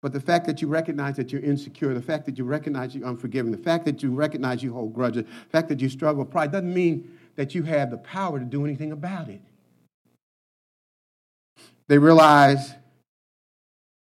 But 0.00 0.12
the 0.12 0.20
fact 0.20 0.46
that 0.46 0.62
you 0.62 0.68
recognize 0.68 1.16
that 1.16 1.32
you're 1.32 1.42
insecure, 1.42 1.92
the 1.92 2.00
fact 2.00 2.24
that 2.26 2.38
you 2.38 2.44
recognize 2.44 2.94
you're 2.94 3.08
unforgiving, 3.08 3.50
the 3.50 3.58
fact 3.58 3.84
that 3.86 4.02
you 4.02 4.12
recognize 4.12 4.62
you 4.62 4.72
hold 4.72 4.94
grudges, 4.94 5.24
the 5.24 5.50
fact 5.50 5.68
that 5.68 5.80
you 5.80 5.88
struggle 5.88 6.22
with 6.22 6.30
pride 6.30 6.52
doesn't 6.52 6.72
mean 6.72 7.18
that 7.34 7.54
you 7.54 7.62
have 7.64 7.90
the 7.90 7.98
power 7.98 8.38
to 8.38 8.44
do 8.44 8.64
anything 8.64 8.92
about 8.92 9.28
it. 9.28 9.40
They 11.88 11.98
realize 11.98 12.74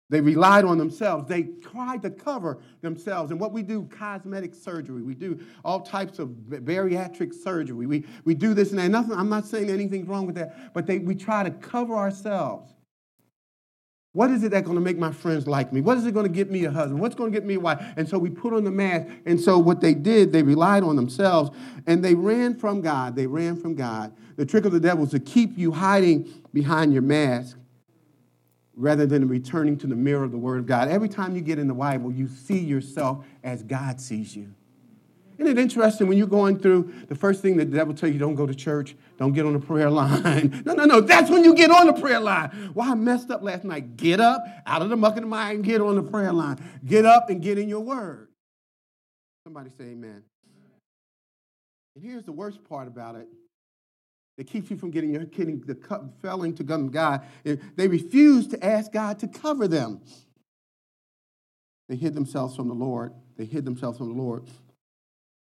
they 0.09 0.21
relied 0.21 0.65
on 0.65 0.79
themselves. 0.79 1.29
They 1.29 1.43
tried 1.43 2.03
to 2.03 2.11
cover 2.11 2.59
themselves. 2.81 3.33
And 3.33 3.41
what 3.41 3.53
we 3.53 3.63
do, 3.63 3.89
cosmetic 3.91 4.55
surgery, 4.55 5.03
we 5.03 5.15
do 5.15 5.39
all 5.65 5.81
types 5.81 6.19
of 6.19 6.29
bariatric 6.49 7.35
surgery. 7.35 7.87
We, 7.87 8.05
we 8.25 8.35
do 8.35 8.55
this 8.55 8.71
and 8.71 8.79
that. 8.79 8.89
Nothing, 8.89 9.13
I'm 9.15 9.29
not 9.29 9.47
saying 9.47 9.69
anything's 9.69 10.07
wrong 10.07 10.27
with 10.27 10.37
that, 10.37 10.73
but 10.75 10.87
they, 10.87 10.99
we 10.99 11.15
try 11.17 11.43
to 11.43 11.51
cover 11.51 11.95
ourselves. 11.95 12.76
What 14.17 14.31
is 14.31 14.43
it 14.45 14.51
that's 14.51 14.65
going 14.65 14.79
to 14.79 14.83
make 14.83 14.97
my 14.97 15.13
friends 15.13 15.47
like 15.47 15.75
me? 15.75 15.83
What 15.83 15.99
is 15.99 16.07
it 16.07 16.15
going 16.15 16.25
to 16.25 16.33
get 16.33 16.51
me 16.51 16.65
a 16.65 16.71
husband? 16.71 17.01
What's 17.01 17.15
going 17.15 17.31
to 17.31 17.39
get 17.39 17.47
me 17.47 17.57
a 17.57 17.61
wife? 17.61 17.85
And 17.99 18.09
so 18.09 18.19
we 18.19 18.31
put 18.31 18.55
on 18.55 18.65
the 18.65 18.71
mask. 18.71 19.09
And 19.27 19.39
so 19.39 19.59
what 19.59 19.83
they 19.83 19.93
did, 19.93 20.33
they 20.33 20.43
relied 20.43 20.85
on 20.85 20.97
themselves 20.97 21.51
and 21.87 22.03
they 22.03 22.15
ran 22.15 22.55
from 22.55 22.81
God. 22.81 23.15
They 23.15 23.27
ran 23.27 23.57
from 23.57 23.75
God. 23.75 24.17
The 24.37 24.47
trick 24.47 24.65
of 24.65 24.73
the 24.73 24.81
devil 24.81 25.05
is 25.05 25.11
to 25.11 25.21
keep 25.21 25.59
you 25.59 25.71
hiding 25.71 26.33
behind 26.55 26.95
your 26.95 27.03
mask 27.03 27.59
rather 28.75 29.05
than 29.05 29.29
returning 29.29 29.77
to 29.81 29.87
the 29.87 29.95
mirror 29.95 30.25
of 30.25 30.33
the 30.33 30.39
Word 30.39 30.61
of 30.61 30.67
God. 30.67 30.89
Every 30.89 31.11
time 31.11 31.37
you 31.37 31.43
get 31.43 31.59
in 31.59 31.69
the 31.69 31.75
Bible, 31.75 32.11
you 32.11 32.27
see 32.27 32.61
yourself 32.61 33.23
as 33.45 33.63
God 33.63 34.01
sees 34.01 34.35
you. 34.35 34.55
Isn't 35.39 35.59
it 35.59 35.61
interesting 35.61 36.07
when 36.07 36.17
you're 36.17 36.27
going 36.27 36.59
through 36.59 36.93
the 37.09 37.15
first 37.15 37.43
thing 37.43 37.57
that 37.59 37.71
the 37.71 37.77
devil 37.77 37.93
tell 37.93 38.09
you, 38.09 38.19
don't 38.19 38.35
go 38.35 38.47
to 38.47 38.55
church, 38.55 38.97
don't 39.19 39.33
get 39.33 39.45
on 39.45 39.53
the 39.53 39.59
prayer 39.59 39.91
line. 39.91 40.63
no, 40.67 40.73
no, 40.75 40.85
no, 40.85 41.01
that's 41.01 41.31
when 41.31 41.45
you 41.45 41.55
get 41.55 41.71
on 41.71 41.87
the 41.87 41.93
prayer 41.93 42.21
line. 42.21 42.73
Well, 42.75 42.91
I 42.91 42.95
messed 42.95 43.31
up 43.31 43.43
last 43.43 43.65
night. 43.65 43.97
Get 43.97 44.19
up 44.19 44.45
out 44.67 44.81
of 44.81 44.89
the 44.89 44.97
muck 44.97 45.17
of 45.17 45.23
the 45.23 45.29
mind 45.29 45.57
and 45.57 45.65
get 45.65 45.81
on 45.83 45.97
the 45.97 46.03
prayer 46.03 46.33
line. 46.33 46.59
Get 46.85 47.05
up 47.05 47.29
and 47.29 47.43
get 47.43 47.59
in 47.59 47.69
your 47.69 47.81
word. 47.81 48.29
Somebody 49.45 49.71
say 49.79 49.85
amen. 49.85 50.23
And 51.95 52.05
here's 52.05 52.25
the 52.25 52.33
worst 52.33 52.65
part 52.65 52.89
about 52.89 53.17
it. 53.17 53.29
That 54.39 54.45
keeps 54.45 54.71
you 54.71 54.77
from 54.77 54.91
getting 54.91 55.13
your 55.13 55.25
getting 55.25 55.61
the 55.61 55.77
failing 56.21 56.55
to 56.57 56.63
God. 56.63 57.25
They 57.45 57.89
refuse 57.89 58.49
to 58.49 58.65
ask 58.65 58.93
God 58.93 59.19
to 59.21 59.29
cover 59.29 59.69
them. 59.69 60.03
They 61.89 61.97
hid 61.97 62.15
themselves 62.15 62.57
from 62.57 62.69
the 62.69 62.75
Lord. 62.75 63.13
They 63.37 63.45
hid 63.45 63.65
themselves 63.65 63.99
from 63.99 64.09
the 64.09 64.23
Lord. 64.23 64.45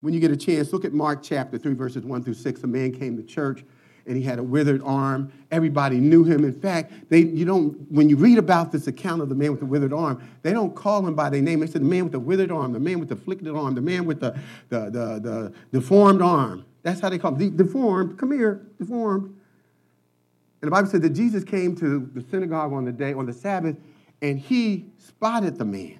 When 0.01 0.14
you 0.14 0.20
get 0.20 0.30
a 0.30 0.36
chance, 0.36 0.72
look 0.72 0.84
at 0.84 0.92
Mark 0.92 1.22
chapter 1.22 1.59
3, 1.59 1.74
verses 1.74 2.05
1 2.05 2.22
through 2.22 2.34
6. 2.34 2.62
A 2.62 2.66
man 2.66 2.92
came 2.92 3.16
to 3.16 3.22
church 3.22 3.64
and 4.07 4.16
he 4.16 4.22
had 4.22 4.38
a 4.38 4.42
withered 4.42 4.80
arm. 4.84 5.30
Everybody 5.51 5.99
knew 5.99 6.24
him. 6.24 6.44
In 6.44 6.59
fact, 6.59 6.92
they, 7.11 7.18
you 7.18 7.44
don't, 7.44 7.74
when 7.90 8.09
you 8.09 8.16
read 8.16 8.38
about 8.38 8.72
this 8.72 8.86
account 8.86 9.20
of 9.20 9.28
the 9.28 9.34
man 9.34 9.51
with 9.51 9.61
the 9.61 9.66
withered 9.66 9.92
arm, 9.92 10.26
they 10.42 10.53
don't 10.53 10.74
call 10.74 11.07
him 11.07 11.14
by 11.14 11.28
their 11.28 11.42
name. 11.42 11.61
They 11.61 11.66
said 11.66 11.82
the 11.82 11.86
man 11.86 12.05
with 12.05 12.12
the 12.12 12.20
withered 12.20 12.51
arm, 12.51 12.72
the 12.72 12.80
man 12.80 13.01
with 13.01 13.11
the 13.11 13.16
afflicted 13.16 13.55
arm, 13.55 13.74
the 13.74 13.82
man 13.82 14.07
with 14.07 14.20
the, 14.20 14.38
the, 14.70 14.84
the, 14.84 15.20
the 15.20 15.53
deformed 15.72 16.22
arm. 16.22 16.64
That's 16.82 17.01
how 17.01 17.11
they 17.11 17.18
call 17.18 17.34
him. 17.34 17.57
Deformed, 17.57 18.18
come 18.18 18.32
here, 18.32 18.66
deformed. 18.78 19.26
And 20.62 20.68
the 20.68 20.70
Bible 20.70 20.88
said 20.88 21.03
that 21.03 21.11
Jesus 21.11 21.44
came 21.44 21.76
to 21.76 22.11
the 22.14 22.24
synagogue 22.30 22.72
on 22.72 22.84
the 22.84 22.92
day, 22.92 23.12
on 23.12 23.26
the 23.26 23.32
Sabbath, 23.32 23.76
and 24.22 24.38
he 24.38 24.86
spotted 24.99 25.59
the 25.59 25.64
man. 25.64 25.99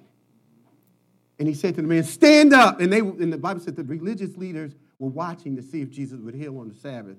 And 1.39 1.47
he 1.47 1.53
said 1.53 1.75
to 1.75 1.81
the 1.81 1.87
man, 1.87 2.03
Stand 2.03 2.53
up. 2.53 2.81
And 2.81 2.91
they 2.91 2.99
and 2.99 3.31
the 3.31 3.37
Bible 3.37 3.61
said 3.61 3.75
the 3.75 3.83
religious 3.83 4.35
leaders 4.35 4.73
were 4.99 5.09
watching 5.09 5.55
to 5.55 5.61
see 5.61 5.81
if 5.81 5.89
Jesus 5.89 6.19
would 6.19 6.35
heal 6.35 6.59
on 6.59 6.67
the 6.67 6.75
Sabbath. 6.75 7.17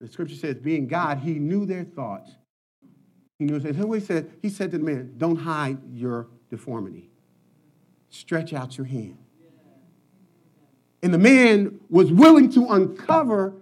The 0.00 0.08
scripture 0.08 0.34
says, 0.34 0.56
being 0.56 0.88
God, 0.88 1.18
he 1.18 1.34
knew 1.34 1.64
their 1.64 1.84
thoughts. 1.84 2.32
He 3.38 3.44
knew 3.44 3.60
he 3.60 4.00
said, 4.00 4.32
he 4.40 4.48
said 4.48 4.72
to 4.72 4.78
the 4.78 4.84
man, 4.84 5.14
Don't 5.16 5.36
hide 5.36 5.78
your 5.92 6.28
deformity. 6.50 7.10
Stretch 8.08 8.52
out 8.52 8.76
your 8.76 8.86
hand. 8.86 9.18
And 11.02 11.12
the 11.12 11.18
man 11.18 11.80
was 11.88 12.12
willing 12.12 12.50
to 12.52 12.68
uncover 12.68 13.61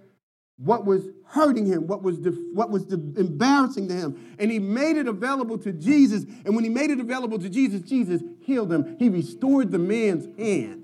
what 0.63 0.85
was 0.85 1.09
hurting 1.25 1.65
him, 1.65 1.87
what 1.87 2.03
was, 2.03 2.17
what 2.53 2.69
was 2.69 2.91
embarrassing 2.91 3.87
to 3.87 3.93
him. 3.93 4.35
And 4.37 4.51
he 4.51 4.59
made 4.59 4.97
it 4.97 5.07
available 5.07 5.57
to 5.59 5.71
Jesus. 5.71 6.23
And 6.45 6.55
when 6.55 6.63
he 6.63 6.69
made 6.69 6.91
it 6.91 6.99
available 6.99 7.39
to 7.39 7.49
Jesus, 7.49 7.81
Jesus 7.81 8.21
healed 8.41 8.71
him. 8.71 8.95
He 8.99 9.09
restored 9.09 9.71
the 9.71 9.79
man's 9.79 10.27
hand. 10.37 10.83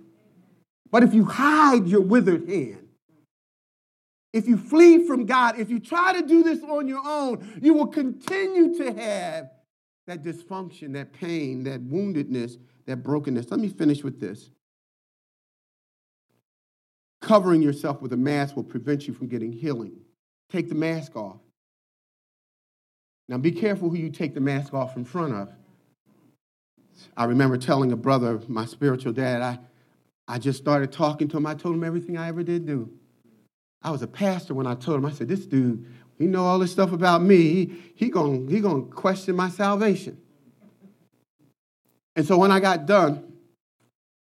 But 0.89 1.03
if 1.03 1.13
you 1.13 1.25
hide 1.25 1.87
your 1.87 2.01
withered 2.01 2.49
hand, 2.49 2.87
if 4.33 4.47
you 4.47 4.57
flee 4.57 5.05
from 5.05 5.25
God, 5.25 5.59
if 5.59 5.69
you 5.69 5.79
try 5.79 6.13
to 6.13 6.25
do 6.25 6.43
this 6.43 6.63
on 6.63 6.87
your 6.87 7.01
own, 7.05 7.59
you 7.61 7.73
will 7.73 7.87
continue 7.87 8.77
to 8.77 8.93
have 8.93 9.49
that 10.07 10.23
dysfunction, 10.23 10.93
that 10.93 11.13
pain, 11.13 11.63
that 11.63 11.81
woundedness, 11.81 12.57
that 12.85 13.03
brokenness. 13.03 13.51
Let 13.51 13.59
me 13.59 13.67
finish 13.67 14.03
with 14.03 14.19
this. 14.19 14.49
Covering 17.27 17.61
yourself 17.61 18.01
with 18.01 18.13
a 18.13 18.17
mask 18.17 18.55
will 18.55 18.63
prevent 18.63 19.05
you 19.05 19.13
from 19.13 19.27
getting 19.27 19.51
healing. 19.51 19.91
Take 20.49 20.69
the 20.69 20.75
mask 20.75 21.17
off. 21.17 21.41
Now 23.27 23.37
be 23.37 23.51
careful 23.51 23.89
who 23.89 23.97
you 23.97 24.09
take 24.09 24.33
the 24.33 24.39
mask 24.39 24.73
off 24.73 24.95
in 24.95 25.03
front 25.03 25.33
of. 25.33 25.49
I 27.17 27.25
remember 27.25 27.57
telling 27.57 27.91
a 27.91 27.97
brother, 27.97 28.39
my 28.47 28.63
spiritual 28.63 29.11
dad, 29.11 29.41
I, 29.41 29.59
I 30.25 30.39
just 30.39 30.57
started 30.57 30.93
talking 30.93 31.27
to 31.27 31.35
him. 31.35 31.45
I 31.45 31.53
told 31.53 31.75
him 31.75 31.83
everything 31.83 32.17
I 32.17 32.29
ever 32.29 32.43
did 32.43 32.65
do. 32.65 32.89
I 33.81 33.91
was 33.91 34.01
a 34.03 34.07
pastor 34.07 34.53
when 34.53 34.65
I 34.65 34.75
told 34.75 34.99
him, 34.99 35.05
I 35.05 35.11
said, 35.11 35.27
this 35.27 35.45
dude, 35.45 35.85
he 36.17 36.27
know 36.27 36.45
all 36.45 36.59
this 36.59 36.71
stuff 36.71 36.93
about 36.93 37.21
me. 37.21 37.41
He, 37.41 37.83
he 37.95 38.09
going 38.09 38.47
he 38.47 38.61
gonna 38.61 38.83
question 38.83 39.35
my 39.35 39.49
salvation. 39.49 40.17
And 42.15 42.25
so 42.25 42.37
when 42.37 42.53
I 42.53 42.61
got 42.61 42.85
done, 42.85 43.33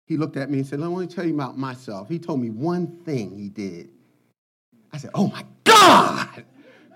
he 0.06 0.16
looked 0.16 0.36
at 0.36 0.50
me 0.50 0.58
and 0.58 0.66
said, 0.66 0.80
let 0.80 0.90
me 0.90 1.06
tell 1.06 1.26
you 1.26 1.34
about 1.34 1.56
myself. 1.56 2.08
He 2.08 2.18
told 2.18 2.40
me 2.40 2.50
one 2.50 2.98
thing 3.04 3.36
he 3.36 3.48
did. 3.48 3.90
I 4.92 4.98
said, 4.98 5.10
oh 5.14 5.28
my 5.28 5.44
God. 5.64 6.44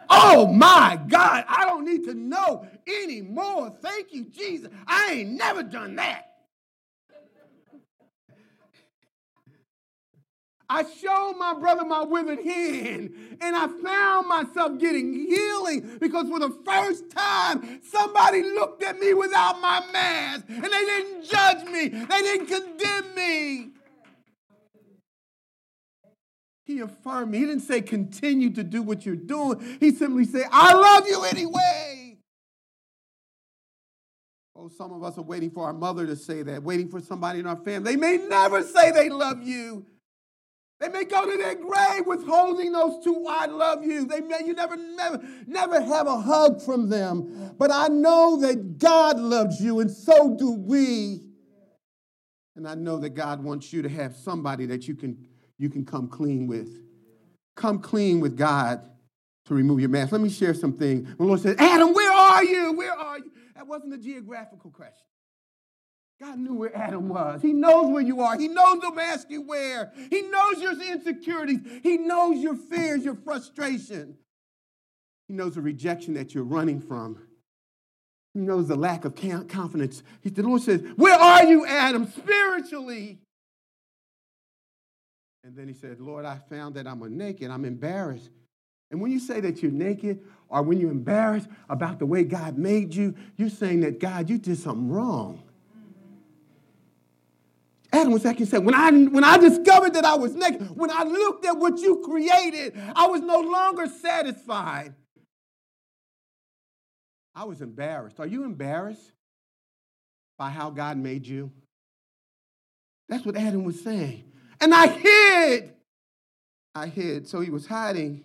Oh 0.09 0.46
my 0.46 1.00
God, 1.09 1.44
I 1.48 1.64
don't 1.64 1.84
need 1.84 2.04
to 2.04 2.14
know 2.14 2.66
anymore. 2.86 3.70
Thank 3.82 4.12
you, 4.12 4.24
Jesus. 4.26 4.70
I 4.86 5.12
ain't 5.12 5.30
never 5.30 5.62
done 5.62 5.96
that. 5.96 6.36
I 10.68 10.84
showed 11.00 11.34
my 11.38 11.54
brother 11.54 11.84
my 11.84 12.02
withered 12.02 12.44
hand, 12.44 13.14
and 13.40 13.56
I 13.56 13.68
found 13.68 14.28
myself 14.28 14.78
getting 14.80 15.14
healing 15.14 15.98
because 16.00 16.28
for 16.28 16.40
the 16.40 16.50
first 16.64 17.08
time, 17.10 17.80
somebody 17.88 18.42
looked 18.42 18.82
at 18.82 18.98
me 18.98 19.14
without 19.14 19.60
my 19.60 19.84
mask, 19.92 20.44
and 20.48 20.64
they 20.64 20.68
didn't 20.68 21.24
judge 21.24 21.64
me, 21.68 21.88
they 21.88 22.22
didn't 22.22 22.46
condemn 22.46 23.14
me. 23.14 23.70
He 26.64 26.80
affirmed 26.80 27.30
me. 27.30 27.38
He 27.38 27.46
didn't 27.46 27.62
say, 27.62 27.80
continue 27.80 28.50
to 28.50 28.64
do 28.64 28.82
what 28.82 29.06
you're 29.06 29.14
doing. 29.14 29.78
He 29.78 29.92
simply 29.92 30.24
said, 30.24 30.46
I 30.50 30.74
love 30.74 31.06
you 31.06 31.22
anyway. 31.22 32.18
Oh, 34.56 34.68
some 34.68 34.92
of 34.92 35.04
us 35.04 35.16
are 35.16 35.22
waiting 35.22 35.50
for 35.50 35.64
our 35.64 35.72
mother 35.72 36.06
to 36.06 36.16
say 36.16 36.42
that, 36.42 36.64
waiting 36.64 36.88
for 36.88 36.98
somebody 36.98 37.38
in 37.38 37.46
our 37.46 37.56
family. 37.56 37.92
They 37.92 37.96
may 37.96 38.16
never 38.16 38.64
say 38.64 38.90
they 38.90 39.10
love 39.10 39.46
you. 39.46 39.86
They 40.79 40.89
may 40.89 41.05
go 41.05 41.31
to 41.31 41.37
their 41.39 41.55
grave 41.55 42.07
withholding 42.07 42.72
those 42.72 43.03
two 43.03 43.24
I 43.29 43.47
love 43.47 43.83
you. 43.85 44.05
They 44.05 44.20
may 44.20 44.41
you 44.45 44.53
never, 44.53 44.77
never, 44.77 45.22
never 45.47 45.81
have 45.81 46.07
a 46.07 46.20
hug 46.20 46.61
from 46.61 46.91
them. 46.91 47.55
But 47.59 47.70
I 47.70 47.89
know 47.89 48.39
that 48.43 48.79
God 48.79 49.18
loves 49.18 49.59
you, 49.61 49.81
and 49.81 49.91
so 49.91 50.37
do 50.37 50.53
we. 50.53 51.22
And 52.57 52.68
I 52.68 52.74
know 52.74 52.99
that 52.99 53.11
God 53.11 53.43
wants 53.43 53.72
you 53.72 53.83
to 53.83 53.89
have 53.89 54.16
somebody 54.16 54.66
that 54.66 54.87
you 54.87 54.95
can 54.95 55.27
you 55.59 55.70
can 55.70 55.85
come 55.85 56.09
clean 56.09 56.47
with. 56.47 56.83
Come 57.55 57.79
clean 57.79 58.20
with 58.20 58.37
God 58.37 58.83
to 59.47 59.55
remove 59.55 59.81
your 59.81 59.89
mask. 59.89 60.12
Let 60.12 60.20
me 60.20 60.29
share 60.29 60.53
something. 60.53 61.05
The 61.05 61.22
Lord 61.22 61.41
said, 61.41 61.57
Adam, 61.59 61.95
where 61.95 62.12
are 62.12 62.45
you? 62.45 62.72
Where 62.72 62.93
are 62.93 63.18
you? 63.18 63.31
That 63.55 63.66
wasn't 63.66 63.95
a 63.95 63.99
geographical 63.99 64.70
question. 64.70 65.07
God 66.20 66.38
knew 66.38 66.54
where 66.54 66.74
Adam 66.74 67.08
was. 67.08 67.42
He 67.42 67.52
knows 67.52 67.92
where 67.92 68.02
you 68.02 68.22
are. 68.22 68.38
He 68.38 68.48
knows 68.48 68.80
the 68.80 68.92
mask 68.92 69.28
you 69.28 69.42
wear. 69.42 69.92
He 70.08 70.22
knows 70.22 70.62
your 70.62 70.72
insecurities. 70.80 71.60
He 71.82 71.98
knows 71.98 72.38
your 72.38 72.56
fears, 72.56 73.04
your 73.04 73.16
frustration. 73.16 74.16
He 75.28 75.34
knows 75.34 75.56
the 75.56 75.60
rejection 75.60 76.14
that 76.14 76.34
you're 76.34 76.44
running 76.44 76.80
from. 76.80 77.18
He 78.32 78.40
knows 78.40 78.68
the 78.68 78.76
lack 78.76 79.04
of 79.04 79.14
confidence. 79.14 80.02
He, 80.22 80.30
the 80.30 80.42
Lord 80.42 80.62
says, 80.62 80.82
Where 80.96 81.18
are 81.18 81.44
you, 81.44 81.66
Adam, 81.66 82.10
spiritually? 82.10 83.18
And 85.44 85.56
then 85.56 85.68
he 85.68 85.74
said, 85.74 86.00
Lord, 86.00 86.24
I 86.24 86.40
found 86.50 86.74
that 86.74 86.86
I'm 86.86 87.02
a 87.02 87.08
naked. 87.08 87.50
I'm 87.50 87.64
embarrassed. 87.64 88.30
And 88.90 89.00
when 89.00 89.10
you 89.10 89.18
say 89.18 89.40
that 89.40 89.62
you're 89.62 89.72
naked 89.72 90.20
or 90.48 90.62
when 90.62 90.80
you're 90.80 90.90
embarrassed 90.90 91.48
about 91.68 91.98
the 91.98 92.06
way 92.06 92.24
God 92.24 92.56
made 92.58 92.94
you, 92.94 93.14
you're 93.36 93.48
saying 93.48 93.80
that, 93.80 94.00
God, 94.00 94.28
you 94.30 94.38
did 94.38 94.58
something 94.58 94.88
wrong. 94.88 95.42
Adam 97.93 98.12
was 98.12 98.24
actually 98.24 98.47
saying, 98.47 98.64
when 98.64 98.74
I, 98.74 98.91
when 98.91 99.24
I 99.24 99.39
discovered 99.39 99.95
that 99.95 100.05
I 100.05 100.14
was 100.14 100.34
naked, 100.34 100.76
when 100.76 100.91
I 100.91 101.05
looked 101.05 101.45
at 101.47 101.57
what 101.57 101.78
you 101.78 102.03
created, 102.05 102.74
I 102.95 103.07
was 103.07 103.20
no 103.20 103.41
longer 103.41 103.87
satisfied. 103.87 104.95
I 107.34 107.45
was 107.45 107.61
embarrassed. 107.61 108.18
Are 108.18 108.26
you 108.26 108.45
embarrassed 108.45 109.12
by 110.39 110.51
how 110.51 110.70
God 110.70 110.97
made 110.97 111.26
you? 111.26 111.51
That's 113.09 113.24
what 113.24 113.37
Adam 113.37 113.64
was 113.64 113.80
saying. 113.80 114.24
And 114.61 114.74
I 114.74 114.87
hid. 114.89 115.74
I 116.74 116.87
hid. 116.89 117.28
So 117.28 117.41
he 117.41 117.51
was 117.51 117.66
hiding 117.66 118.24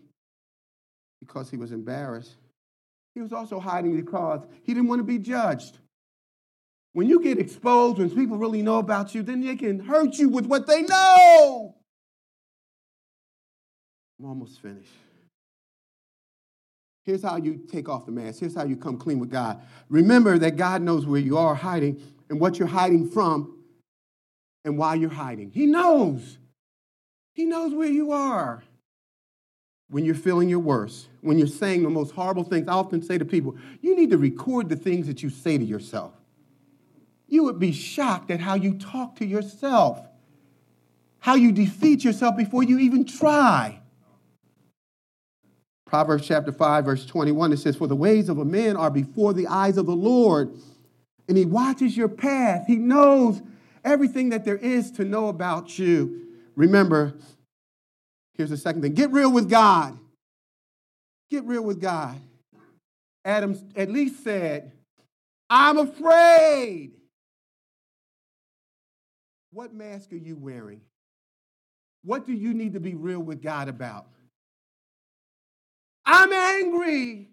because 1.19 1.49
he 1.49 1.57
was 1.57 1.71
embarrassed. 1.71 2.35
He 3.13 3.21
was 3.21 3.33
also 3.33 3.59
hiding 3.59 3.95
because 3.95 4.45
he 4.63 4.73
didn't 4.73 4.87
want 4.87 4.99
to 4.99 5.03
be 5.03 5.19
judged. 5.19 5.77
When 6.93 7.07
you 7.07 7.21
get 7.21 7.39
exposed, 7.39 7.99
when 7.99 8.09
people 8.09 8.37
really 8.37 8.61
know 8.61 8.77
about 8.77 9.15
you, 9.15 9.23
then 9.23 9.41
they 9.41 9.55
can 9.55 9.79
hurt 9.79 10.17
you 10.17 10.29
with 10.29 10.45
what 10.45 10.67
they 10.67 10.81
know. 10.81 11.75
I'm 14.19 14.25
almost 14.25 14.61
finished. 14.61 14.91
Here's 17.03 17.23
how 17.23 17.37
you 17.37 17.61
take 17.71 17.89
off 17.89 18.05
the 18.05 18.11
mask. 18.11 18.39
Here's 18.39 18.55
how 18.55 18.65
you 18.65 18.75
come 18.75 18.97
clean 18.97 19.19
with 19.19 19.31
God. 19.31 19.61
Remember 19.89 20.37
that 20.37 20.57
God 20.57 20.81
knows 20.81 21.05
where 21.05 21.19
you 21.19 21.37
are 21.37 21.55
hiding 21.55 22.01
and 22.29 22.39
what 22.39 22.59
you're 22.59 22.67
hiding 22.67 23.09
from 23.09 23.57
and 24.63 24.77
why 24.77 24.95
you're 24.95 25.09
hiding. 25.09 25.49
He 25.51 25.65
knows. 25.65 26.37
He 27.33 27.45
knows 27.45 27.73
where 27.73 27.87
you 27.87 28.11
are. 28.11 28.63
When 29.89 30.05
you're 30.05 30.15
feeling 30.15 30.47
your 30.47 30.59
worst, 30.59 31.07
when 31.21 31.37
you're 31.37 31.47
saying 31.47 31.83
the 31.83 31.89
most 31.89 32.11
horrible 32.11 32.43
things, 32.43 32.67
I 32.67 32.73
often 32.73 33.01
say 33.01 33.17
to 33.17 33.25
people, 33.25 33.57
you 33.81 33.95
need 33.95 34.11
to 34.11 34.17
record 34.17 34.69
the 34.69 34.75
things 34.75 35.07
that 35.07 35.23
you 35.23 35.29
say 35.29 35.57
to 35.57 35.65
yourself. 35.65 36.13
You 37.31 37.45
would 37.45 37.59
be 37.59 37.71
shocked 37.71 38.29
at 38.29 38.41
how 38.41 38.55
you 38.55 38.73
talk 38.73 39.15
to 39.15 39.25
yourself, 39.25 40.05
how 41.19 41.35
you 41.35 41.53
defeat 41.53 42.03
yourself 42.03 42.35
before 42.35 42.61
you 42.61 42.77
even 42.77 43.05
try. 43.05 43.79
Proverbs 45.85 46.27
chapter 46.27 46.51
5, 46.51 46.83
verse 46.83 47.05
21, 47.05 47.53
it 47.53 47.57
says, 47.57 47.77
For 47.77 47.87
the 47.87 47.95
ways 47.95 48.27
of 48.27 48.37
a 48.37 48.43
man 48.43 48.75
are 48.75 48.91
before 48.91 49.31
the 49.33 49.47
eyes 49.47 49.77
of 49.77 49.85
the 49.85 49.95
Lord, 49.95 50.51
and 51.29 51.37
he 51.37 51.45
watches 51.45 51.95
your 51.95 52.09
path. 52.09 52.65
He 52.67 52.75
knows 52.75 53.41
everything 53.85 54.29
that 54.29 54.43
there 54.43 54.57
is 54.57 54.91
to 54.91 55.05
know 55.05 55.29
about 55.29 55.79
you. 55.79 56.27
Remember, 56.57 57.13
here's 58.33 58.49
the 58.49 58.57
second 58.57 58.81
thing 58.81 58.93
get 58.93 59.09
real 59.09 59.31
with 59.31 59.49
God. 59.49 59.97
Get 61.29 61.45
real 61.45 61.63
with 61.63 61.79
God. 61.79 62.19
Adam 63.23 63.57
at 63.77 63.89
least 63.89 64.21
said, 64.21 64.73
I'm 65.49 65.77
afraid. 65.77 66.91
What 69.51 69.73
mask 69.73 70.13
are 70.13 70.17
you 70.17 70.35
wearing? 70.35 70.81
What 72.03 72.25
do 72.25 72.33
you 72.33 72.53
need 72.53 72.73
to 72.73 72.79
be 72.79 72.95
real 72.95 73.19
with 73.19 73.41
God 73.41 73.67
about? 73.67 74.07
I'm 76.05 76.31
angry. 76.33 77.29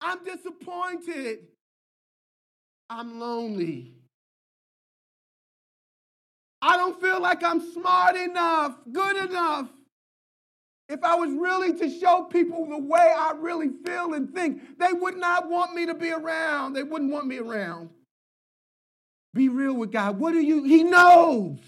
I'm 0.00 0.24
disappointed. 0.24 1.40
I'm 2.88 3.18
lonely. 3.18 3.94
I 6.62 6.76
don't 6.76 6.98
feel 7.00 7.20
like 7.20 7.42
I'm 7.42 7.60
smart 7.72 8.16
enough, 8.16 8.76
good 8.90 9.28
enough. 9.28 9.68
If 10.88 11.02
I 11.02 11.14
was 11.14 11.30
really 11.30 11.78
to 11.78 11.90
show 11.98 12.24
people 12.24 12.66
the 12.66 12.78
way 12.78 13.12
I 13.16 13.32
really 13.38 13.70
feel 13.84 14.14
and 14.14 14.32
think, 14.34 14.78
they 14.78 14.92
would 14.92 15.16
not 15.16 15.48
want 15.48 15.74
me 15.74 15.86
to 15.86 15.94
be 15.94 16.10
around. 16.10 16.74
They 16.74 16.82
wouldn't 16.82 17.10
want 17.10 17.26
me 17.26 17.38
around. 17.38 17.90
Be 19.34 19.50
real 19.50 19.74
with 19.74 19.92
God. 19.92 20.18
What 20.18 20.32
do 20.32 20.40
you, 20.40 20.64
He 20.64 20.82
knows 20.82 21.58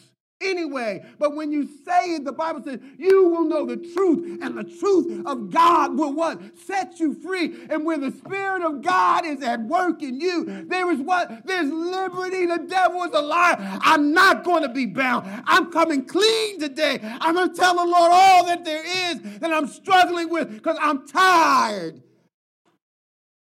anyway. 0.40 1.04
But 1.18 1.34
when 1.34 1.52
you 1.52 1.68
say 1.84 2.14
it, 2.14 2.24
the 2.24 2.32
Bible 2.32 2.62
says 2.62 2.80
you 2.98 3.28
will 3.28 3.44
know 3.44 3.66
the 3.66 3.76
truth, 3.76 4.40
and 4.42 4.56
the 4.56 4.64
truth 4.64 5.26
of 5.26 5.50
God 5.50 5.96
will 5.96 6.12
what? 6.12 6.40
Set 6.66 6.98
you 7.00 7.14
free. 7.14 7.56
And 7.70 7.84
where 7.84 7.98
the 7.98 8.12
Spirit 8.12 8.62
of 8.62 8.82
God 8.82 9.24
is 9.24 9.42
at 9.42 9.62
work 9.62 10.02
in 10.02 10.20
you, 10.20 10.64
there 10.68 10.90
is 10.90 11.00
what? 11.00 11.46
There's 11.46 11.70
liberty. 11.70 12.46
The 12.46 12.66
devil 12.68 13.02
is 13.04 13.12
a 13.12 13.22
liar. 13.22 13.56
I'm 13.58 14.12
not 14.12 14.44
going 14.44 14.62
to 14.62 14.68
be 14.68 14.86
bound. 14.86 15.26
I'm 15.46 15.72
coming 15.72 16.04
clean 16.04 16.60
today. 16.60 17.00
I'm 17.02 17.34
going 17.34 17.50
to 17.50 17.56
tell 17.56 17.74
the 17.74 17.84
Lord 17.84 18.10
all 18.12 18.46
that 18.46 18.64
there 18.64 18.84
is 19.10 19.20
that 19.40 19.52
I'm 19.52 19.66
struggling 19.66 20.30
with 20.30 20.52
because 20.52 20.76
I'm 20.80 21.06
tired 21.06 22.02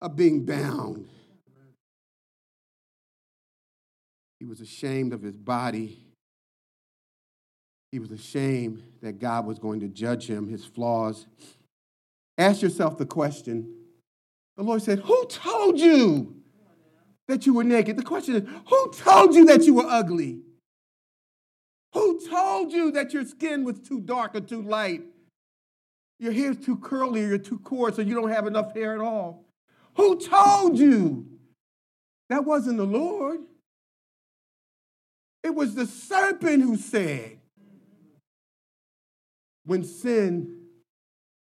of 0.01 0.17
being 0.17 0.45
bound. 0.45 1.09
He 4.43 4.49
was 4.49 4.61
ashamed 4.61 5.13
of 5.13 5.23
his 5.23 5.37
body 5.37 6.05
He 7.93 8.01
was 8.01 8.11
ashamed 8.11 8.83
that 9.01 9.21
God 9.21 9.47
was 9.47 9.61
going 9.61 9.79
to 9.79 9.89
judge 9.89 10.27
him, 10.27 10.49
his 10.49 10.65
flaws. 10.65 11.29
Ask 12.37 12.61
yourself 12.61 12.99
the 12.99 13.07
question 13.07 13.73
the 14.57 14.65
Lord 14.65 14.83
said, 14.83 14.99
Who 14.99 15.27
told 15.27 15.79
you 15.79 16.35
that 17.29 17.47
you 17.47 17.55
were 17.55 17.63
naked? 17.63 17.97
The 17.97 18.03
question 18.03 18.35
is, 18.35 18.43
Who 18.67 18.93
told 18.97 19.33
you 19.37 19.45
that 19.45 19.63
you 19.63 19.75
were 19.75 19.87
ugly? 19.87 20.41
Who 21.95 22.29
told 22.29 22.73
you 22.73 22.91
that 22.91 23.13
your 23.13 23.25
skin 23.25 23.63
was 23.63 23.79
too 23.79 24.01
dark 24.01 24.35
or 24.35 24.41
too 24.41 24.63
light? 24.63 25.03
Your 26.19 26.33
hair's 26.33 26.59
too 26.59 26.79
curly 26.79 27.23
or 27.25 27.29
you're 27.29 27.39
too 27.39 27.61
coarse 27.61 27.97
or 27.97 28.03
you 28.03 28.17
don't 28.17 28.31
have 28.31 28.49
enough 28.49 28.75
hair 28.75 28.93
at 28.93 29.01
all? 29.01 29.45
Who 29.95 30.19
told 30.19 30.81
you? 30.81 31.29
That 32.29 32.45
wasn't 32.45 32.79
the 32.79 32.87
Lord. 32.87 33.39
It 35.43 35.55
was 35.55 35.75
the 35.75 35.87
serpent 35.87 36.63
who 36.63 36.77
said, 36.77 37.39
when 39.65 39.85
sin 39.85 40.59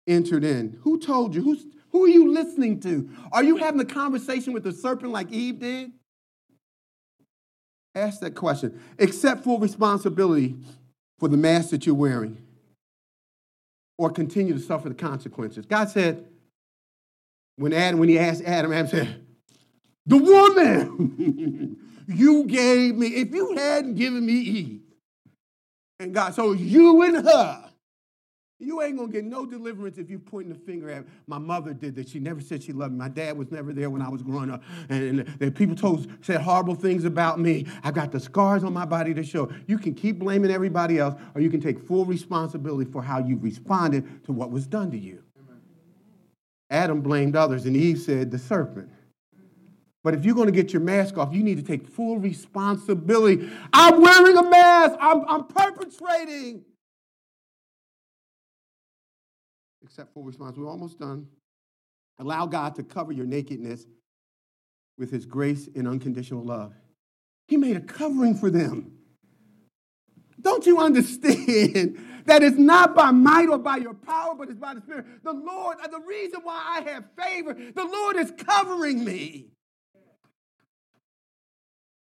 entered 0.08 0.44
in. 0.44 0.80
Who 0.82 1.00
told 1.00 1.36
you? 1.36 1.42
Who's, 1.42 1.66
who 1.92 2.06
are 2.06 2.10
you 2.10 2.32
listening 2.32 2.80
to? 2.82 3.10
Are 3.32 3.44
you 3.44 3.58
having 3.58 3.80
a 3.80 3.86
conversation 3.86 4.54
with 4.54 4.64
the 4.64 4.72
serpent 4.72 5.12
like 5.12 5.32
Eve 5.32 5.60
did? 5.60 5.92
Ask 7.96 8.20
that 8.22 8.36
question. 8.36 8.80
Accept 9.00 9.44
full 9.44 9.60
responsibility 9.60 10.56
for 11.20 11.28
the 11.28 11.38
mask 11.38 11.70
that 11.72 11.86
you're 11.86 11.96
wearing 11.96 12.38
or 13.98 14.10
continue 14.10 14.54
to 14.54 14.60
suffer 14.60 14.90
the 14.90 14.96
consequences. 14.96 15.66
God 15.66 15.90
said, 15.90 16.26
when 17.58 17.74
Adam, 17.74 18.00
when 18.00 18.10
he 18.10 18.18
asked 18.18 18.44
Adam, 18.44 18.72
Adam 18.72 18.88
said, 18.88 19.26
The 20.10 20.18
woman 20.18 21.78
you 22.07 22.45
gave 22.45 22.95
me, 22.95 23.07
if 23.07 23.34
you 23.34 23.55
hadn't 23.55 23.95
given 23.95 24.26
me 24.26 24.34
Eve, 24.34 24.82
and 25.99 26.14
God, 26.14 26.34
so 26.34 26.53
you 26.53 27.01
and 27.01 27.26
her 27.26 27.70
you 28.62 28.82
ain't 28.82 28.97
gonna 28.97 29.12
get 29.12 29.24
no 29.24 29.45
deliverance 29.45 29.97
if 29.97 30.10
you 30.10 30.20
pointing 30.20 30.51
the 30.51 30.60
finger 30.60 30.89
at 30.89 31.05
my 31.28 31.38
mother 31.38 31.74
did 31.74 31.95
that. 31.95 32.10
She 32.10 32.20
never 32.20 32.41
said 32.41 32.62
she 32.62 32.74
loved 32.74 32.91
me. 32.91 32.99
My 32.99 33.07
dad 33.07 33.38
was 33.38 33.49
never 33.51 33.72
there 33.72 33.89
when 33.89 34.01
I 34.01 34.10
was 34.10 34.22
growing 34.22 34.51
up. 34.51 34.64
And, 34.89 35.26
and 35.39 35.55
people 35.55 35.78
told 35.78 36.12
said 36.22 36.41
horrible 36.41 36.76
things 36.76 37.05
about 37.05 37.39
me. 37.39 37.66
I've 37.84 37.93
got 37.93 38.12
the 38.12 38.20
scars 38.20 38.66
on 38.66 38.74
my 38.74 38.84
body 38.84 39.14
to 39.14 39.24
show. 39.24 39.49
You 39.68 39.78
can 39.78 39.93
keep 39.93 40.20
blaming 40.20 40.51
everybody 40.51 40.99
else, 40.99 41.16
or 41.36 41.41
you 41.41 41.49
can 41.49 41.62
take 41.62 41.80
full 41.80 42.03
responsibility 42.03 42.91
for 42.91 43.01
how 43.01 43.20
you 43.20 43.38
responded 43.38 44.26
to 44.26 44.34
what 44.34 44.51
was 44.51 44.68
done 44.68 44.91
to 44.91 44.97
you. 44.97 45.24
Adam 46.70 46.99
blamed 46.99 47.38
others, 47.38 47.66
and 47.66 47.78
Eve 47.78 47.97
said 47.97 48.30
the 48.30 48.38
serpent. 48.38 48.89
But 50.04 50.14
if 50.14 50.24
you're 50.24 50.36
going 50.36 50.47
to 50.47 50.54
get 50.54 50.72
your 50.72 50.82
mask 50.82 51.18
off, 51.18 51.34
you 51.34 51.43
need 51.43 51.58
to 51.58 51.64
take 51.64 51.88
full 51.88 52.18
responsibility. 52.18 53.50
I'm 53.74 54.02
wearing 54.02 54.38
a 54.38 54.50
mask. 54.50 54.95
I'm, 55.00 55.26
I'm 55.28 55.43
perpetrating 55.45 56.64
accept 59.89 60.14
full 60.14 60.24
response. 60.24 60.56
We're 60.56 60.70
almost 60.70 61.00
done. 61.00 61.28
Allow 62.20 62.45
God 62.45 62.76
to 62.76 62.84
cover 62.84 63.12
your 63.12 63.26
nakedness 63.26 63.86
with 64.97 65.10
his 65.10 65.26
grace 65.26 65.68
and 65.76 65.88
unconditional 65.88 66.43
love. 66.43 66.74
He 67.47 67.58
made 67.58 67.76
a 67.76 67.82
covering 67.82 68.36
for 68.36 68.52
them. 68.52 68.91
Don't 70.39 70.66
you 70.66 70.78
understand 70.80 72.06
that 72.26 72.43
it's 72.43 72.58
not 72.58 72.93
by 72.93 73.10
might 73.12 73.50
or 73.50 73.58
by 73.58 73.78
your 73.78 73.95
power, 73.95 74.36
but 74.36 74.50
it's 74.50 74.60
by 74.60 74.76
the 74.76 74.82
Spirit? 74.82 75.06
The 75.24 75.34
Lord, 75.34 75.78
uh, 75.84 75.88
the 75.88 76.02
reason 76.02 76.41
why 76.43 76.78
I 76.78 76.89
have 76.91 77.06
favor, 77.18 77.54
the 77.54 77.86
Lord 77.86 78.16
is 78.16 78.32
covering 78.38 79.04
me. 79.04 79.47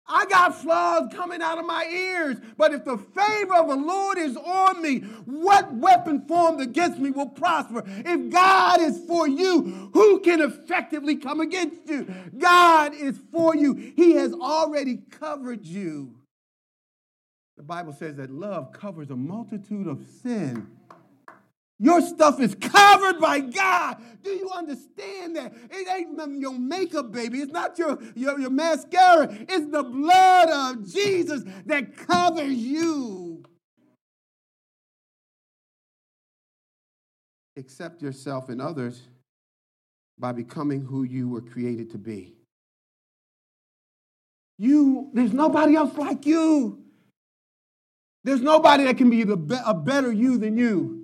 I 0.06 0.26
got 0.26 0.60
flaws 0.60 1.10
coming 1.14 1.40
out 1.40 1.58
of 1.58 1.66
my 1.66 1.86
ears, 1.86 2.36
but 2.58 2.74
if 2.74 2.84
the 2.84 2.98
favor 2.98 3.54
of 3.54 3.68
the 3.68 3.76
Lord 3.76 4.18
is 4.18 4.36
on 4.36 4.82
me, 4.82 5.00
what 5.24 5.72
weapon 5.72 6.26
formed 6.26 6.60
against 6.60 6.98
me 6.98 7.10
will 7.10 7.28
prosper? 7.30 7.82
If 7.86 8.30
God 8.30 8.82
is 8.82 9.00
for 9.06 9.26
you, 9.26 9.90
who 9.94 10.20
can 10.20 10.42
effectively 10.42 11.16
come 11.16 11.40
against 11.40 11.88
you? 11.88 12.06
God 12.36 12.94
is 12.94 13.18
for 13.32 13.56
you. 13.56 13.74
He 13.96 14.12
has 14.16 14.34
already 14.34 14.98
covered 15.10 15.64
you. 15.64 16.14
The 17.56 17.62
Bible 17.62 17.92
says 17.92 18.16
that 18.16 18.30
love 18.30 18.72
covers 18.72 19.10
a 19.10 19.16
multitude 19.16 19.86
of 19.86 20.04
sin. 20.22 20.66
Your 21.80 22.00
stuff 22.00 22.40
is 22.40 22.54
covered 22.54 23.20
by 23.20 23.40
God. 23.40 23.96
Do 24.22 24.30
you 24.30 24.50
understand 24.50 25.36
that? 25.36 25.52
It 25.70 25.88
ain't 25.88 26.40
your 26.40 26.58
makeup, 26.58 27.10
baby. 27.10 27.38
It's 27.38 27.52
not 27.52 27.78
your, 27.78 27.98
your, 28.14 28.38
your 28.38 28.50
mascara. 28.50 29.28
It's 29.30 29.70
the 29.70 29.82
blood 29.82 30.48
of 30.48 30.90
Jesus 30.90 31.42
that 31.66 31.96
covers 31.96 32.54
you. 32.54 33.42
Accept 37.56 38.02
yourself 38.02 38.48
and 38.48 38.60
others 38.60 39.02
by 40.18 40.32
becoming 40.32 40.80
who 40.80 41.02
you 41.02 41.28
were 41.28 41.42
created 41.42 41.90
to 41.90 41.98
be. 41.98 42.34
You, 44.58 45.10
there's 45.12 45.32
nobody 45.32 45.74
else 45.74 45.96
like 45.96 46.24
you. 46.24 46.84
There's 48.22 48.40
nobody 48.40 48.84
that 48.84 48.96
can 48.96 49.10
be 49.10 49.24
the, 49.24 49.62
a 49.66 49.74
better 49.74 50.12
you 50.12 50.38
than 50.38 50.56
you. 50.56 51.03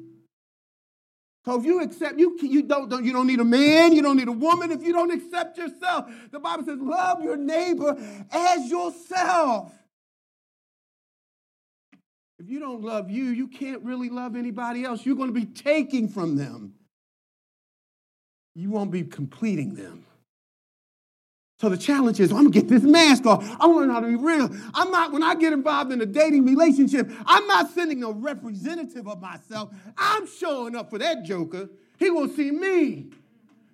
So 1.44 1.58
if 1.58 1.64
you 1.64 1.80
accept, 1.82 2.18
you, 2.18 2.36
you, 2.42 2.62
don't, 2.62 2.90
don't, 2.90 3.04
you 3.04 3.12
don't 3.12 3.26
need 3.26 3.40
a 3.40 3.44
man, 3.44 3.94
you 3.94 4.02
don't 4.02 4.16
need 4.16 4.28
a 4.28 4.32
woman 4.32 4.70
if 4.70 4.82
you 4.82 4.92
don't 4.92 5.10
accept 5.10 5.56
yourself. 5.56 6.10
The 6.30 6.38
Bible 6.38 6.64
says, 6.64 6.78
love 6.78 7.22
your 7.22 7.38
neighbor 7.38 7.96
as 8.30 8.70
yourself. 8.70 9.72
If 12.38 12.48
you 12.48 12.58
don't 12.58 12.82
love 12.82 13.10
you, 13.10 13.24
you 13.24 13.48
can't 13.48 13.82
really 13.82 14.10
love 14.10 14.36
anybody 14.36 14.84
else. 14.84 15.04
You're 15.04 15.16
going 15.16 15.32
to 15.32 15.38
be 15.38 15.46
taking 15.46 16.08
from 16.08 16.36
them. 16.36 16.74
You 18.54 18.70
won't 18.70 18.90
be 18.90 19.02
completing 19.02 19.74
them. 19.74 20.04
So 21.60 21.68
the 21.68 21.76
challenge 21.76 22.20
is, 22.20 22.30
I'm 22.30 22.38
gonna 22.38 22.50
get 22.50 22.68
this 22.68 22.82
mask 22.82 23.26
off. 23.26 23.44
I 23.60 23.66
want 23.66 23.76
to 23.76 23.80
learn 23.80 23.90
how 23.90 24.00
to 24.00 24.06
be 24.06 24.16
real. 24.16 24.48
I'm 24.72 24.90
not, 24.90 25.12
when 25.12 25.22
I 25.22 25.34
get 25.34 25.52
involved 25.52 25.92
in 25.92 26.00
a 26.00 26.06
dating 26.06 26.46
relationship, 26.46 27.10
I'm 27.26 27.46
not 27.46 27.70
sending 27.72 28.02
a 28.02 28.10
representative 28.10 29.06
of 29.06 29.20
myself. 29.20 29.70
I'm 29.98 30.26
showing 30.26 30.74
up 30.74 30.88
for 30.88 30.98
that 30.98 31.22
joker. 31.22 31.68
He 31.98 32.08
will 32.08 32.28
see 32.28 32.50
me. 32.50 33.10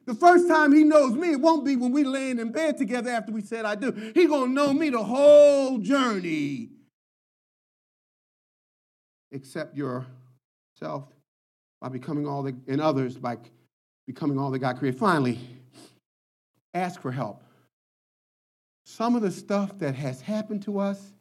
The 0.05 0.14
first 0.14 0.49
time 0.49 0.72
he 0.72 0.82
knows 0.82 1.14
me, 1.14 1.30
it 1.30 1.41
won't 1.41 1.64
be 1.64 1.76
when 1.76 1.93
we 1.93 2.03
laying 2.03 2.41
in 2.41 2.51
bed 2.51 2.76
together 2.76 3.11
after 3.11 3.30
we 3.30 3.41
said 3.41 3.64
I 3.64 3.76
do. 3.76 3.93
He 4.16 4.26
gonna 4.26 4.53
know 4.53 4.72
me 4.72 4.91
the 4.91 5.05
whole 5.05 5.78
journey. 5.78 6.70
Accept 9.32 9.76
yourself 9.76 11.05
by 11.80 11.89
becoming 11.89 12.26
all 12.26 12.43
the, 12.43 12.57
and 12.66 12.80
others 12.80 13.16
by 13.16 13.37
becoming 14.09 14.41
all 14.41 14.51
that 14.51 14.59
God 14.59 14.76
created. 14.76 14.99
Finally, 14.99 15.39
ask 16.74 17.01
for 17.01 17.12
help 17.12 17.45
some 18.89 19.16
of 19.16 19.22
the 19.22 19.32
stuff 19.32 19.76
that 19.80 19.97
has 19.97 20.20
happened 20.20 20.62
to 20.62 20.78
us, 20.78 21.12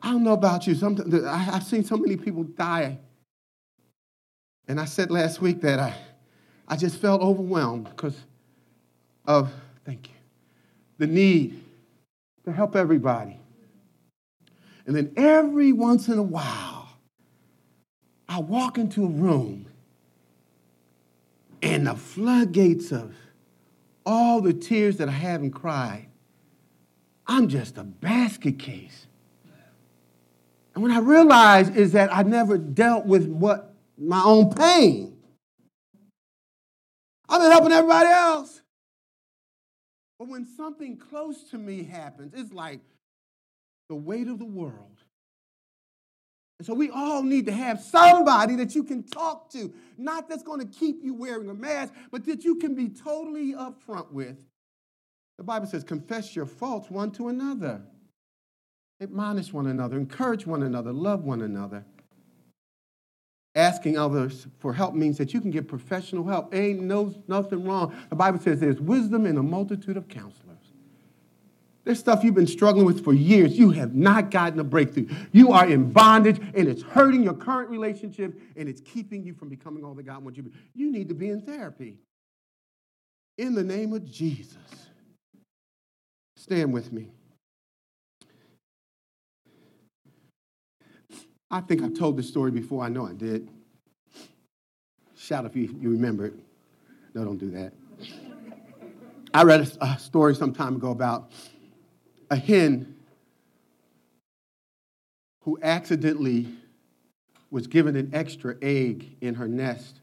I 0.00 0.10
don't 0.10 0.24
know 0.24 0.32
about 0.32 0.66
you. 0.66 0.74
Some, 0.74 0.96
I've 1.26 1.64
seen 1.64 1.84
so 1.84 1.98
many 1.98 2.16
people 2.16 2.44
die. 2.44 2.98
And 4.66 4.80
I 4.80 4.86
said 4.86 5.10
last 5.10 5.42
week 5.42 5.60
that 5.60 5.78
I, 5.78 5.94
I 6.66 6.76
just 6.76 6.96
felt 6.96 7.20
overwhelmed 7.20 7.90
because 7.90 8.16
of, 9.26 9.52
thank 9.84 10.08
you, 10.08 10.14
the 10.96 11.06
need 11.06 11.62
to 12.46 12.52
help 12.52 12.74
everybody. 12.74 13.38
And 14.86 14.96
then 14.96 15.12
every 15.14 15.72
once 15.72 16.08
in 16.08 16.16
a 16.16 16.22
while, 16.22 16.88
I 18.26 18.40
walk 18.40 18.78
into 18.78 19.04
a 19.04 19.08
room 19.08 19.66
and 21.60 21.86
the 21.86 21.96
floodgates 21.96 22.92
of 22.92 23.14
all 24.08 24.40
the 24.40 24.54
tears 24.54 24.96
that 24.96 25.08
I 25.08 25.12
haven't 25.12 25.50
cried, 25.50 26.08
I'm 27.26 27.48
just 27.48 27.76
a 27.76 27.84
basket 27.84 28.58
case. 28.58 29.06
And 30.74 30.82
what 30.82 30.90
I 30.90 31.00
realized 31.00 31.76
is 31.76 31.92
that 31.92 32.12
I 32.12 32.22
never 32.22 32.56
dealt 32.56 33.04
with 33.04 33.26
what 33.26 33.74
my 33.98 34.22
own 34.24 34.50
pain. 34.54 35.18
I've 37.28 37.42
been 37.42 37.50
helping 37.50 37.72
everybody 37.72 38.08
else. 38.08 38.62
But 40.18 40.28
when 40.28 40.46
something 40.56 40.96
close 40.96 41.42
to 41.50 41.58
me 41.58 41.82
happens, 41.84 42.32
it's 42.34 42.52
like 42.52 42.80
the 43.90 43.94
weight 43.94 44.28
of 44.28 44.38
the 44.38 44.46
world 44.46 44.97
and 46.58 46.66
so 46.66 46.74
we 46.74 46.90
all 46.90 47.22
need 47.22 47.46
to 47.46 47.52
have 47.52 47.80
somebody 47.80 48.56
that 48.56 48.74
you 48.74 48.82
can 48.82 49.04
talk 49.04 49.50
to, 49.52 49.72
not 49.96 50.28
that's 50.28 50.42
going 50.42 50.60
to 50.60 50.66
keep 50.66 51.04
you 51.04 51.14
wearing 51.14 51.48
a 51.48 51.54
mask, 51.54 51.94
but 52.10 52.26
that 52.26 52.44
you 52.44 52.56
can 52.56 52.74
be 52.74 52.88
totally 52.88 53.52
upfront 53.52 54.10
with. 54.10 54.44
The 55.36 55.44
Bible 55.44 55.68
says, 55.68 55.84
confess 55.84 56.34
your 56.34 56.46
faults 56.46 56.90
one 56.90 57.12
to 57.12 57.28
another, 57.28 57.80
admonish 59.00 59.52
one 59.52 59.68
another, 59.68 59.96
encourage 59.96 60.46
one 60.46 60.64
another, 60.64 60.92
love 60.92 61.22
one 61.22 61.42
another. 61.42 61.84
Asking 63.54 63.96
others 63.96 64.46
for 64.58 64.72
help 64.72 64.94
means 64.94 65.16
that 65.18 65.32
you 65.32 65.40
can 65.40 65.50
get 65.50 65.68
professional 65.68 66.24
help. 66.24 66.54
Ain't 66.54 66.80
no 66.80 67.14
nothing 67.26 67.64
wrong. 67.64 67.94
The 68.08 68.14
Bible 68.14 68.38
says 68.38 68.60
there's 68.60 68.80
wisdom 68.80 69.26
in 69.26 69.36
a 69.36 69.42
multitude 69.42 69.96
of 69.96 70.06
counselors. 70.08 70.47
There's 71.88 71.98
stuff 71.98 72.22
you've 72.22 72.34
been 72.34 72.46
struggling 72.46 72.84
with 72.84 73.02
for 73.02 73.14
years. 73.14 73.58
You 73.58 73.70
have 73.70 73.94
not 73.94 74.30
gotten 74.30 74.60
a 74.60 74.64
breakthrough. 74.64 75.08
You 75.32 75.52
are 75.52 75.66
in 75.66 75.90
bondage 75.90 76.36
and 76.36 76.68
it's 76.68 76.82
hurting 76.82 77.22
your 77.22 77.32
current 77.32 77.70
relationship 77.70 78.38
and 78.58 78.68
it's 78.68 78.82
keeping 78.82 79.24
you 79.24 79.32
from 79.32 79.48
becoming 79.48 79.82
all 79.82 79.94
that 79.94 80.02
God 80.02 80.22
wants 80.22 80.36
you 80.36 80.42
to 80.42 80.50
be. 80.50 80.56
You 80.74 80.92
need 80.92 81.08
to 81.08 81.14
be 81.14 81.30
in 81.30 81.40
therapy. 81.40 81.96
In 83.38 83.54
the 83.54 83.64
name 83.64 83.94
of 83.94 84.04
Jesus. 84.04 84.58
Stand 86.36 86.74
with 86.74 86.92
me. 86.92 87.08
I 91.50 91.62
think 91.62 91.82
I've 91.82 91.94
told 91.94 92.18
this 92.18 92.28
story 92.28 92.50
before. 92.50 92.84
I 92.84 92.90
know 92.90 93.06
I 93.06 93.14
did. 93.14 93.48
Shout 95.16 95.46
if 95.46 95.56
you, 95.56 95.74
you 95.80 95.88
remember 95.88 96.26
it. 96.26 96.34
No, 97.14 97.24
don't 97.24 97.38
do 97.38 97.50
that. 97.52 97.72
I 99.32 99.42
read 99.44 99.60
a, 99.60 99.84
a 99.86 99.98
story 99.98 100.34
some 100.34 100.52
time 100.52 100.76
ago 100.76 100.90
about 100.90 101.32
a 102.30 102.36
hen 102.36 102.94
who 105.42 105.58
accidentally 105.62 106.46
was 107.50 107.66
given 107.66 107.96
an 107.96 108.10
extra 108.12 108.56
egg 108.60 109.16
in 109.20 109.34
her 109.34 109.48
nest. 109.48 110.00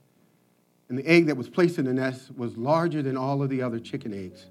And 0.90 0.98
the 0.98 1.08
egg 1.08 1.28
that 1.28 1.38
was 1.38 1.50
placed 1.50 1.78
in 1.78 1.86
the 1.86 1.94
nest 1.94 2.36
was 2.36 2.58
larger 2.58 3.02
than 3.02 3.18
all 3.18 3.44
of 3.44 3.50
the 3.50 3.62
other 3.62 3.80
chicken 3.80 4.14
eggs. 4.14 4.46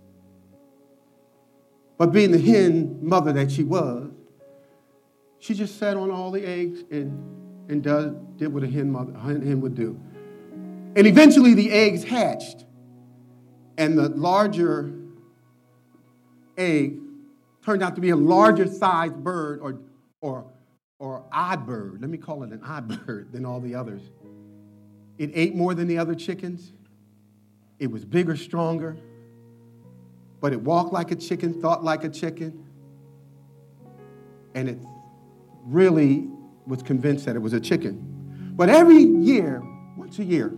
But 1.96 2.12
being 2.12 2.32
the 2.32 2.40
hen 2.40 2.98
mother 3.02 3.32
that 3.32 3.50
she 3.50 3.64
was, 3.64 4.10
she 5.38 5.54
just 5.54 5.78
sat 5.78 5.96
on 5.96 6.10
all 6.10 6.30
the 6.30 6.44
eggs 6.46 6.84
and, 6.90 7.70
and 7.70 7.82
does, 7.82 8.14
did 8.36 8.52
what 8.52 8.62
a 8.62 8.66
hen, 8.66 8.90
mother, 8.90 9.12
hen 9.18 9.60
would 9.60 9.74
do. 9.74 10.00
And 10.96 11.06
eventually 11.06 11.54
the 11.54 11.70
eggs 11.72 12.04
hatched, 12.04 12.64
and 13.76 13.98
the 13.98 14.08
larger 14.10 14.92
egg 16.56 16.98
turned 17.64 17.82
out 17.82 17.94
to 17.94 18.00
be 18.00 18.10
a 18.10 18.16
larger 18.16 18.66
sized 18.66 19.16
bird 19.16 19.60
or, 19.60 19.80
or, 20.20 20.44
or 20.98 21.24
odd 21.32 21.66
bird. 21.66 22.00
Let 22.00 22.10
me 22.10 22.18
call 22.18 22.42
it 22.42 22.50
an 22.50 22.60
odd 22.64 23.06
bird 23.06 23.32
than 23.32 23.46
all 23.46 23.60
the 23.60 23.74
others. 23.74 24.02
It 25.18 25.30
ate 25.34 25.54
more 25.54 25.74
than 25.74 25.86
the 25.86 25.98
other 25.98 26.14
chickens. 26.14 26.72
It 27.78 27.90
was 27.90 28.04
bigger, 28.04 28.36
stronger, 28.36 28.96
but 30.40 30.52
it 30.52 30.60
walked 30.60 30.92
like 30.92 31.10
a 31.10 31.16
chicken, 31.16 31.60
thought 31.60 31.82
like 31.82 32.04
a 32.04 32.08
chicken, 32.08 32.64
and 34.54 34.68
it 34.68 34.78
really 35.64 36.28
was 36.66 36.82
convinced 36.82 37.24
that 37.26 37.36
it 37.36 37.40
was 37.40 37.52
a 37.52 37.60
chicken. 37.60 38.52
But 38.56 38.68
every 38.68 39.02
year, 39.02 39.62
once 39.96 40.18
a 40.18 40.24
year, 40.24 40.48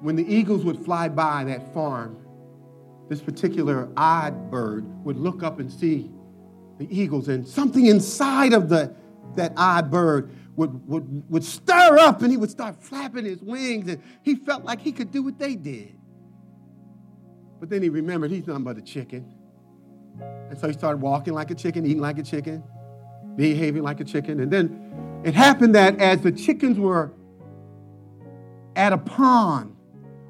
when 0.00 0.14
the 0.14 0.32
eagles 0.32 0.64
would 0.64 0.84
fly 0.84 1.08
by 1.08 1.44
that 1.44 1.74
farm, 1.74 2.16
this 3.08 3.20
particular 3.20 3.88
odd 3.96 4.50
bird 4.50 4.84
would 5.04 5.16
look 5.16 5.42
up 5.42 5.60
and 5.60 5.72
see 5.72 6.10
the 6.78 6.86
eagles, 6.90 7.28
and 7.28 7.46
something 7.46 7.86
inside 7.86 8.52
of 8.52 8.68
the, 8.68 8.94
that 9.34 9.52
odd 9.56 9.90
bird 9.90 10.30
would, 10.56 10.86
would, 10.88 11.30
would 11.30 11.44
stir 11.44 11.98
up 11.98 12.22
and 12.22 12.30
he 12.30 12.36
would 12.36 12.50
start 12.50 12.82
flapping 12.82 13.24
his 13.24 13.42
wings, 13.42 13.88
and 13.88 14.02
he 14.22 14.34
felt 14.34 14.64
like 14.64 14.80
he 14.80 14.92
could 14.92 15.10
do 15.10 15.22
what 15.22 15.38
they 15.38 15.54
did. 15.54 15.96
But 17.60 17.70
then 17.70 17.82
he 17.82 17.88
remembered 17.88 18.30
he's 18.30 18.46
nothing 18.46 18.64
but 18.64 18.78
a 18.78 18.82
chicken. 18.82 19.34
And 20.20 20.58
so 20.58 20.68
he 20.68 20.72
started 20.72 21.00
walking 21.00 21.32
like 21.32 21.50
a 21.50 21.54
chicken, 21.54 21.84
eating 21.84 22.00
like 22.00 22.18
a 22.18 22.22
chicken, 22.22 22.62
behaving 23.36 23.82
like 23.82 24.00
a 24.00 24.04
chicken. 24.04 24.40
And 24.40 24.50
then 24.50 25.22
it 25.24 25.34
happened 25.34 25.74
that 25.74 26.00
as 26.00 26.20
the 26.20 26.32
chickens 26.32 26.78
were 26.78 27.12
at 28.76 28.92
a 28.92 28.98
pond 28.98 29.76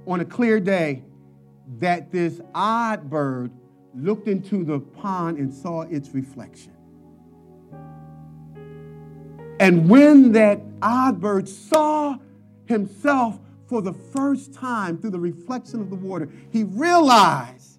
on 0.06 0.20
a 0.20 0.24
clear 0.24 0.60
day, 0.60 1.04
that 1.76 2.10
this 2.10 2.40
odd 2.54 3.10
bird 3.10 3.50
looked 3.94 4.28
into 4.28 4.64
the 4.64 4.80
pond 4.80 5.38
and 5.38 5.52
saw 5.52 5.82
its 5.82 6.10
reflection. 6.10 6.72
And 9.60 9.88
when 9.88 10.32
that 10.32 10.60
odd 10.82 11.20
bird 11.20 11.48
saw 11.48 12.16
himself 12.66 13.38
for 13.66 13.82
the 13.82 13.92
first 13.92 14.54
time 14.54 14.98
through 14.98 15.10
the 15.10 15.20
reflection 15.20 15.80
of 15.80 15.90
the 15.90 15.96
water, 15.96 16.28
he 16.50 16.64
realized 16.64 17.78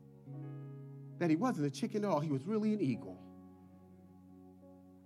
that 1.19 1.29
he 1.29 1.35
wasn't 1.35 1.65
a 1.65 1.69
chicken 1.69 2.03
at 2.03 2.09
all, 2.09 2.19
he 2.19 2.29
was 2.29 2.45
really 2.45 2.73
an 2.73 2.81
eagle. 2.81 3.18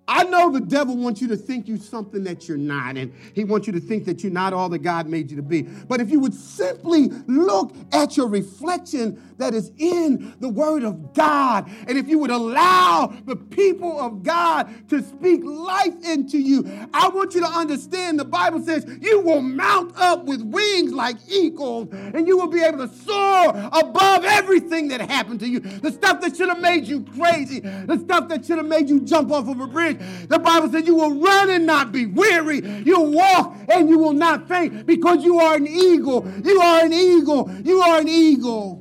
I 0.05 0.25
know 0.25 0.51
the 0.51 0.59
devil 0.59 0.97
wants 0.97 1.21
you 1.21 1.29
to 1.29 1.37
think 1.37 1.67
you're 1.67 1.77
something 1.77 2.25
that 2.25 2.49
you're 2.49 2.57
not, 2.57 2.97
and 2.97 3.13
he 3.33 3.45
wants 3.45 3.67
you 3.67 3.73
to 3.73 3.79
think 3.79 4.03
that 4.05 4.21
you're 4.21 4.33
not 4.33 4.51
all 4.51 4.67
that 4.69 4.79
God 4.79 5.07
made 5.07 5.31
you 5.31 5.37
to 5.37 5.41
be. 5.41 5.61
But 5.61 6.01
if 6.01 6.09
you 6.09 6.19
would 6.19 6.33
simply 6.33 7.07
look 7.27 7.73
at 7.93 8.17
your 8.17 8.27
reflection 8.27 9.33
that 9.37 9.53
is 9.53 9.71
in 9.77 10.35
the 10.41 10.49
Word 10.49 10.83
of 10.83 11.13
God, 11.13 11.69
and 11.87 11.97
if 11.97 12.09
you 12.09 12.19
would 12.19 12.31
allow 12.31 13.13
the 13.25 13.37
people 13.37 13.97
of 13.97 14.23
God 14.23 14.69
to 14.89 15.01
speak 15.01 15.41
life 15.43 15.95
into 16.03 16.37
you, 16.37 16.69
I 16.93 17.07
want 17.07 17.33
you 17.33 17.39
to 17.41 17.47
understand 17.47 18.19
the 18.19 18.25
Bible 18.25 18.61
says 18.61 18.85
you 18.99 19.21
will 19.21 19.41
mount 19.41 19.97
up 19.97 20.25
with 20.25 20.41
wings 20.41 20.91
like 20.91 21.15
eagles, 21.29 21.87
and 21.93 22.27
you 22.27 22.37
will 22.37 22.49
be 22.49 22.61
able 22.61 22.85
to 22.85 22.93
soar 22.93 23.49
above 23.71 24.25
everything 24.25 24.89
that 24.89 24.99
happened 24.99 25.39
to 25.39 25.47
you. 25.47 25.61
The 25.61 25.91
stuff 25.91 26.19
that 26.21 26.35
should 26.35 26.49
have 26.49 26.59
made 26.59 26.87
you 26.87 27.05
crazy, 27.15 27.61
the 27.61 27.97
stuff 28.03 28.27
that 28.27 28.45
should 28.45 28.57
have 28.57 28.67
made 28.67 28.89
you 28.89 28.99
jump 28.99 29.31
off 29.31 29.47
of 29.47 29.61
a 29.61 29.67
bridge 29.67 29.93
the 30.27 30.39
Bible 30.39 30.71
says 30.71 30.87
you 30.87 30.95
will 30.95 31.19
run 31.19 31.49
and 31.49 31.65
not 31.65 31.91
be 31.91 32.05
weary. 32.05 32.61
You'll 32.85 33.11
walk 33.11 33.55
and 33.69 33.89
you 33.89 33.97
will 33.99 34.13
not 34.13 34.47
faint 34.47 34.85
because 34.85 35.23
you 35.23 35.39
are 35.39 35.55
an 35.55 35.67
eagle. 35.67 36.27
You 36.43 36.61
are 36.61 36.85
an 36.85 36.93
eagle. 36.93 37.51
You 37.63 37.81
are 37.81 37.99
an 37.99 38.07
eagle. 38.07 38.79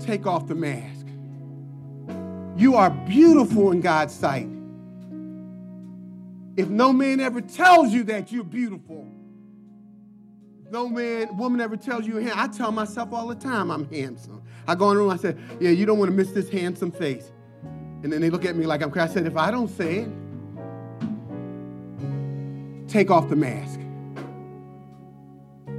Take 0.00 0.26
off 0.26 0.46
the 0.46 0.54
mask. 0.54 1.06
You 2.56 2.76
are 2.76 2.90
beautiful 2.90 3.72
in 3.72 3.80
God's 3.80 4.14
sight. 4.14 4.48
If 6.56 6.68
no 6.68 6.92
man 6.92 7.20
ever 7.20 7.40
tells 7.40 7.92
you 7.92 8.04
that 8.04 8.30
you're 8.30 8.44
beautiful, 8.44 9.08
no 10.70 10.88
man, 10.88 11.36
woman 11.36 11.60
ever 11.60 11.76
tells 11.76 12.06
you, 12.06 12.30
I 12.34 12.48
tell 12.48 12.72
myself 12.72 13.12
all 13.12 13.28
the 13.28 13.34
time 13.34 13.70
I'm 13.70 13.88
handsome. 13.90 14.42
I 14.66 14.74
go 14.74 14.90
in 14.90 14.96
the 14.96 15.02
room, 15.02 15.10
I 15.10 15.16
say, 15.16 15.36
Yeah, 15.60 15.70
you 15.70 15.86
don't 15.86 15.98
want 15.98 16.10
to 16.10 16.16
miss 16.16 16.30
this 16.32 16.48
handsome 16.48 16.90
face. 16.90 17.30
And 18.04 18.12
then 18.12 18.20
they 18.20 18.28
look 18.28 18.44
at 18.44 18.54
me 18.54 18.66
like 18.66 18.82
I'm 18.82 18.90
crazy. 18.90 19.10
I 19.10 19.14
said, 19.14 19.26
if 19.26 19.36
I 19.36 19.50
don't 19.50 19.68
say 19.68 20.00
it, 20.00 20.08
take 22.86 23.10
off 23.10 23.30
the 23.30 23.36
mask. 23.36 23.80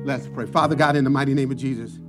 Let's 0.04 0.28
pray. 0.28 0.48
Father 0.48 0.76
God, 0.76 0.96
in 0.96 1.04
the 1.04 1.12
mighty 1.12 1.36
name 1.36 1.52
of 1.52 1.58
Jesus. 1.58 2.00